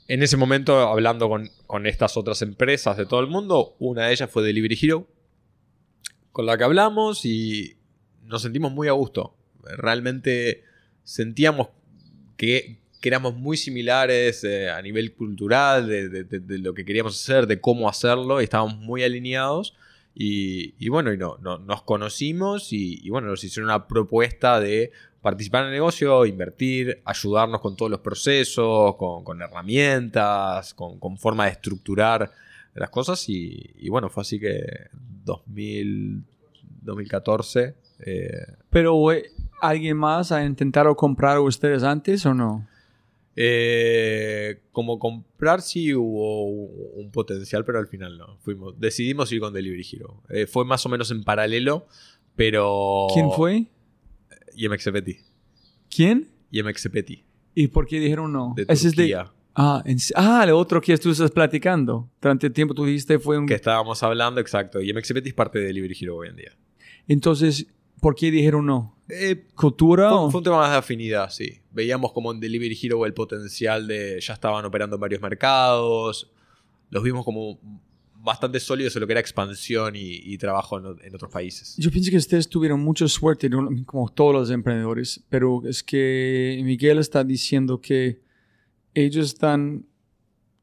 [0.06, 4.12] En ese momento, hablando con, con estas otras empresas de todo el mundo, una de
[4.12, 5.06] ellas fue Delivery Hero,
[6.32, 7.76] con la que hablamos y
[8.24, 9.36] nos sentimos muy a gusto.
[9.62, 10.64] Realmente
[11.04, 11.68] sentíamos
[12.36, 16.86] que, que éramos muy similares eh, a nivel cultural, de, de- de- de lo que
[16.86, 19.74] queríamos hacer, de cómo hacerlo, y estábamos muy alineados.
[20.14, 24.58] Y, y bueno, y no, no- nos conocimos y, y bueno, nos hicieron una propuesta
[24.58, 24.90] de
[25.20, 31.50] participar en el negocio, invertir, ayudarnos con todos los procesos, con, herramientas, con, forma de
[31.52, 32.30] estructurar
[32.74, 33.22] las cosas.
[33.28, 34.62] Y, bueno, fue así que
[35.26, 36.22] 2000,
[36.82, 37.74] 2014.
[38.06, 39.26] eh, Pero, eh,
[39.60, 42.66] ¿alguien más ha intentado comprar ustedes antes o no?
[43.36, 48.38] Eh, como comprar sí hubo un potencial, pero al final no.
[48.40, 50.22] Fuimos, decidimos ir con Delivery Hero.
[50.28, 51.86] Eh, fue más o menos en paralelo,
[52.36, 53.06] pero...
[53.12, 53.66] ¿Quién fue?
[54.56, 55.20] IMXPT.
[55.94, 56.28] ¿Quién?
[56.50, 57.10] IMXPT.
[57.54, 58.54] ¿Y por qué dijeron no?
[58.56, 59.32] De Ese es de- Turquía.
[59.56, 62.10] Ah, en ah, el otro que tú estás platicando.
[62.20, 63.46] Durante el tiempo tú dijiste fue un...
[63.46, 64.80] Que estábamos hablando, exacto.
[64.80, 66.52] Y MXPT es parte de Delivery Hero hoy en día.
[67.06, 67.66] Entonces,
[68.00, 68.96] ¿por qué dijeron no?
[69.08, 70.30] Eh, ¿Cultura fue, o...?
[70.30, 71.60] fue un tema más de afinidad, sí.
[71.72, 74.20] Veíamos como en Delivery Hero el potencial de.
[74.20, 76.30] Ya estaban operando en varios mercados.
[76.90, 77.58] Los vimos como
[78.24, 81.76] bastante sólidos en lo que era expansión y, y trabajo en, en otros países.
[81.76, 83.50] Yo pienso que ustedes tuvieron mucha suerte,
[83.84, 88.22] como todos los emprendedores, pero es que Miguel está diciendo que
[88.94, 89.84] ellos están,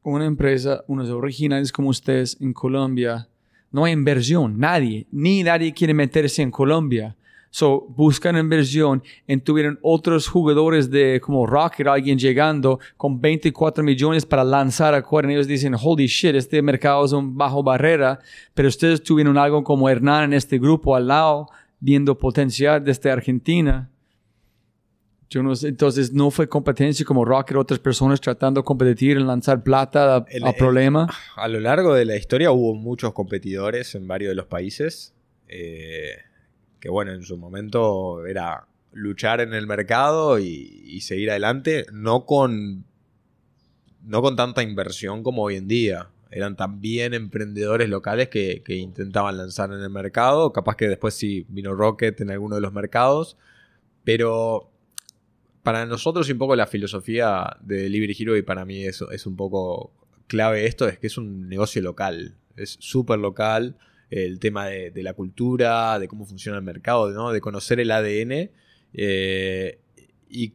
[0.02, 3.28] una empresa, unos originales como ustedes en Colombia,
[3.70, 7.16] no hay inversión, nadie, ni nadie quiere meterse en Colombia.
[7.54, 14.24] So, buscan inversión y tuvieron otros jugadores de como Rocket, alguien llegando con 24 millones
[14.24, 15.30] para lanzar afuera.
[15.30, 18.18] Y ellos dicen, holy shit, este mercado es un bajo barrera.
[18.54, 21.46] Pero ustedes tuvieron algo como Hernán en este grupo al lado,
[21.78, 23.90] viendo potencial desde Argentina.
[25.28, 29.26] Yo no sé, entonces no fue competencia como Rocket, otras personas tratando de competir en
[29.26, 31.06] lanzar plata a, El- a el- problema.
[31.36, 35.12] A lo largo de la historia hubo muchos competidores en varios de los países.
[35.48, 36.16] eh,
[36.82, 42.84] que bueno, en su momento era luchar en el mercado y, seguir adelante, no con,
[44.02, 46.08] no con tanta inversión como hoy en día.
[46.32, 50.52] Eran también emprendedores locales que, intentaban lanzar en el mercado.
[50.52, 53.36] Capaz que después sí vino Rocket en alguno de los mercados.
[54.02, 54.68] Pero
[55.62, 59.24] para nosotros y un poco la filosofía de Delivery Hero y para mí eso es
[59.24, 59.92] un poco
[60.26, 62.34] clave esto, es que es un negocio local.
[62.56, 63.76] Es súper local
[64.12, 67.32] el tema de, de la cultura, de cómo funciona el mercado, ¿no?
[67.32, 68.50] de conocer el ADN.
[68.92, 69.78] eh,
[70.28, 70.54] y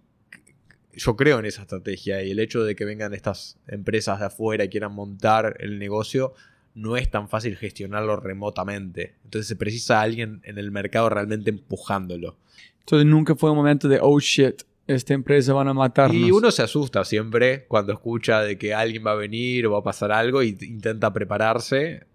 [0.93, 4.63] yo creo en esa estrategia y el hecho de que vengan estas empresas de afuera
[4.63, 6.33] y quieran montar el negocio
[6.73, 9.15] no es tan fácil gestionarlo remotamente.
[9.23, 12.37] Entonces se precisa alguien en el mercado realmente empujándolo.
[12.79, 16.15] Entonces nunca fue un momento de, oh shit, esta empresa van a matarnos.
[16.15, 19.79] Y uno se asusta siempre cuando escucha de que alguien va a venir o va
[19.79, 22.05] a pasar algo y intenta prepararse.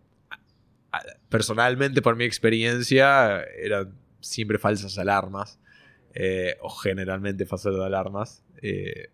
[1.33, 5.59] Personalmente, por mi experiencia, eran siempre falsas alarmas.
[6.15, 8.45] eh, o generalmente falsas alarmas.
[8.63, 9.09] eh,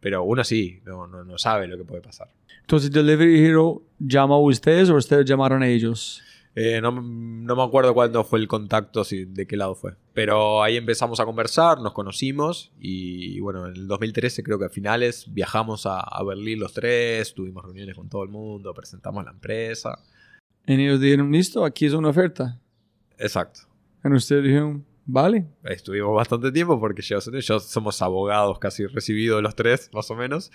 [0.00, 2.28] pero uno sí, no, no, no sabe lo que puede pasar.
[2.60, 6.22] Entonces Delivery Hero llamó a ustedes o ustedes llamaron a ellos.
[6.54, 9.94] Eh, no, no me acuerdo cuándo fue el contacto, si, de qué lado fue.
[10.12, 14.68] Pero ahí empezamos a conversar, nos conocimos y bueno, en el 2013 creo que a
[14.68, 19.30] finales viajamos a, a Berlín los tres, tuvimos reuniones con todo el mundo, presentamos la
[19.32, 19.98] empresa.
[20.66, 22.58] Y ellos dijeron, listo, aquí es una oferta.
[23.18, 23.60] Exacto.
[24.04, 25.46] Y ustedes dijeron, vale.
[25.64, 30.50] Estuvimos bastante tiempo porque yo, yo somos abogados casi recibidos los tres, más o menos.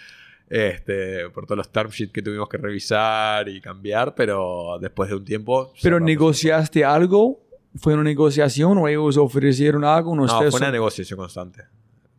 [0.49, 5.15] Este, por todos los term sheets que tuvimos que revisar y cambiar, pero después de
[5.15, 5.73] un tiempo...
[5.81, 7.39] ¿Pero negociaste algo?
[7.75, 10.15] ¿Fue una negociación o ellos ofrecieron algo?
[10.15, 11.65] No, fue una negociación constante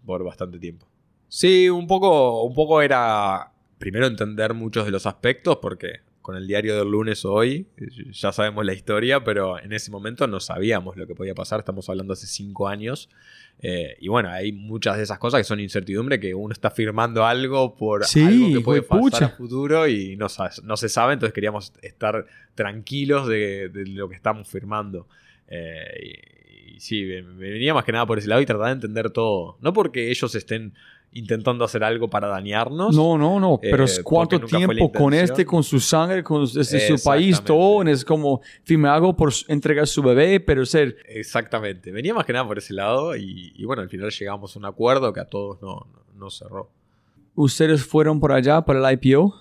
[0.07, 0.87] por bastante tiempo.
[1.27, 6.01] Sí, un poco, un poco era primero entender muchos de los aspectos porque
[6.31, 7.67] con el diario del lunes hoy
[8.13, 11.59] ya sabemos la historia, pero en ese momento no sabíamos lo que podía pasar.
[11.59, 13.09] Estamos hablando hace cinco años.
[13.59, 17.27] Eh, y bueno, hay muchas de esas cosas que son incertidumbre, que uno está firmando
[17.27, 19.25] algo por Sí, algo que puede pasar juepucha.
[19.27, 22.25] a futuro y no, se sabe, entonces queríamos estar
[22.55, 25.09] tranquilos de, de lo que estamos firmando.
[25.49, 25.83] Eh,
[26.71, 28.73] y, y sí, me, me venía más que nada por ese lado y tratar de
[28.75, 29.59] entender todo.
[29.61, 30.75] No porque ellos estén
[31.13, 32.95] intentando hacer algo para dañarnos.
[32.95, 33.59] No, no, no.
[33.61, 36.45] Pero Eh, es cuánto porque nunca fue la tiempo con este, con su sangre, con
[36.45, 37.43] este, su país, Exactamente.
[37.47, 37.83] todo.
[37.83, 40.97] Es como, firme algo por su- entregar su bebé, pero ser.
[41.07, 41.91] Exactamente.
[41.91, 44.65] Venía más que nada por ese lado y, y bueno, al final llegamos a un
[44.67, 46.71] acuerdo que a todos no, no, no cerró.
[47.35, 49.35] Ustedes fueron por allá para el IPO.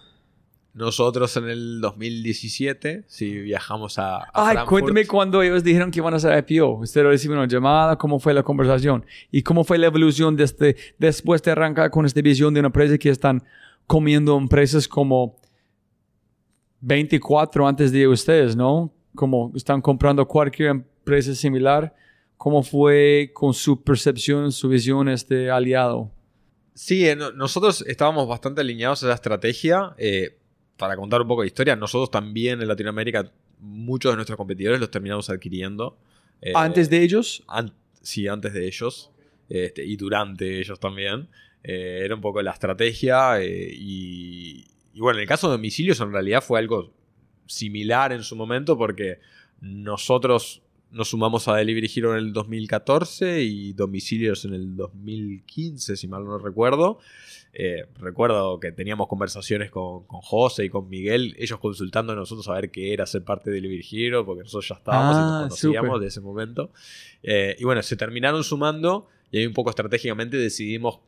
[0.80, 4.70] Nosotros en el 2017, sí, viajamos a, a Ay, Frankfurt.
[4.70, 6.76] cuénteme cuando ellos dijeron que iban a hacer IPO.
[6.80, 10.78] Ustedes recibieron una llamada, cómo fue la conversación y cómo fue la evolución de este,
[10.98, 13.44] después de arrancar con esta visión de una empresa que están
[13.88, 15.36] comiendo empresas como
[16.82, 18.94] 24 antes de ustedes, ¿no?
[19.16, 21.94] Como están comprando cualquier empresa similar.
[22.38, 26.10] ¿Cómo fue con su percepción, su visión este aliado?
[26.74, 29.94] Sí, eh, no- nosotros estábamos bastante alineados a esa estrategia.
[29.98, 30.38] Eh,
[30.80, 34.90] para contar un poco de historia, nosotros también en Latinoamérica, muchos de nuestros competidores los
[34.90, 36.00] terminamos adquiriendo.
[36.42, 39.12] eh, Antes de ellos, an- sí, antes de ellos
[39.50, 41.28] este, y durante ellos también.
[41.62, 46.00] Eh, era un poco la estrategia eh, y, y bueno, en el caso de domicilios
[46.00, 46.94] en realidad fue algo
[47.48, 49.20] similar en su momento porque
[49.60, 56.08] nosotros nos sumamos a Delivery Hero en el 2014 y domicilios en el 2015, si
[56.08, 57.00] mal no recuerdo.
[57.54, 62.48] Eh, recuerdo que teníamos conversaciones con, con José y con Miguel, ellos consultando a nosotros
[62.48, 65.24] a ver qué era ser parte de Delivery Hero, porque nosotros ya estábamos y Ah,
[65.24, 66.02] nos conocíamos súper.
[66.02, 66.72] de ese momento.
[67.24, 71.00] Eh, y bueno, se terminaron sumando y ahí un poco estratégicamente decidimos,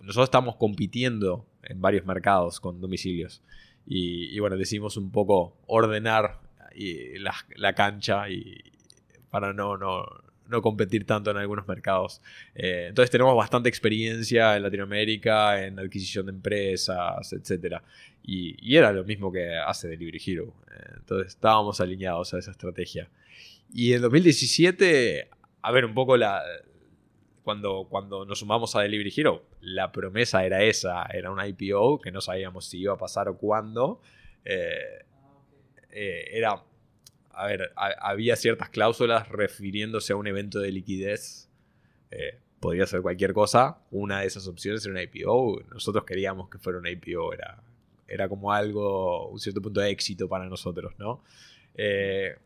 [0.00, 3.42] nosotros estamos compitiendo en varios mercados con domicilios.
[3.86, 6.40] Y, y bueno, decidimos un poco ordenar
[6.74, 8.62] y la, la cancha y
[9.30, 10.04] para no, no,
[10.48, 12.20] no competir tanto en algunos mercados.
[12.54, 17.76] Eh, entonces tenemos bastante experiencia en Latinoamérica, en adquisición de empresas, etc.
[18.22, 20.54] Y, y era lo mismo que hace Delivery Hero.
[20.70, 23.08] Eh, entonces estábamos alineados a esa estrategia.
[23.72, 25.30] Y en 2017,
[25.62, 26.42] a ver, un poco la...
[27.42, 32.12] Cuando, cuando nos sumamos a Delivery Hero, la promesa era esa, era una IPO que
[32.12, 34.00] no sabíamos si iba a pasar o cuándo.
[34.44, 35.04] Eh,
[35.90, 36.62] eh, era,
[37.42, 41.48] a ver, ha- había ciertas cláusulas refiriéndose a un evento de liquidez.
[42.10, 43.78] Eh, podría ser cualquier cosa.
[43.90, 45.62] Una de esas opciones era una IPO.
[45.72, 47.32] Nosotros queríamos que fuera una IPO.
[47.32, 47.62] Era,
[48.08, 51.22] era como algo, un cierto punto de éxito para nosotros, ¿no?
[51.74, 52.36] Eh,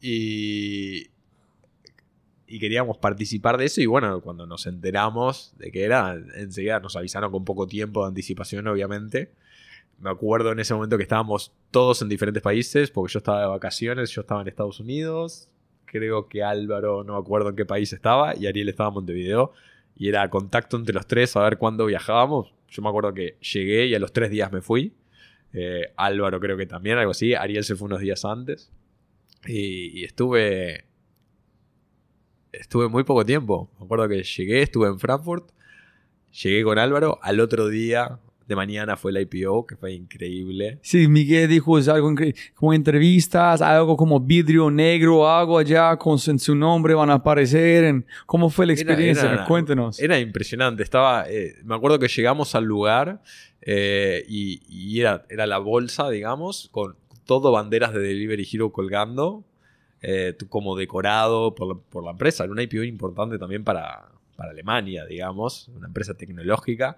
[0.00, 1.08] y,
[2.46, 3.80] y queríamos participar de eso.
[3.80, 8.08] Y bueno, cuando nos enteramos de que era, enseguida nos avisaron con poco tiempo de
[8.08, 9.32] anticipación, obviamente.
[10.00, 13.46] Me acuerdo en ese momento que estábamos todos en diferentes países, porque yo estaba de
[13.48, 15.48] vacaciones, yo estaba en Estados Unidos,
[15.86, 19.52] creo que Álvaro, no me acuerdo en qué país estaba, y Ariel estaba en Montevideo,
[19.96, 22.54] y era contacto entre los tres a ver cuándo viajábamos.
[22.68, 24.92] Yo me acuerdo que llegué y a los tres días me fui.
[25.52, 27.34] Eh, Álvaro creo que también, algo así.
[27.34, 28.70] Ariel se fue unos días antes.
[29.46, 30.84] Y, y estuve.
[32.52, 33.70] Estuve muy poco tiempo.
[33.78, 35.50] Me acuerdo que llegué, estuve en Frankfurt.
[36.42, 37.18] Llegué con Álvaro.
[37.22, 40.78] Al otro día de mañana fue la IPO, que fue increíble.
[40.82, 46.18] Sí, Miguel dijo es algo increíble, como entrevistas, algo como vidrio negro, algo allá con
[46.18, 47.84] su, nombre van a aparecer.
[47.84, 49.30] En, ¿Cómo fue la Era- experiencia?
[49.30, 50.00] era- Cuéntenos.
[50.00, 50.82] Era impresionante.
[50.82, 53.20] Estaba, eh, me acuerdo que llegamos al lugar
[53.60, 56.96] eh, y, y era, era la bolsa, digamos, con
[57.26, 59.44] todo banderas de Delivery Hero colgando,
[60.00, 62.44] eh, como decorado por la, por la empresa.
[62.44, 66.96] Era una IPO importante también para, para Alemania, digamos, una empresa tecnológica.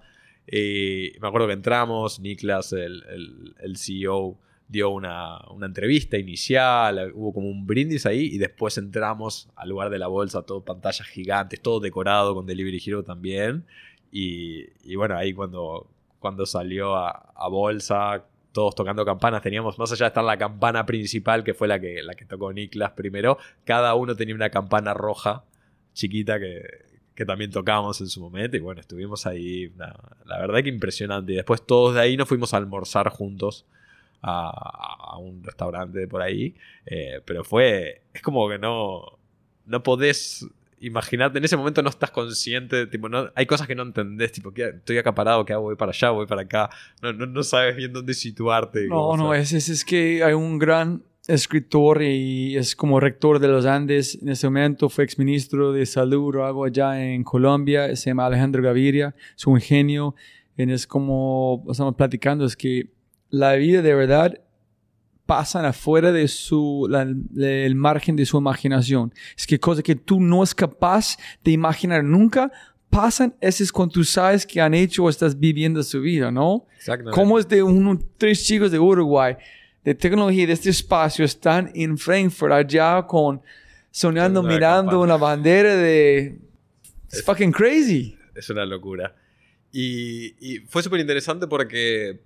[0.53, 3.05] Eh, me acuerdo que entramos, Niklas, el,
[3.61, 4.37] el- CEO,
[4.67, 9.91] dio una, una entrevista inicial, hubo como un brindis ahí y después entramos al lugar
[9.91, 13.65] de la bolsa, todo pantallas gigantes, todo decorado con Delivery Hero también.
[14.13, 15.87] Y, y bueno, ahí cuando,
[16.19, 20.85] cuando salió a, a bolsa, todos tocando campanas, teníamos, más allá de estar la campana
[20.85, 24.95] principal, que fue la que, la que tocó Niklas primero, cada uno tenía una campana
[24.95, 25.45] roja
[25.95, 26.63] chiquita que,
[27.15, 28.57] que también tocábamos en su momento.
[28.57, 29.95] Y bueno, estuvimos ahí, la,
[30.27, 31.32] la verdad que impresionante.
[31.32, 33.66] Y después todos de ahí nos fuimos a almorzar juntos.
[34.23, 34.51] A,
[35.15, 36.55] a un restaurante de por ahí.
[36.87, 38.03] Eh, pero fue.
[38.12, 39.19] Es como que no.
[39.66, 40.47] No podés
[40.81, 41.39] imaginarte.
[41.39, 42.87] En ese momento no estás consciente.
[42.87, 44.32] Tipo, no, hay cosas que no entendés.
[44.32, 45.45] Tipo, ¿qué- estoy acá parado.
[45.47, 45.62] ¿Qué hago?
[45.65, 46.69] Voy para allá, voy para acá.
[47.03, 48.87] No, no, no sabes bien dónde situarte.
[48.89, 53.67] No, no, es, es que hay un gran escritor y es como rector de los
[53.67, 54.19] Andes.
[54.21, 57.95] En ese momento fue exministro de salud o algo allá en Colombia.
[57.97, 59.15] Se llama Alejandro Gaviria.
[59.37, 60.15] Es un genio.
[60.57, 62.91] Y es como estamos platicando, es que
[63.31, 64.41] la vida de verdad
[65.25, 69.15] pasan afuera de su, la- del margen de su imaginación.
[69.39, 72.51] Es que cosas que tú no es capaz de imaginar nunca
[72.91, 76.67] pasan, ese es cuando tú sabes que han hecho o estás viviendo su vida, ¿no?
[76.77, 77.15] exactamente.
[77.15, 79.37] ¿Cómo es de uno, tres chicos de Uruguay,
[79.85, 83.40] de tecnología de este espacio, están en Frankfurt allá con,
[83.90, 85.05] soñando, Una mirando campana.
[85.05, 86.39] una bandera de...
[87.07, 88.16] It's fucking crazy.
[88.35, 89.16] Es una locura.
[89.73, 92.20] Y, y fue súper interesante porque,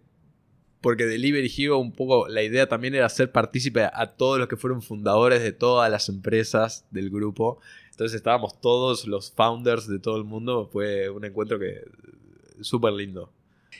[0.80, 4.56] porque Delivery Hero un poco, la idea también era hacer partícipe a todos los que
[4.56, 7.60] fueron fundadores de todas las empresas del grupo.
[7.90, 10.68] Entonces estábamos todos los founders de todo el mundo.
[10.72, 11.82] Fue un encuentro que
[12.60, 13.30] súper lindo.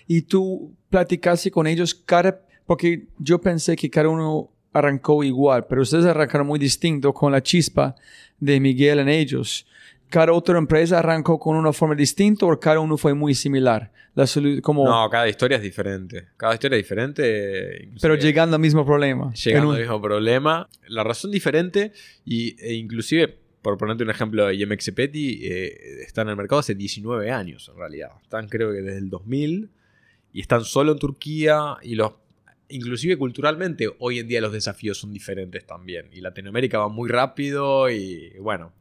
[0.07, 2.41] Y tú platicaste con ellos cada...
[2.67, 7.43] Porque yo pensé que cada uno arrancó igual, pero ustedes arrancaron muy distinto con la
[7.43, 7.95] chispa
[8.41, 9.67] de Miguel en ellos.
[10.09, 13.91] ¿Cada otra empresa arrancó con una forma distinta o cada uno fue muy similar?
[14.15, 14.27] La
[14.63, 16.27] como, No, cada historia es diferente.
[16.37, 17.89] Cada historia es diferente.
[18.01, 19.33] pero llegando al mismo problema.
[19.35, 20.69] llegando un- al mismo problema.
[20.89, 21.93] La razón diferente,
[22.25, 26.75] y, e inclusive, por ponerte un ejemplo, IMX Petty eh, está en el mercado hace
[26.77, 28.11] 19 años en realidad.
[28.23, 29.71] Están creo que desde el 2000
[30.33, 32.13] y están solo en Turquía y los...
[32.69, 36.09] Inclusive culturalmente, hoy en día los desafíos son diferentes también.
[36.13, 38.73] Y Latinoamérica va muy rápido y bueno,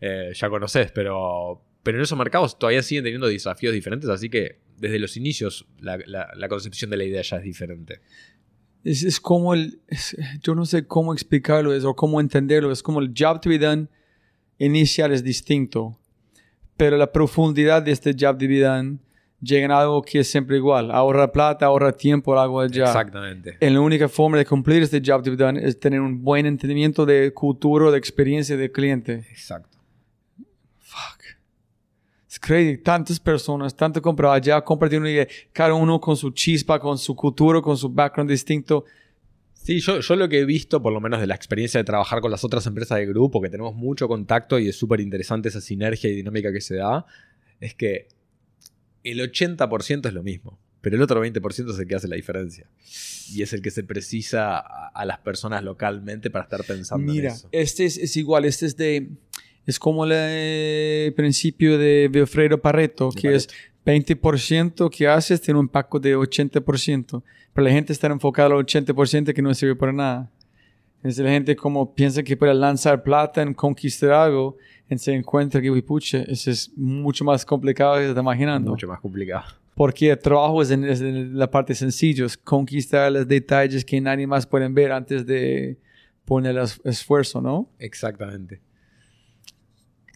[0.00, 4.60] eh, ya conoces, pero, pero en esos mercados todavía siguen teniendo desafíos diferentes, así que
[4.78, 8.00] desde los inicios la, la- concepción de la idea ya es diferente.
[8.84, 9.80] Es, es como el,
[10.42, 13.58] yo no sé cómo explicarlo es, o cómo entenderlo, es como el job to be
[13.58, 13.88] done
[14.58, 15.98] inicial es distinto,
[16.76, 18.98] pero la profundidad de este job to be done
[19.42, 22.84] llega a algo que es siempre igual, ahorra plata, ahorra tiempo, algo allá.
[22.84, 23.56] Exactamente.
[23.60, 26.46] Y la única forma de cumplir este job to be done es tener un buen
[26.46, 29.26] entendimiento de cultura, de experiencia del cliente.
[29.30, 29.78] Exacto.
[30.78, 31.24] Fuck.
[32.30, 32.78] Es crazy.
[32.78, 37.14] Tantas personas, tanto comprar allá, compartiendo una idea, cada uno con su chispa, con su
[37.16, 38.84] cultura, con su background distinto.
[39.54, 42.20] Sí, yo, yo lo que he visto, por lo menos de la experiencia de trabajar
[42.20, 45.60] con las otras empresas del grupo, que tenemos mucho contacto y es súper interesante esa
[45.60, 47.06] sinergia y dinámica que se da,
[47.60, 48.08] es que
[49.04, 52.66] el 80% es lo mismo, pero el otro 20% es el que hace la diferencia.
[53.32, 57.16] Y es el que se precisa a, a las personas localmente para estar pensando en
[57.16, 57.48] Mira, eso.
[57.52, 59.10] este es, es igual, este es de,
[59.66, 63.48] es como el eh, principio de Wilfredo Pareto, De que es
[63.86, 67.22] 20% que haces tiene un impacto de 80%,
[67.52, 70.30] pero la gente está enfocada al 80% que no sirve para nada.
[71.02, 74.56] Es la gente como piensa que puede lanzar plata en conquistar algo,
[74.98, 78.70] se encuentra que, uy, pucha, eso es mucho más complicado que está imaginando.
[78.70, 79.44] Mucho más complicado.
[79.74, 84.00] Porque el trabajo es en, es en la parte sencilla, es conquistar los detalles que
[84.00, 85.78] nadie más puede ver antes de
[86.24, 87.68] poner el es- esfuerzo, ¿no?
[87.78, 88.60] Exactamente.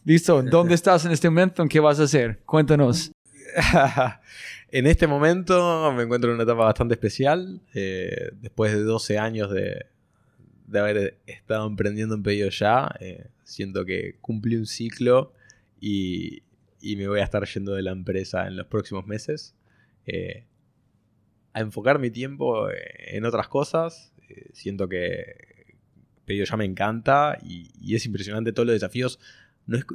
[0.05, 1.63] Listo, ¿dónde estás en este momento?
[1.63, 2.41] ¿En qué vas a hacer?
[2.45, 3.11] Cuéntanos.
[4.71, 7.61] en este momento me encuentro en una etapa bastante especial.
[7.75, 9.87] eh, después de 12 años de,
[10.67, 15.33] de haber estado emprendiendo en pedido ya, eh, siento que cumplí un ciclo
[15.81, 16.43] y,
[16.81, 19.55] y me voy a estar yendo de la empresa en los próximos meses.
[20.07, 20.45] eh,
[21.53, 24.13] a enfocar mi tiempo en otras cosas.
[24.29, 25.77] eh, siento que
[26.25, 29.19] pedido ya me encanta y, y es impresionante todos los desafíos
[29.67, 29.87] no es-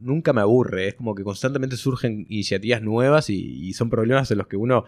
[0.00, 0.88] nunca me aburre.
[0.88, 3.36] Es como que constantemente surgen iniciativas nuevas y,
[3.68, 4.84] y son problemas en los que uno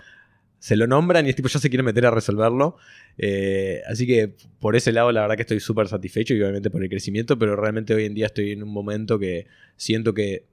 [0.61, 2.77] se lo nombran y es tipo ya se quiere meter a resolverlo.
[3.19, 6.83] Eh, así que por ese lado la verdad que estoy súper satisfecho y obviamente por
[6.83, 9.47] el crecimiento, pero realmente hoy en día estoy en un momento que
[9.77, 10.45] siento que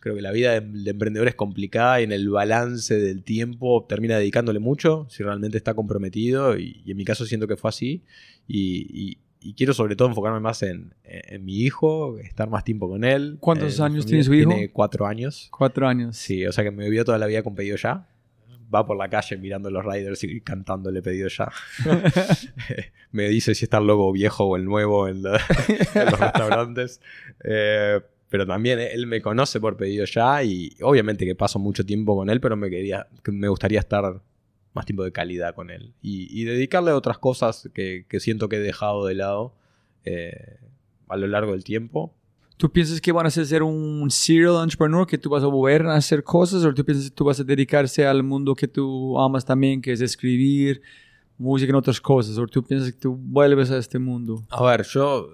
[0.00, 4.18] creo que la vida del emprendedor es complicada y en el balance del tiempo termina
[4.18, 8.02] dedicándole mucho si realmente está comprometido y, y en mi caso siento que fue así
[8.48, 12.62] y, y- y quiero sobre todo enfocarme más en, en- en mi hijo, estar más
[12.64, 13.38] tiempo con él.
[13.40, 14.48] ¿Cuántos mi años tiene su hijo?
[14.50, 15.48] Tiene cuatro años.
[15.50, 16.16] Cuatro años.
[16.16, 18.08] Sí, o sea que me vio toda la vida con pedido ya.
[18.74, 21.50] Va por la calle mirando los riders y cantándole pedido ya.
[23.12, 25.40] me dice si está el logo viejo o el nuevo en, la-
[25.94, 27.00] en los restaurantes.
[27.44, 32.16] Eh, pero también él me conoce por pedido ya y obviamente que paso mucho tiempo
[32.16, 34.22] con él, pero me, quería, me gustaría estar
[34.72, 38.60] más tiempo de calidad con él y, dedicarle a otras cosas que, siento que he
[38.60, 39.54] dejado de lado
[40.06, 40.56] eh,
[41.08, 42.14] a lo largo del tiempo.
[42.62, 45.96] ¿Tú piensas que van a ser un serial entrepreneur, que tú vas a volver a
[45.96, 49.44] hacer cosas, o tú piensas que tú vas a dedicarse al mundo que tú amas
[49.44, 50.80] también, que es escribir
[51.38, 54.44] música en otras cosas, o tú piensas que tú vuelves a este mundo?
[54.48, 55.28] A ver, yo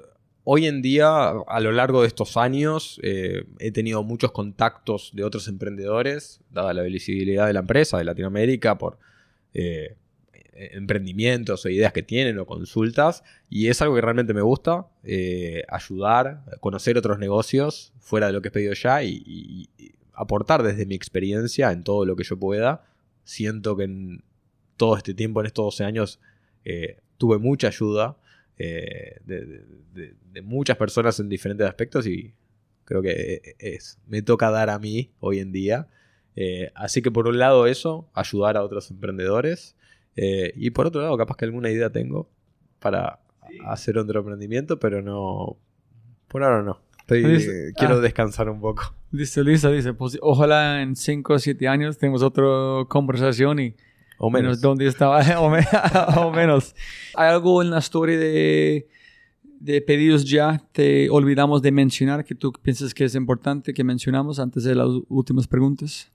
[0.44, 5.22] hoy en día, a lo largo de estos años, eh, he tenido muchos contactos de
[5.22, 8.98] otros emprendedores, dada la visibilidad de la empresa de Latinoamérica, por
[9.52, 9.96] eh,
[10.58, 15.64] emprendimientos o ideas que tienen o consultas, y es algo que realmente me gusta, eh,
[15.68, 19.68] ayudar, conocer otros negocios fuera de lo que he pedido ya y,
[20.12, 22.84] aportar desde mi experiencia en todo lo que yo pueda.
[23.22, 24.24] Siento que en
[24.76, 26.20] todo este tiempo, en estos 12 años,
[27.18, 28.16] tuve mucha ayuda
[28.58, 32.32] eh, de, muchas personas en diferentes aspectos y
[32.84, 35.88] creo que es, me toca dar a mí hoy en día.
[36.36, 39.76] Eh, así que por un lado eso, ayudar a otros emprendedores
[40.20, 42.28] eh, y por otro lado capaz que alguna idea tengo
[42.80, 43.20] para
[43.66, 45.56] hacer otro emprendimiento, pero no,
[46.26, 46.80] por ahora no.
[47.06, 48.00] quiero ah.
[48.00, 48.94] descansar un poco.
[49.12, 49.94] Listo, listo, dice.
[49.94, 52.44] Pues, ojalá en 5 o 7 años tengamos otra
[52.88, 53.76] conversación y
[54.18, 54.60] o menos.
[54.60, 55.20] ¿Dónde estaba?
[55.38, 56.74] o, menos.
[57.14, 58.88] ¿Hay algo en la historia de,
[59.60, 64.40] de pedidos ya te olvidamos de mencionar que tú piensas que es importante que mencionamos
[64.40, 66.10] antes de las últimas preguntas?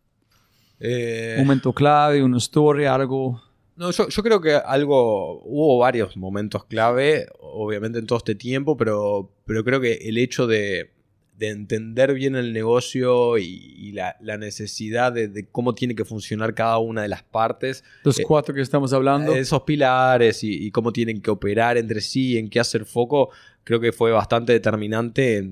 [0.81, 3.41] Eh, momento clave, una historia, algo.
[3.75, 5.41] No, yo, yo, creo que algo.
[5.43, 10.45] Hubo varios momentos clave, obviamente en todo este tiempo, pero, pero creo que el hecho
[10.45, 10.91] de,
[11.37, 17.01] de entender bien el negocio y, la, necesidad de, cómo tiene que funcionar cada una
[17.01, 17.83] de las partes.
[18.03, 19.33] Los eh, cuatro que estamos hablando.
[19.33, 23.29] Esos pilares y, cómo tienen que operar entre sí, en qué hacer foco,
[23.63, 25.49] creo que fue bastante determinante.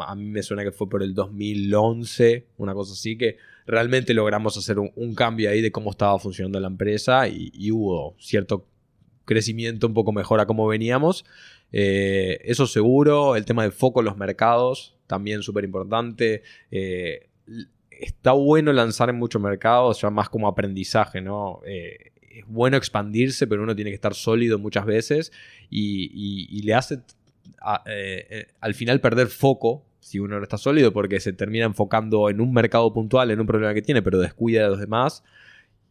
[0.00, 4.56] a mí me suena que fue por el 2011, una cosa así, que realmente logramos
[4.56, 8.66] hacer un, cambio ahí de cómo estaba funcionando la empresa y, hubo cierto
[9.24, 11.24] crecimiento un poco mejor a cómo veníamos.
[11.72, 16.42] Eh, eso seguro, el tema de foco en los mercados, también súper importante.
[16.70, 17.28] Eh,
[17.90, 21.60] está bueno lanzar en muchos mercados, ya más como aprendizaje, ¿no?
[21.64, 25.32] Eh, es bueno expandirse, pero uno tiene que estar sólido muchas veces
[25.68, 27.00] y, le hace
[28.60, 32.52] al final perder foco si uno no está sólido porque se termina enfocando en un
[32.52, 35.22] mercado puntual, en un problema que tiene, pero descuida de los demás.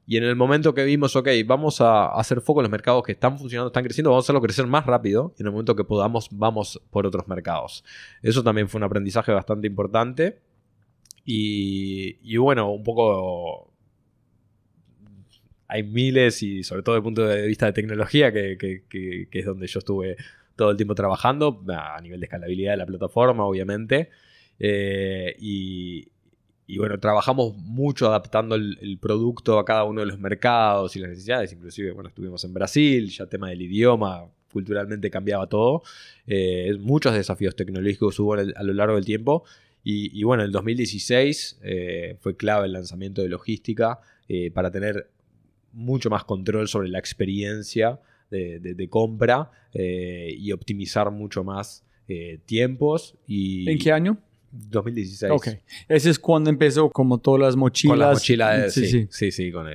[0.05, 3.11] Y en el momento que vimos, ok, vamos a hacer foco en los mercados que
[3.11, 5.35] están funcionando, están creciendo, vamos a hacerlo crecer más rápido.
[5.37, 7.85] Y en el momento que podamos, vamos por otros mercados.
[8.23, 10.39] Eso también fue un aprendizaje bastante importante.
[11.23, 13.71] Y, bueno, un poco
[15.67, 19.45] hay miles y sobre todo desde el punto de vista de tecnología, que, que, es
[19.45, 20.17] donde yo estuve
[20.59, 24.09] todo el tiempo trabajando, a nivel de escalabilidad de la plataforma, obviamente.
[24.59, 26.05] Eh, y,
[26.67, 31.11] y bueno, trabajamos mucho adaptando el, producto a cada uno de los mercados y las
[31.11, 31.53] necesidades.
[31.53, 35.81] Inclusive, bueno, estuvimos en Brasil, ya tema del idioma, culturalmente cambiaba todo.
[36.27, 39.45] Eh, muchos desafíos tecnológicos hubo a lo largo del tiempo.
[39.81, 44.01] Y, bueno, en el 2016 eh, fue clave el lanzamiento de logística
[44.53, 45.09] para tener
[45.71, 47.99] mucho más control sobre la experiencia
[48.29, 51.83] de, compra y optimizar mucho más
[52.45, 53.15] tiempos.
[53.27, 54.17] Y, ¿En qué año?
[54.51, 55.31] 2016.
[55.31, 55.47] Ok.
[55.87, 57.91] Ese es cuando empezó como todas las mochilas.
[57.91, 59.67] Con las mochilas, sí, sí, sí, sí, con,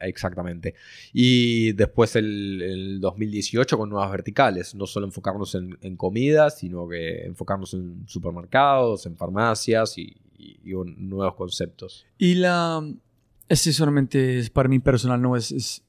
[0.00, 0.74] exactamente.
[1.12, 7.24] Y después el, 2018 con nuevas verticales, no solo enfocarnos en, en comida, sino que
[7.24, 10.16] enfocarnos en supermercados, en farmacias y,
[10.64, 12.06] nuevos conceptos.
[12.18, 12.82] Y la...
[13.48, 15.84] Ese solamente es para mí personal, no es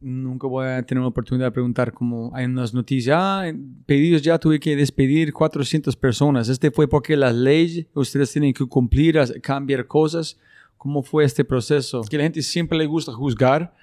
[0.00, 3.44] nunca voy a tener una oportunidad de preguntar como hay unas noticias, ah,
[3.84, 6.48] pedidos ya tuve que despedir 400 personas.
[6.48, 10.38] Este fue porque las leyes, ustedes tienen que cumplir, cambiar cosas.
[10.76, 12.02] ¿Cómo fue este proceso?
[12.02, 13.74] Que la gente siempre le gusta juzgar,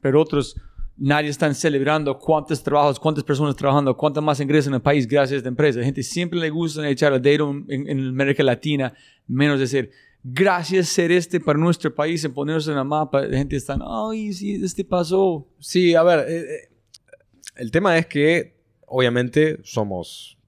[0.00, 0.56] pero otros
[0.96, 5.32] nadie están celebrando cuántos trabajos, cuántas personas trabajando, cuántas más ingresan en el país gracias
[5.32, 5.78] a esta empresa.
[5.78, 8.92] La gente siempre le gusta echar el dedo en, en América Latina,
[9.26, 9.90] menos decir,
[10.22, 13.22] gracias ser este para nuestro país en ponerse en la mapa.
[13.22, 15.46] La gente está, ay, sí, este pasó.
[15.58, 16.68] Sí, a ver, eh, eh,
[17.56, 20.38] el tema es que obviamente somos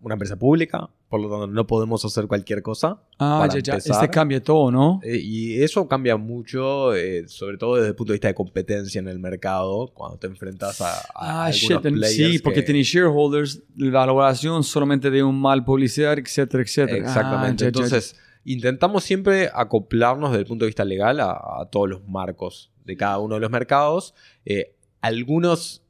[0.00, 3.02] una empresa pública, por lo tanto no podemos hacer cualquier cosa.
[3.18, 5.00] Ah, ya, ya, este cambia todo, ¿no?
[5.02, 6.90] Eh, y eso cambia mucho,
[7.26, 10.80] sobre todo desde el punto de vista de competencia en el mercado, cuando te enfrentas
[10.80, 11.80] a, a ah, shit.
[12.04, 12.82] Sí, porque que...
[12.82, 16.98] shareholders, la valoración solamente de un mal publicidad, etcétera, etcétera.
[16.98, 17.64] Exactamente.
[17.64, 18.14] Ah, Entonces
[18.52, 23.18] intentamos siempre acoplarnos desde el punto de vista legal a, todos los marcos de cada
[23.18, 24.14] uno de los mercados.
[24.44, 25.82] Eh, algunos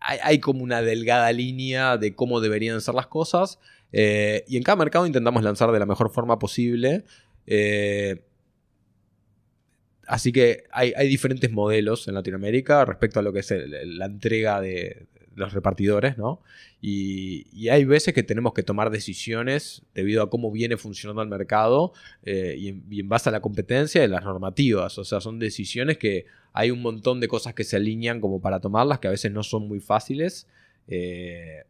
[0.00, 3.58] hay, como una delgada línea de cómo deberían ser las cosas.
[3.92, 7.04] Eh, y en cada mercado intentamos lanzar de la mejor forma posible.
[7.46, 8.22] Eh,
[10.06, 13.52] así que hay, diferentes modelos en Latinoamérica respecto a lo que es
[13.84, 15.06] la entrega de,
[15.36, 16.40] los repartidores, ¿no?
[16.80, 21.92] Y, hay veces que tenemos que tomar decisiones debido a cómo viene funcionando el mercado
[22.22, 24.98] eh, y, en, base a la competencia y las normativas.
[24.98, 28.60] O sea, son decisiones que hay un montón de cosas que se alinean como para
[28.60, 30.48] tomarlas, que a veces no son muy fáciles.
[30.88, 31.64] Eh,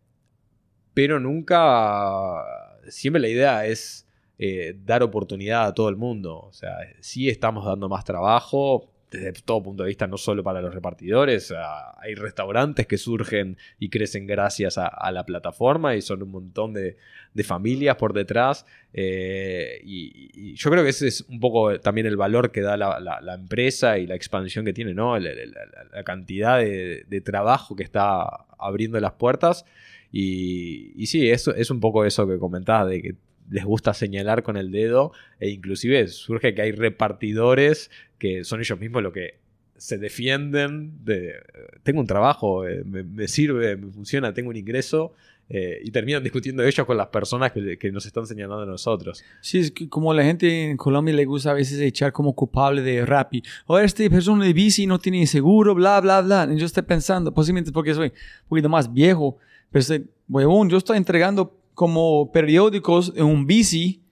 [0.94, 2.44] pero nunca,
[2.88, 4.06] siempre la idea es
[4.38, 6.38] eh, dar oportunidad a todo el mundo.
[6.38, 10.60] O sea, sí estamos dando más trabajo, desde todo punto de vista, no solo para
[10.60, 11.52] los repartidores,
[11.98, 16.96] hay restaurantes que surgen y crecen gracias a, la plataforma y son un montón de,
[17.44, 18.66] familias por detrás.
[18.92, 23.34] Eh, y, yo creo que ese es un poco también el valor que da la,
[23.34, 25.18] empresa y la expansión que tiene, ¿no?
[25.18, 28.24] La, cantidad de, trabajo que está
[28.58, 29.64] abriendo las puertas.
[30.12, 33.14] Y, y sí, eso es un poco eso que comentabas, de que
[33.50, 38.78] les gusta señalar con el dedo e inclusive surge que hay repartidores que son ellos
[38.78, 39.38] mismos los que
[39.76, 41.34] se defienden de
[41.82, 45.12] tengo un trabajo, eh, me, sirve, me funciona, tengo un ingreso
[45.48, 49.22] eh, y terminan discutiendo ellos con las personas que, nos están señalando a nosotros.
[49.40, 52.82] Sí, es que como la gente en Colombia le gusta a veces echar como culpable
[52.82, 53.42] de Rappi.
[53.66, 56.48] O este persona de bici no tiene seguro, bla, bla, bla.
[56.52, 59.36] Y yo estoy pensando, posiblemente porque soy un poquito más viejo,
[59.70, 64.02] pero estoy, huevón, yo estoy entregando como periódicos en un bici,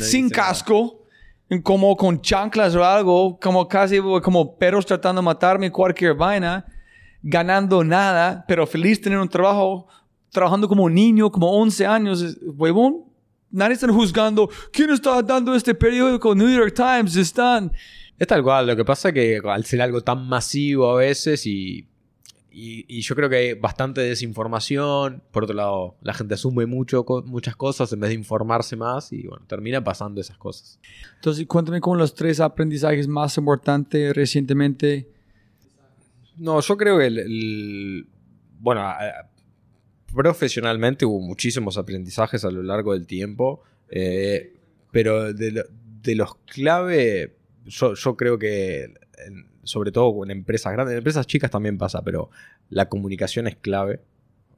[0.00, 1.04] sin casco,
[1.62, 6.64] como con chanclas o algo, como casi como perros tratando de matarme, cualquier vaina,
[7.22, 9.86] ganando nada, pero feliz tener un trabajo,
[10.30, 13.04] trabajando como un niño, como 11 años, huevón.
[13.50, 16.34] Nadie está juzgando, ¿quién está dando este periódico?
[16.34, 17.70] New York Times están...
[18.18, 21.44] Es tal cual, lo que pasa es que al ser algo tan masivo a veces
[21.44, 21.86] y
[22.60, 25.22] y, yo creo que hay bastante desinformación.
[25.30, 29.28] Por otro lado, la gente asume mucho, muchas cosas en vez de informarse más y
[29.28, 30.80] bueno, termina pasando esas cosas.
[31.14, 35.08] Entonces, cuéntame con los tres aprendizajes más importantes recientemente.
[36.36, 38.08] No, yo creo que el,
[38.58, 38.84] bueno,
[40.12, 44.56] profesionalmente hubo muchísimos aprendizajes a lo largo del tiempo, eh,
[44.90, 45.64] pero de,
[46.16, 47.36] los clave,
[47.66, 48.94] yo, yo creo que
[49.68, 52.30] sobre todo en empresas grandes, en empresas chicas también pasa, pero
[52.70, 54.00] la comunicación es clave.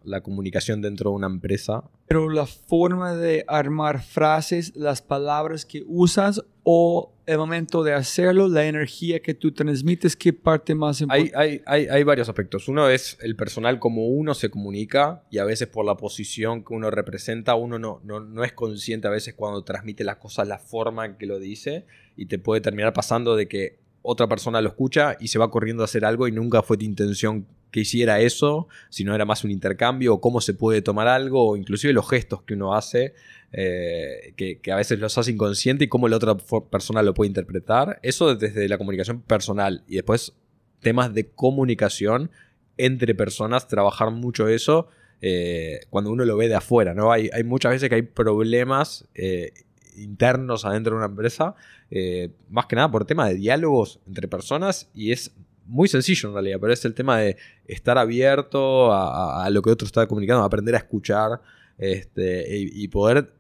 [0.03, 1.85] La comunicación dentro de una empresa.
[2.09, 8.49] Pero la forma de armar frases, las palabras que usas o el momento de hacerlo,
[8.49, 11.37] la energía que tú transmites, ¿qué parte más importante?
[11.37, 12.67] Hay, hay, hay, varios aspectos.
[12.67, 16.73] Uno es el personal, como uno se comunica y a veces por la posición que
[16.73, 20.59] uno representa, uno no, no, no es consciente a veces cuando transmite las cosas, la
[20.59, 21.85] forma en que lo dice
[22.17, 25.83] y te puede terminar pasando de que otra persona lo escucha y se va corriendo
[25.83, 29.51] a hacer algo y nunca fue tu intención que hiciera eso, sino era más un
[29.51, 33.15] intercambio o cómo se puede tomar algo o inclusive los gestos que uno hace,
[33.53, 36.37] eh, que, a veces los hace inconsciente y cómo la otra
[36.71, 38.01] persona lo puede interpretar.
[38.03, 40.35] Eso desde la comunicación personal y después
[40.81, 42.31] temas de comunicación
[42.77, 44.89] entre personas, trabajar mucho eso
[45.21, 47.13] eh, cuando uno lo ve de afuera, ¿no?
[47.13, 49.53] Hay, muchas veces que hay problemas eh,
[49.97, 51.55] internos adentro de una empresa,
[51.91, 55.33] eh, más que nada por tema de diálogos entre personas y es
[55.67, 57.37] muy sencillo en realidad, pero es el tema de
[57.67, 61.41] estar abierto a, lo que otro está comunicando, aprender a escuchar
[61.79, 63.33] este, y, poder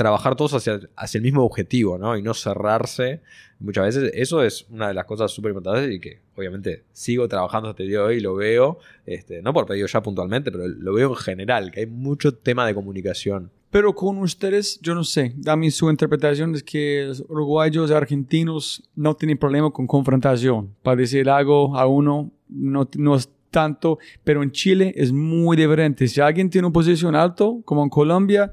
[0.00, 2.16] trabajar todos hacia, hacia, el mismo objetivo, ¿no?
[2.16, 3.20] Y no cerrarse.
[3.58, 7.68] Muchas veces eso es una de las cosas súper importantes y que obviamente sigo trabajando
[7.68, 10.94] hasta el día de hoy lo veo, este, no por pedido ya puntualmente, pero lo
[10.94, 13.50] veo en general, que hay mucho tema de comunicación.
[13.70, 18.82] Pero con ustedes, yo no sé, dame su interpretación es que los uruguayos y argentinos
[18.96, 20.74] no tienen problema con confrontación.
[20.82, 26.08] Para decir algo a uno no, no es tanto, pero en Chile es muy diferente.
[26.08, 28.50] Si alguien tiene una posición alto, como en Colombia,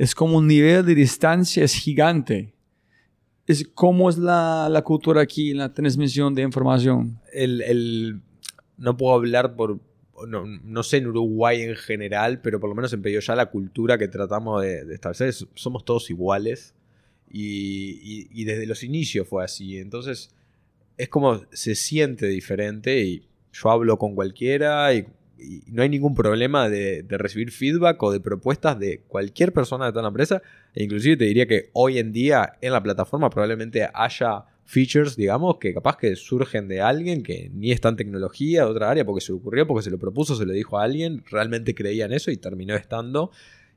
[0.00, 2.54] es como un nivel de distancia es gigante.
[3.46, 7.20] Es cómo es la, la cultura aquí en la transmisión de información.
[7.34, 8.22] El, el,
[8.78, 9.78] no puedo hablar por,
[10.26, 14.08] no, sé en Uruguay en general, pero por lo menos en ya la cultura que
[14.08, 16.74] tratamos de, establecer somos todos iguales
[17.30, 19.76] y, desde los inicios fue así.
[19.76, 20.34] Entonces
[20.96, 25.04] es como se siente diferente y yo hablo con cualquiera y,
[25.66, 30.02] no hay ningún problema de, recibir feedback o de propuestas de cualquier persona de toda
[30.02, 30.42] la empresa.
[30.74, 35.56] E inclusive te diría que hoy en día en la plataforma probablemente haya features, digamos,
[35.58, 39.20] que capaz que surgen de alguien que ni está en tecnología, de otra área, porque
[39.20, 42.12] se le ocurrió, porque se lo propuso, se lo dijo a alguien, realmente creía en
[42.12, 43.32] eso y terminó estando.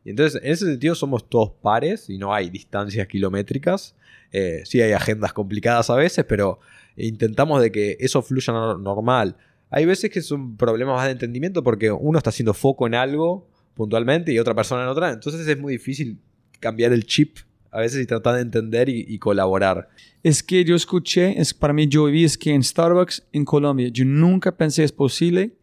[0.06, 3.95] Y entonces, en ese sentido, somos todos pares y no hay distancias kilométricas.
[4.31, 6.60] Eh, sí hay agendas complicadas a veces, pero
[6.95, 9.38] intentamos de que eso fluya normal.
[9.75, 13.49] Hay veces que son problemas más de entendimiento porque uno está haciendo foco en algo
[13.73, 15.11] puntualmente y otra persona en otra.
[15.11, 16.19] Entonces es muy difícil
[16.59, 17.39] cambiar el chip
[17.71, 19.89] a veces y tratar de entender y, y colaborar.
[20.21, 23.87] Es que yo escuché, es para mí yo vi es que en Starbucks en Colombia,
[23.87, 25.55] yo nunca pensé es posible,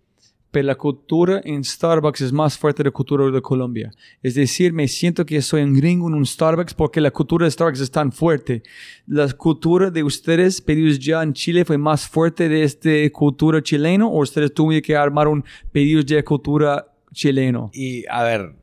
[0.51, 3.93] pero la cultura en Starbucks es más fuerte de la cultura de Colombia.
[4.23, 7.51] Es decir, me siento que soy un gringo en un Starbucks porque la cultura de
[7.51, 8.63] Starbucks es tan fuerte.
[9.07, 14.09] La cultura de ustedes pedidos ya en Chile fue más fuerte de esta cultura chileno
[14.09, 17.71] o ustedes tuvieron que armar un pedidos de cultura chileno.
[17.73, 18.55] Y a ver,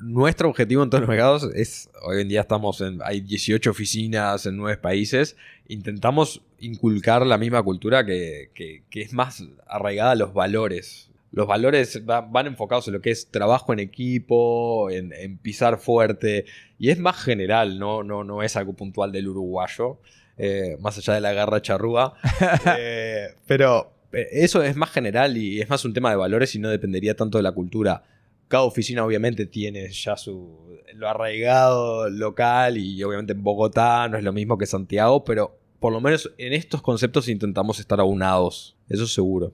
[0.00, 4.46] nuestro objetivo en todos los mercados es, hoy en día estamos en, hay 18 oficinas
[4.46, 5.36] en 9 países,
[5.68, 11.10] intentamos inculcar la misma cultura que, que- que es más arraigada a los valores.
[11.36, 15.78] Los valores va- van enfocados en lo que es trabajo en equipo, en, en pisar
[15.78, 16.46] fuerte,
[16.78, 19.98] y es más general, no, no, no es algo puntual del uruguayo,
[20.38, 22.14] eh, más allá de la garra charrúa.
[22.78, 26.58] Eh, pero eh, eso es más general y es más un tema de valores y
[26.58, 28.02] no dependería tanto de la cultura
[28.48, 34.22] cada oficina obviamente tiene ya su lo arraigado local y obviamente en Bogotá no es
[34.24, 39.06] lo mismo que Santiago, pero por lo menos en estos conceptos intentamos estar aunados, eso
[39.08, 39.52] seguro.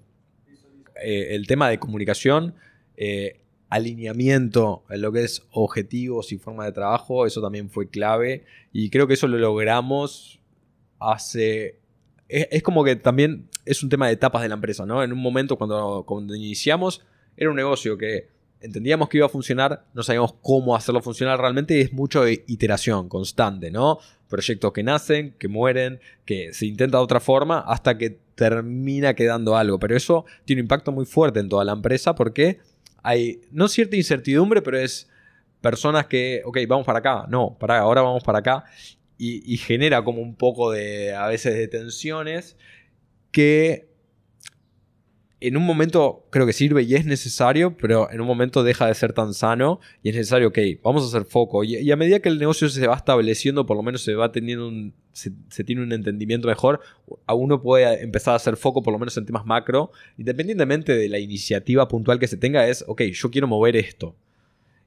[1.02, 2.54] Eh, el tema de comunicación,
[2.96, 8.44] eh, alineamiento en lo que es objetivos y forma de trabajo, eso también fue clave
[8.72, 10.40] y creo que eso lo logramos
[10.98, 11.78] hace...
[12.28, 15.02] Es, como que también es un tema de etapas de la empresa, ¿no?
[15.02, 17.04] En un momento cuando, cuando iniciamos
[17.36, 18.28] era un negocio que
[18.62, 22.44] entendíamos que iba a funcionar, no sabíamos cómo hacerlo funcionar realmente y es mucho de
[22.46, 23.98] iteración constante, ¿no?
[24.28, 29.56] Proyectos que nacen, que mueren, que se intenta de otra forma hasta que termina quedando
[29.56, 29.78] algo.
[29.78, 32.58] Pero eso tiene un impacto muy fuerte en toda la empresa porque
[33.02, 35.08] hay, no cierta incertidumbre, pero es
[35.60, 38.64] personas que, ok, vamos para acá, no, para ahora vamos para acá.
[39.18, 42.56] Y, y genera como un poco de, a veces, de tensiones
[43.30, 43.91] que
[45.42, 48.94] en un momento creo que sirve y es necesario, pero en un momento deja de
[48.94, 51.64] ser tan sano y es necesario, ok, vamos a hacer foco.
[51.64, 54.32] Y, y a medida que el negocio se va estableciendo, por lo menos se va
[54.32, 56.80] teniendo un, se, se tiene un entendimiento mejor,
[57.26, 61.08] a uno puede empezar a hacer foco, por lo menos en temas macro, independientemente de
[61.08, 64.16] la iniciativa puntual que se tenga, es, ok, yo quiero mover esto.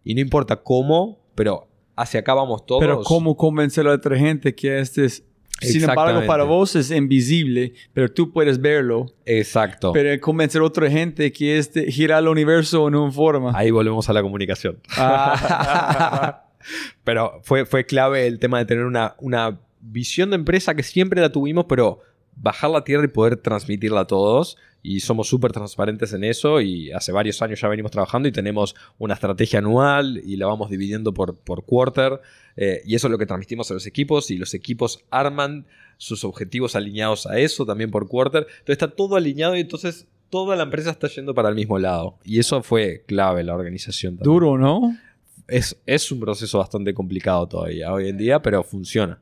[0.03, 2.81] Y no importa cómo, pero hacia acá vamos todos.
[2.81, 5.23] Pero cómo convencer a la otra gente que este es...
[5.61, 9.05] Sin embargo, para vos es invisible, pero tú puedes verlo.
[9.25, 9.93] Exacto.
[9.93, 13.51] Pero convencer a otra gente que este gira el universo en una forma.
[13.55, 14.79] Ahí volvemos a la comunicación.
[14.97, 16.41] Ah.
[17.03, 21.21] Pero fue, fue clave el tema de tener una, una visión de empresa que siempre
[21.21, 21.99] la tuvimos, pero
[22.35, 24.57] bajar la tierra y poder transmitirla a todos.
[24.87, 28.75] Y somos súper transparentes en eso y hace varios años ya venimos trabajando y tenemos
[28.99, 32.21] una estrategia anual y la vamos dividiendo por, por quarter.
[32.55, 35.65] eh, y eso es lo que transmitimos a los equipos y los equipos arman
[35.97, 38.43] sus objetivos alineados a eso también por quarter.
[38.43, 42.19] Entonces está todo alineado y entonces toda la empresa está yendo para el mismo lado.
[42.23, 44.17] Y eso fue clave en la organización.
[44.17, 44.33] También.
[44.33, 44.95] Duro, ¿no?
[45.47, 49.19] Es, es un proceso bastante complicado todavía hoy en día, pero funciona.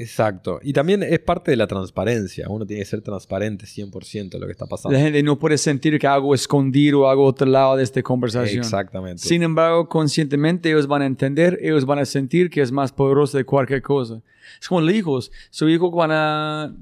[0.00, 0.60] Exacto.
[0.62, 2.46] Y también es parte de la transparencia.
[2.48, 4.96] Uno tiene que ser transparente 100% de lo que está pasando.
[4.96, 8.60] La gente no puede sentir que algo escondido, algo otro lado de esta conversación.
[8.60, 9.22] Exactamente.
[9.22, 13.36] Sin embargo, conscientemente ellos van a entender, ellos van a sentir que es más poderoso
[13.38, 14.22] de cualquier cosa.
[14.60, 15.32] Es como los hijos.
[15.50, 16.72] Sus hijos van a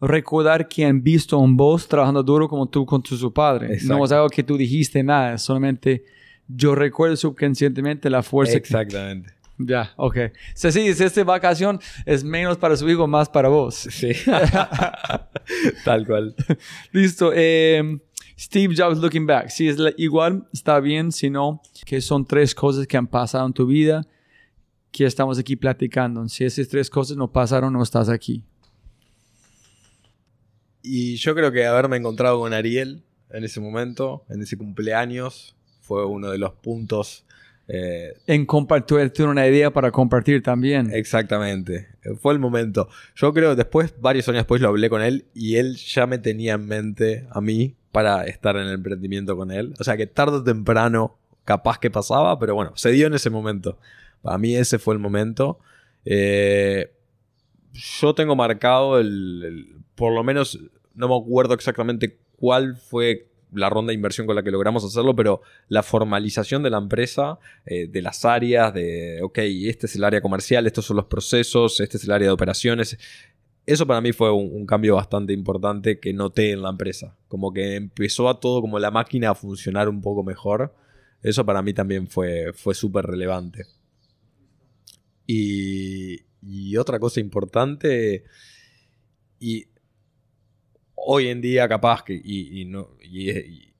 [0.00, 3.74] recordar que han visto en vos trabajando duro como tú con tu, su padre.
[3.74, 3.98] Exacto.
[3.98, 6.04] No es algo que tú dijiste nada, solamente
[6.48, 8.52] yo recuerdo subconscientemente la fuerza.
[8.52, 9.32] que- Exactamente.
[9.58, 10.16] Ya, ok.
[10.54, 13.74] Sí, sí, si esta vacación es menos para su hijo, más para vos.
[13.90, 14.10] Sí.
[15.84, 16.34] Tal cual.
[16.92, 17.32] Listo.
[17.34, 17.98] eh,
[18.38, 19.48] Steve Jobs looking back.
[19.50, 21.12] Si es la- igual, está bien.
[21.12, 24.04] Si no, que son tres cosas que han pasado en tu vida
[24.90, 26.26] que estamos aquí platicando.
[26.28, 28.42] Si esas tres cosas no pasaron, no estás aquí.
[30.82, 36.04] Y yo creo que haberme encontrado con Ariel en ese momento, en ese cumpleaños, fue
[36.06, 37.23] uno de los puntos.
[37.68, 40.90] Eh, En compartir, una idea para compartir también.
[40.92, 41.88] Exactamente,
[42.20, 42.88] fue el momento.
[43.14, 46.54] Yo creo después, varios años después lo hablé con él y él ya me tenía
[46.54, 49.74] en mente a mí para estar en el emprendimiento con él.
[49.78, 53.30] O sea que tarde o temprano capaz que pasaba, pero bueno, se dio en ese
[53.30, 53.78] momento.
[54.22, 55.58] Para mí ese fue el momento.
[56.04, 56.90] Eh,
[57.72, 60.58] yo tengo marcado el, el- por lo menos,
[60.94, 65.14] no me acuerdo exactamente cuál fue la ronda de inversión con la que logramos hacerlo,
[65.14, 70.04] pero la formalización de la empresa, eh, de las áreas, de, ok, este es el
[70.04, 72.98] área comercial, estos son los procesos, este es el área de operaciones.
[73.66, 77.16] Eso para mí fue un, cambio bastante importante que noté en la empresa.
[77.28, 80.74] Como que empezó a todo como la máquina a funcionar un poco mejor.
[81.22, 83.64] Eso para mí también fue, fue súper relevante.
[85.26, 88.24] Y, y otra cosa importante,
[89.40, 89.66] y
[90.94, 93.74] hoy en día capaz que, y, y no, y- y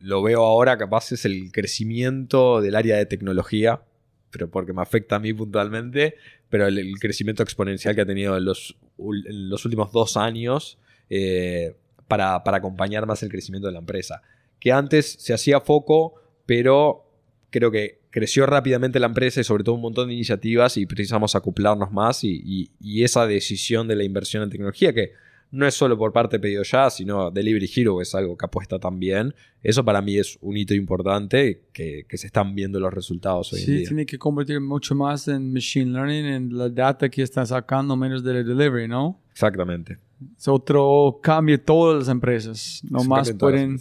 [0.00, 3.82] lo veo ahora, capaz es el crecimiento del área de tecnología,
[4.30, 6.14] pero porque me afecta a mí puntualmente,
[6.48, 10.78] pero el, crecimiento exponencial que ha tenido en los, los últimos dos años
[11.10, 11.74] eh,
[12.06, 14.22] para, acompañar más el crecimiento de la empresa.
[14.60, 16.14] Que antes se hacía foco,
[16.46, 17.04] pero
[17.50, 21.34] creo que creció rápidamente la empresa y sobre todo un montón de iniciativas y precisamos
[21.34, 25.12] acoplarnos más y, y esa decisión de la inversión en tecnología que
[25.50, 28.78] no es solo por parte de Pedido Ya, sino Delivery Hero es algo que apuesta
[28.78, 29.34] también.
[29.62, 33.70] Eso para mí es un hito importante que, se están viendo los resultados hoy sí,
[33.70, 33.88] en día.
[33.88, 38.22] tiene que convertir mucho más en Machine Learning, en la data que están sacando menos
[38.22, 39.20] del delivery, ¿no?
[39.32, 39.98] Exactamente.
[40.36, 42.82] Es otro cambio todas las empresas.
[42.88, 43.80] No más pueden...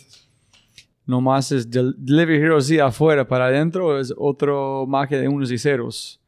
[1.06, 5.57] No más es Delivery Hero sí afuera, para adentro es otro magia de unos y
[5.57, 6.19] ceros.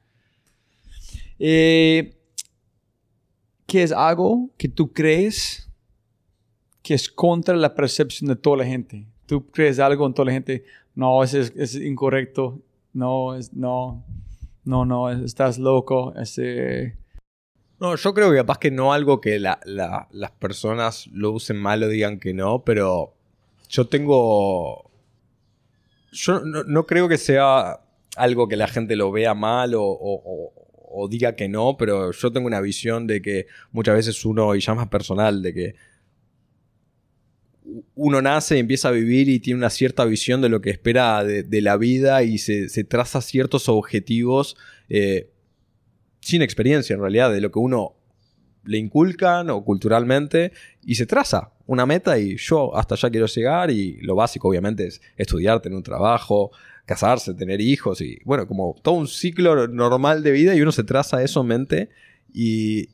[1.37, 2.18] Eh,
[3.69, 5.69] que es algo que tú crees
[6.81, 9.05] que es contra la percepción de toda la gente.
[9.27, 10.63] Tú crees algo en toda la gente,
[10.95, 12.59] no, es, es incorrecto,
[12.93, 14.03] no, es, no,
[14.65, 16.97] no, no, estás loco, ese...
[17.79, 21.87] No, yo creo que capaz que no algo que las personas lo usen mal o
[21.87, 23.13] digan que no, pero
[23.69, 24.89] yo tengo...
[26.11, 27.81] Yo no, creo que sea
[28.17, 30.58] algo que la gente lo vea mal o
[31.09, 34.73] diga que no, pero yo tengo una visión de que muchas veces uno, y ya
[34.73, 35.75] más personal, de que
[37.95, 41.23] uno nace y empieza a vivir y tiene una cierta visión de lo que espera
[41.23, 44.57] de, la vida y se, traza ciertos objetivos
[44.89, 45.29] eh,
[46.21, 47.98] sin experiencia en realidad, de lo que uno
[48.63, 50.51] le inculcan o culturalmente
[50.83, 54.87] y se traza una meta y yo hasta allá quiero llegar y lo básico obviamente
[54.87, 56.51] es estudiar, tener un trabajo,
[56.85, 60.83] casarse, tener hijos y bueno, como todo un ciclo normal de vida y uno se
[60.83, 61.89] traza eso en mente
[62.33, 62.89] y,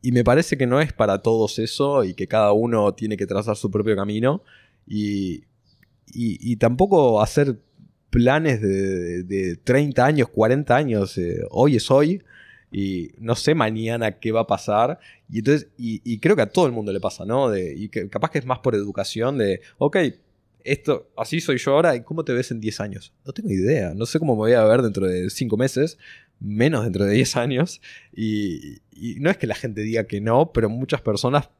[0.00, 3.26] y me parece que no es para todos eso y que cada uno tiene que
[3.26, 4.42] trazar su propio camino
[4.86, 5.44] y,
[6.06, 7.58] y, tampoco hacer
[8.10, 12.22] planes de, de, 30 años, 40 años, eh, hoy es hoy
[12.76, 14.98] y no sé mañana qué va a pasar.
[15.30, 17.56] Y entonces, y, y, creo que a todo el mundo le pasa, ¿no?
[17.56, 19.96] Y que capaz que es más por educación de, ok,
[20.64, 23.12] esto, así soy yo ahora, ¿y cómo te ves en 10 años?
[23.24, 25.98] No tengo idea, no sé cómo me voy a ver dentro de 5 meses,
[26.40, 27.80] menos dentro de 10 años,
[28.12, 28.78] y,
[29.20, 31.50] no es que la gente diga que no, pero muchas personas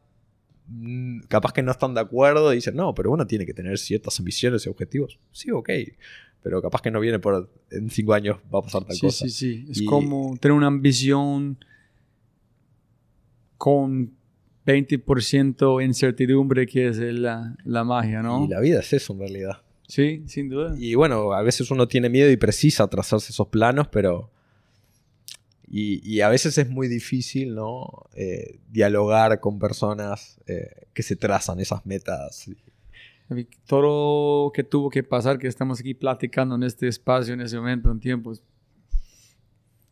[0.66, 3.78] mm, capaz que no están de acuerdo y dicen, no, pero uno tiene que tener
[3.78, 5.20] ciertas ambiciones y objetivos.
[5.30, 5.70] Sí, ok,
[6.44, 9.24] pero capaz que no viene por en 5 años va a pasar tal cosa.
[9.24, 11.56] Sí, sí, sí, es como tener una ambición
[13.56, 14.12] con
[14.66, 18.44] 20% incertidumbre que es la, la, magia, ¿no?
[18.44, 19.62] Y la vida es eso en realidad.
[19.88, 20.74] Sí, sin duda.
[20.78, 24.30] Y bueno, a veces uno tiene miedo y precisa trazarse esos planos, pero...
[25.66, 28.04] Y, y a veces es muy difícil, ¿no?
[28.14, 32.50] Eh, dialogar con personas eh, que se trazan esas metas.
[33.66, 37.56] Todo lo que tuvo que pasar, que estamos aquí platicando en este espacio, en ese
[37.56, 38.42] momento, en tiempos,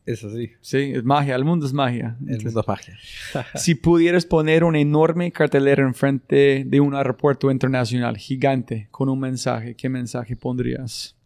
[0.05, 0.51] es así.
[0.61, 1.37] Sí, es magia.
[1.37, 2.17] El mundo es magia.
[2.27, 2.99] El mundo es magia.
[3.55, 9.77] si pudieras poner una enorme cartelera enfrente de un aeropuerto internacional gigante con un mensaje,
[9.77, 11.17] ¿qué mensaje pondrías?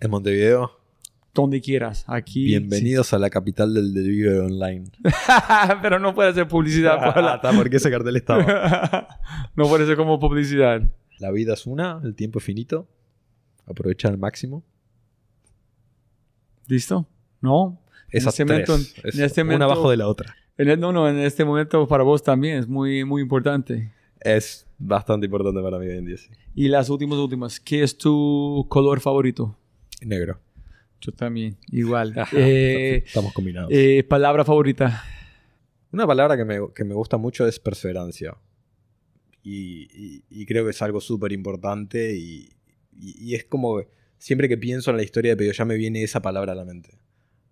[0.00, 0.81] En Montevideo.
[1.34, 2.04] Donde quieras.
[2.08, 2.44] Aquí.
[2.44, 4.84] Bienvenidos a la capital del delivery online.
[5.82, 6.98] Pero no puede ser publicidad.
[7.00, 9.08] Ah, está porque ese cartel estaba.
[9.56, 10.82] no puede ser como publicidad.
[11.18, 12.86] La vida es una, el tiempo es finito.
[13.66, 14.62] Aprovecha al máximo.
[16.66, 17.08] ¿Listo?
[17.42, 17.78] ¿no?
[18.10, 20.36] Esas en este momento, en este momento, una abajo de la otra.
[20.56, 23.92] En no, no, en este momento para vos también es muy, muy importante.
[24.20, 26.28] Es bastante importante para mí hoy en día, sí.
[26.54, 29.56] Y las últimas, últimas, ¿qué es tu color favorito?
[30.02, 30.38] Negro.
[31.02, 32.14] Yo también, igual.
[32.32, 33.70] Eh, estamos combinados.
[33.72, 35.02] Eh, palabra favorita.
[35.90, 38.36] Una palabra que me, que me gusta mucho es perseverancia.
[39.42, 42.50] Y, y, creo que es algo súper importante y,
[42.96, 43.82] y, es como
[44.16, 46.64] siempre que pienso en la historia de Pedro ya me viene esa palabra a la
[46.64, 47.00] mente.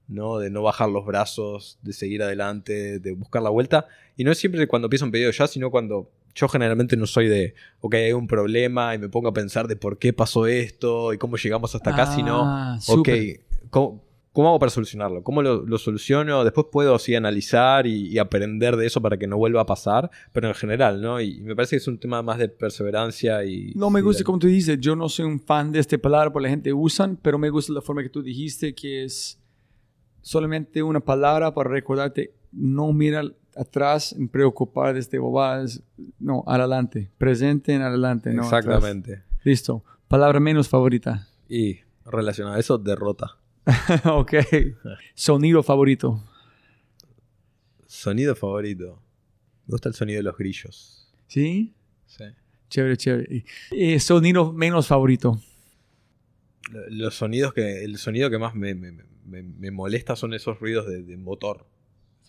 [0.06, 0.38] ¿no?
[0.38, 3.88] De no bajar los brazos, de seguir adelante, de buscar la vuelta.
[4.16, 7.28] Y no es siempre cuando empiezo un pedido ya, sino cuando yo generalmente no soy
[7.28, 11.12] de, ok, hay un problema y me pongo a pensar de por qué pasó esto
[11.12, 13.08] y cómo llegamos hasta acá, sino, ah, ok,
[13.70, 14.02] ¿cómo,
[14.36, 15.22] hago para solucionarlo?
[15.22, 16.44] ¿Cómo lo, soluciono?
[16.44, 20.48] Después puedo así analizar y, aprender de eso para que no vuelva a pasar, pero
[20.48, 21.20] en general, ¿no?
[21.20, 23.72] Y, me parece que es un tema más de perseverancia y...
[23.74, 26.42] No me gusta como tú dices, yo no soy un fan de este palabra, por
[26.42, 29.38] la gente usan, pero me gusta la forma que tú dijiste, que es
[30.22, 33.22] solamente una palabra para recordarte, no mira
[33.60, 35.82] atrás en preocupar de este bobadas,
[36.18, 39.22] no, adelante, presente en adelante, no Exactamente.
[39.44, 39.84] Listo.
[40.08, 41.28] Palabra menos favorita.
[41.48, 43.36] Y relacionado a eso, derrota.
[44.12, 44.34] ok.
[45.14, 46.22] Sonido favorito.
[47.86, 49.02] Sonido favorito.
[49.66, 51.12] Me gusta el sonido de los grillos.
[51.26, 51.74] ¿Sí?
[52.06, 52.24] Sí.
[52.68, 53.44] Chévere, chévere.
[53.72, 55.40] Eh, sonido menos favorito.
[56.88, 57.84] Los sonidos que.
[57.84, 58.92] El sonido que más me, me-
[59.24, 61.66] me- me molesta son esos ruidos de, de motor.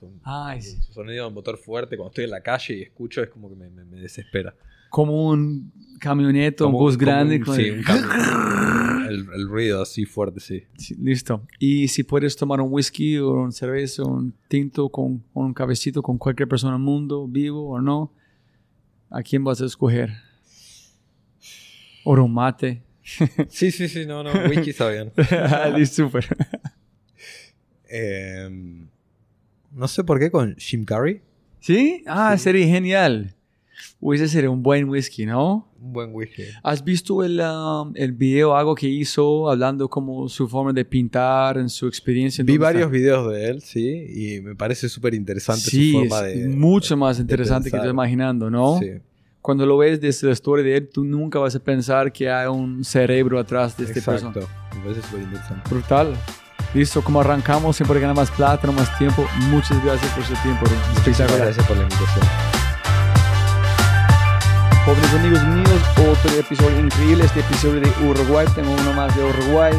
[0.01, 0.77] Son, Ay, sí.
[0.79, 1.95] esos sonidos de motor fuerte.
[1.95, 4.53] Cuando estoy en la calle y escucho, es como que me, me- me desespera.
[4.89, 7.37] Como un camioneta, un bus grande.
[7.37, 10.63] un- con sí, el- un el, el ruido así fuerte, sí.
[10.77, 11.45] Sí, listo.
[11.59, 16.01] Y si puedes tomar un whisky o un cerveza un tinto con o un cabecito
[16.01, 18.11] con cualquier persona del mundo, vivo o no,
[19.11, 20.09] ¿a quién vas a escoger?
[22.03, 22.81] O un mate.
[23.49, 24.31] Sí, sí, sí, no, no.
[24.49, 25.11] Whisky está bien.
[25.77, 26.25] listo, súper.
[27.89, 28.87] Em,
[29.73, 31.21] no sé por qué con Jim Carrey.
[31.59, 32.03] ¿Sí?
[32.07, 33.35] Ah, sería genial.
[33.99, 35.67] Uy, ese sería un buen whisky, ¿no?
[35.79, 36.43] Un buen whisky.
[36.63, 41.57] ¿Has visto el, um, el video algo que hizo hablando como su forma de pintar,
[41.57, 42.41] en su experiencia?
[42.41, 42.65] en Vi está?
[42.65, 44.05] varios videos de él, sí,
[44.37, 46.47] y me parece súper interesante Sí, su forma es de.
[46.49, 48.79] mucho más interesante que estoy imaginando, ¿no?
[48.79, 48.87] Sí,
[49.41, 52.47] Cuando lo ves desde la historia de él, tú nunca vas a pensar que hay
[52.47, 54.31] un cerebro atrás de este persona.
[54.31, 54.49] exacto.
[54.77, 55.69] Me parece súper interesante.
[55.69, 56.13] Brutal.
[56.73, 59.25] Listo, como arrancamos, siempre gana más plata, no más tiempo.
[59.49, 60.65] Muchas gracias por su tiempo.
[61.05, 62.25] Muchas gracias por la invitación.
[64.85, 67.25] Jóvenes amigos míos, otro episodio increíble.
[67.25, 68.47] Este episodio de Uruguay.
[68.55, 69.73] Tengo uno más de Uruguay,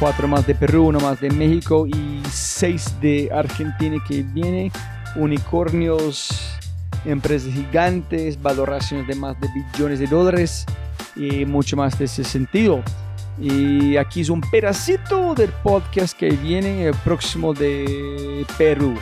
[0.00, 4.72] cuatro más de Perú, uno más de México y seis de Argentina que viene.
[5.14, 6.58] Unicornios,
[7.04, 10.66] empresas gigantes, valoraciones de más de billones de dólares
[11.14, 12.82] y mucho más de ese sentido.
[13.38, 18.94] Y aquí es un pedacito del podcast que viene el próximo de Perú.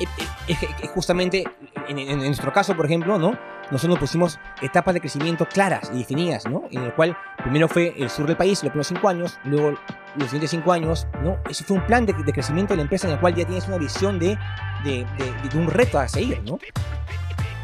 [0.00, 0.06] Eh,
[0.48, 1.44] eh, justamente,
[1.88, 3.38] en, en- nuestro caso, por ejemplo, ¿no?
[3.70, 6.64] Nosotros pusimos etapas de crecimiento claras y definidas, ¿no?
[6.70, 9.70] En el cual primero fue el sur del país, los primeros cinco años, luego
[10.16, 11.36] los siguientes cinco años, ¿no?
[11.50, 13.66] Ese fue un plan de, de crecimiento de la empresa en el cual ya tienes
[13.68, 14.38] una visión de,
[14.84, 16.58] de, de- de un reto a seguir, ¿no?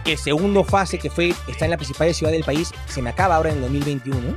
[0.05, 3.37] El segundo fase, que fue estar en la principal ciudad del país, se me acaba
[3.37, 4.37] ahora en el 2021, ¿no?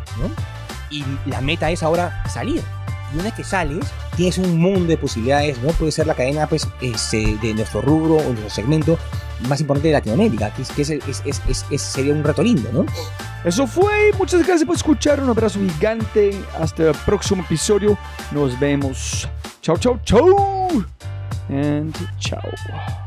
[0.90, 2.64] Y la meta es ahora salir.
[3.12, 3.86] Y una vez que sales,
[4.16, 5.70] tienes un mundo de posibilidades, ¿no?
[5.70, 8.98] Puede ser la cadena, pues, este, de nuestro rubro o nuestro segmento
[9.48, 12.86] más importante de Latinoamérica, que, que sería un reto lindo, ¿no?
[13.46, 14.12] Eso fue.
[14.18, 15.22] Muchas gracias por escuchar.
[15.22, 16.32] Un abrazo gigante.
[16.60, 17.98] Hasta el próximo episodio.
[18.32, 19.28] Nos vemos.
[19.62, 20.86] Chau, chau, chau.
[21.50, 23.07] And chao.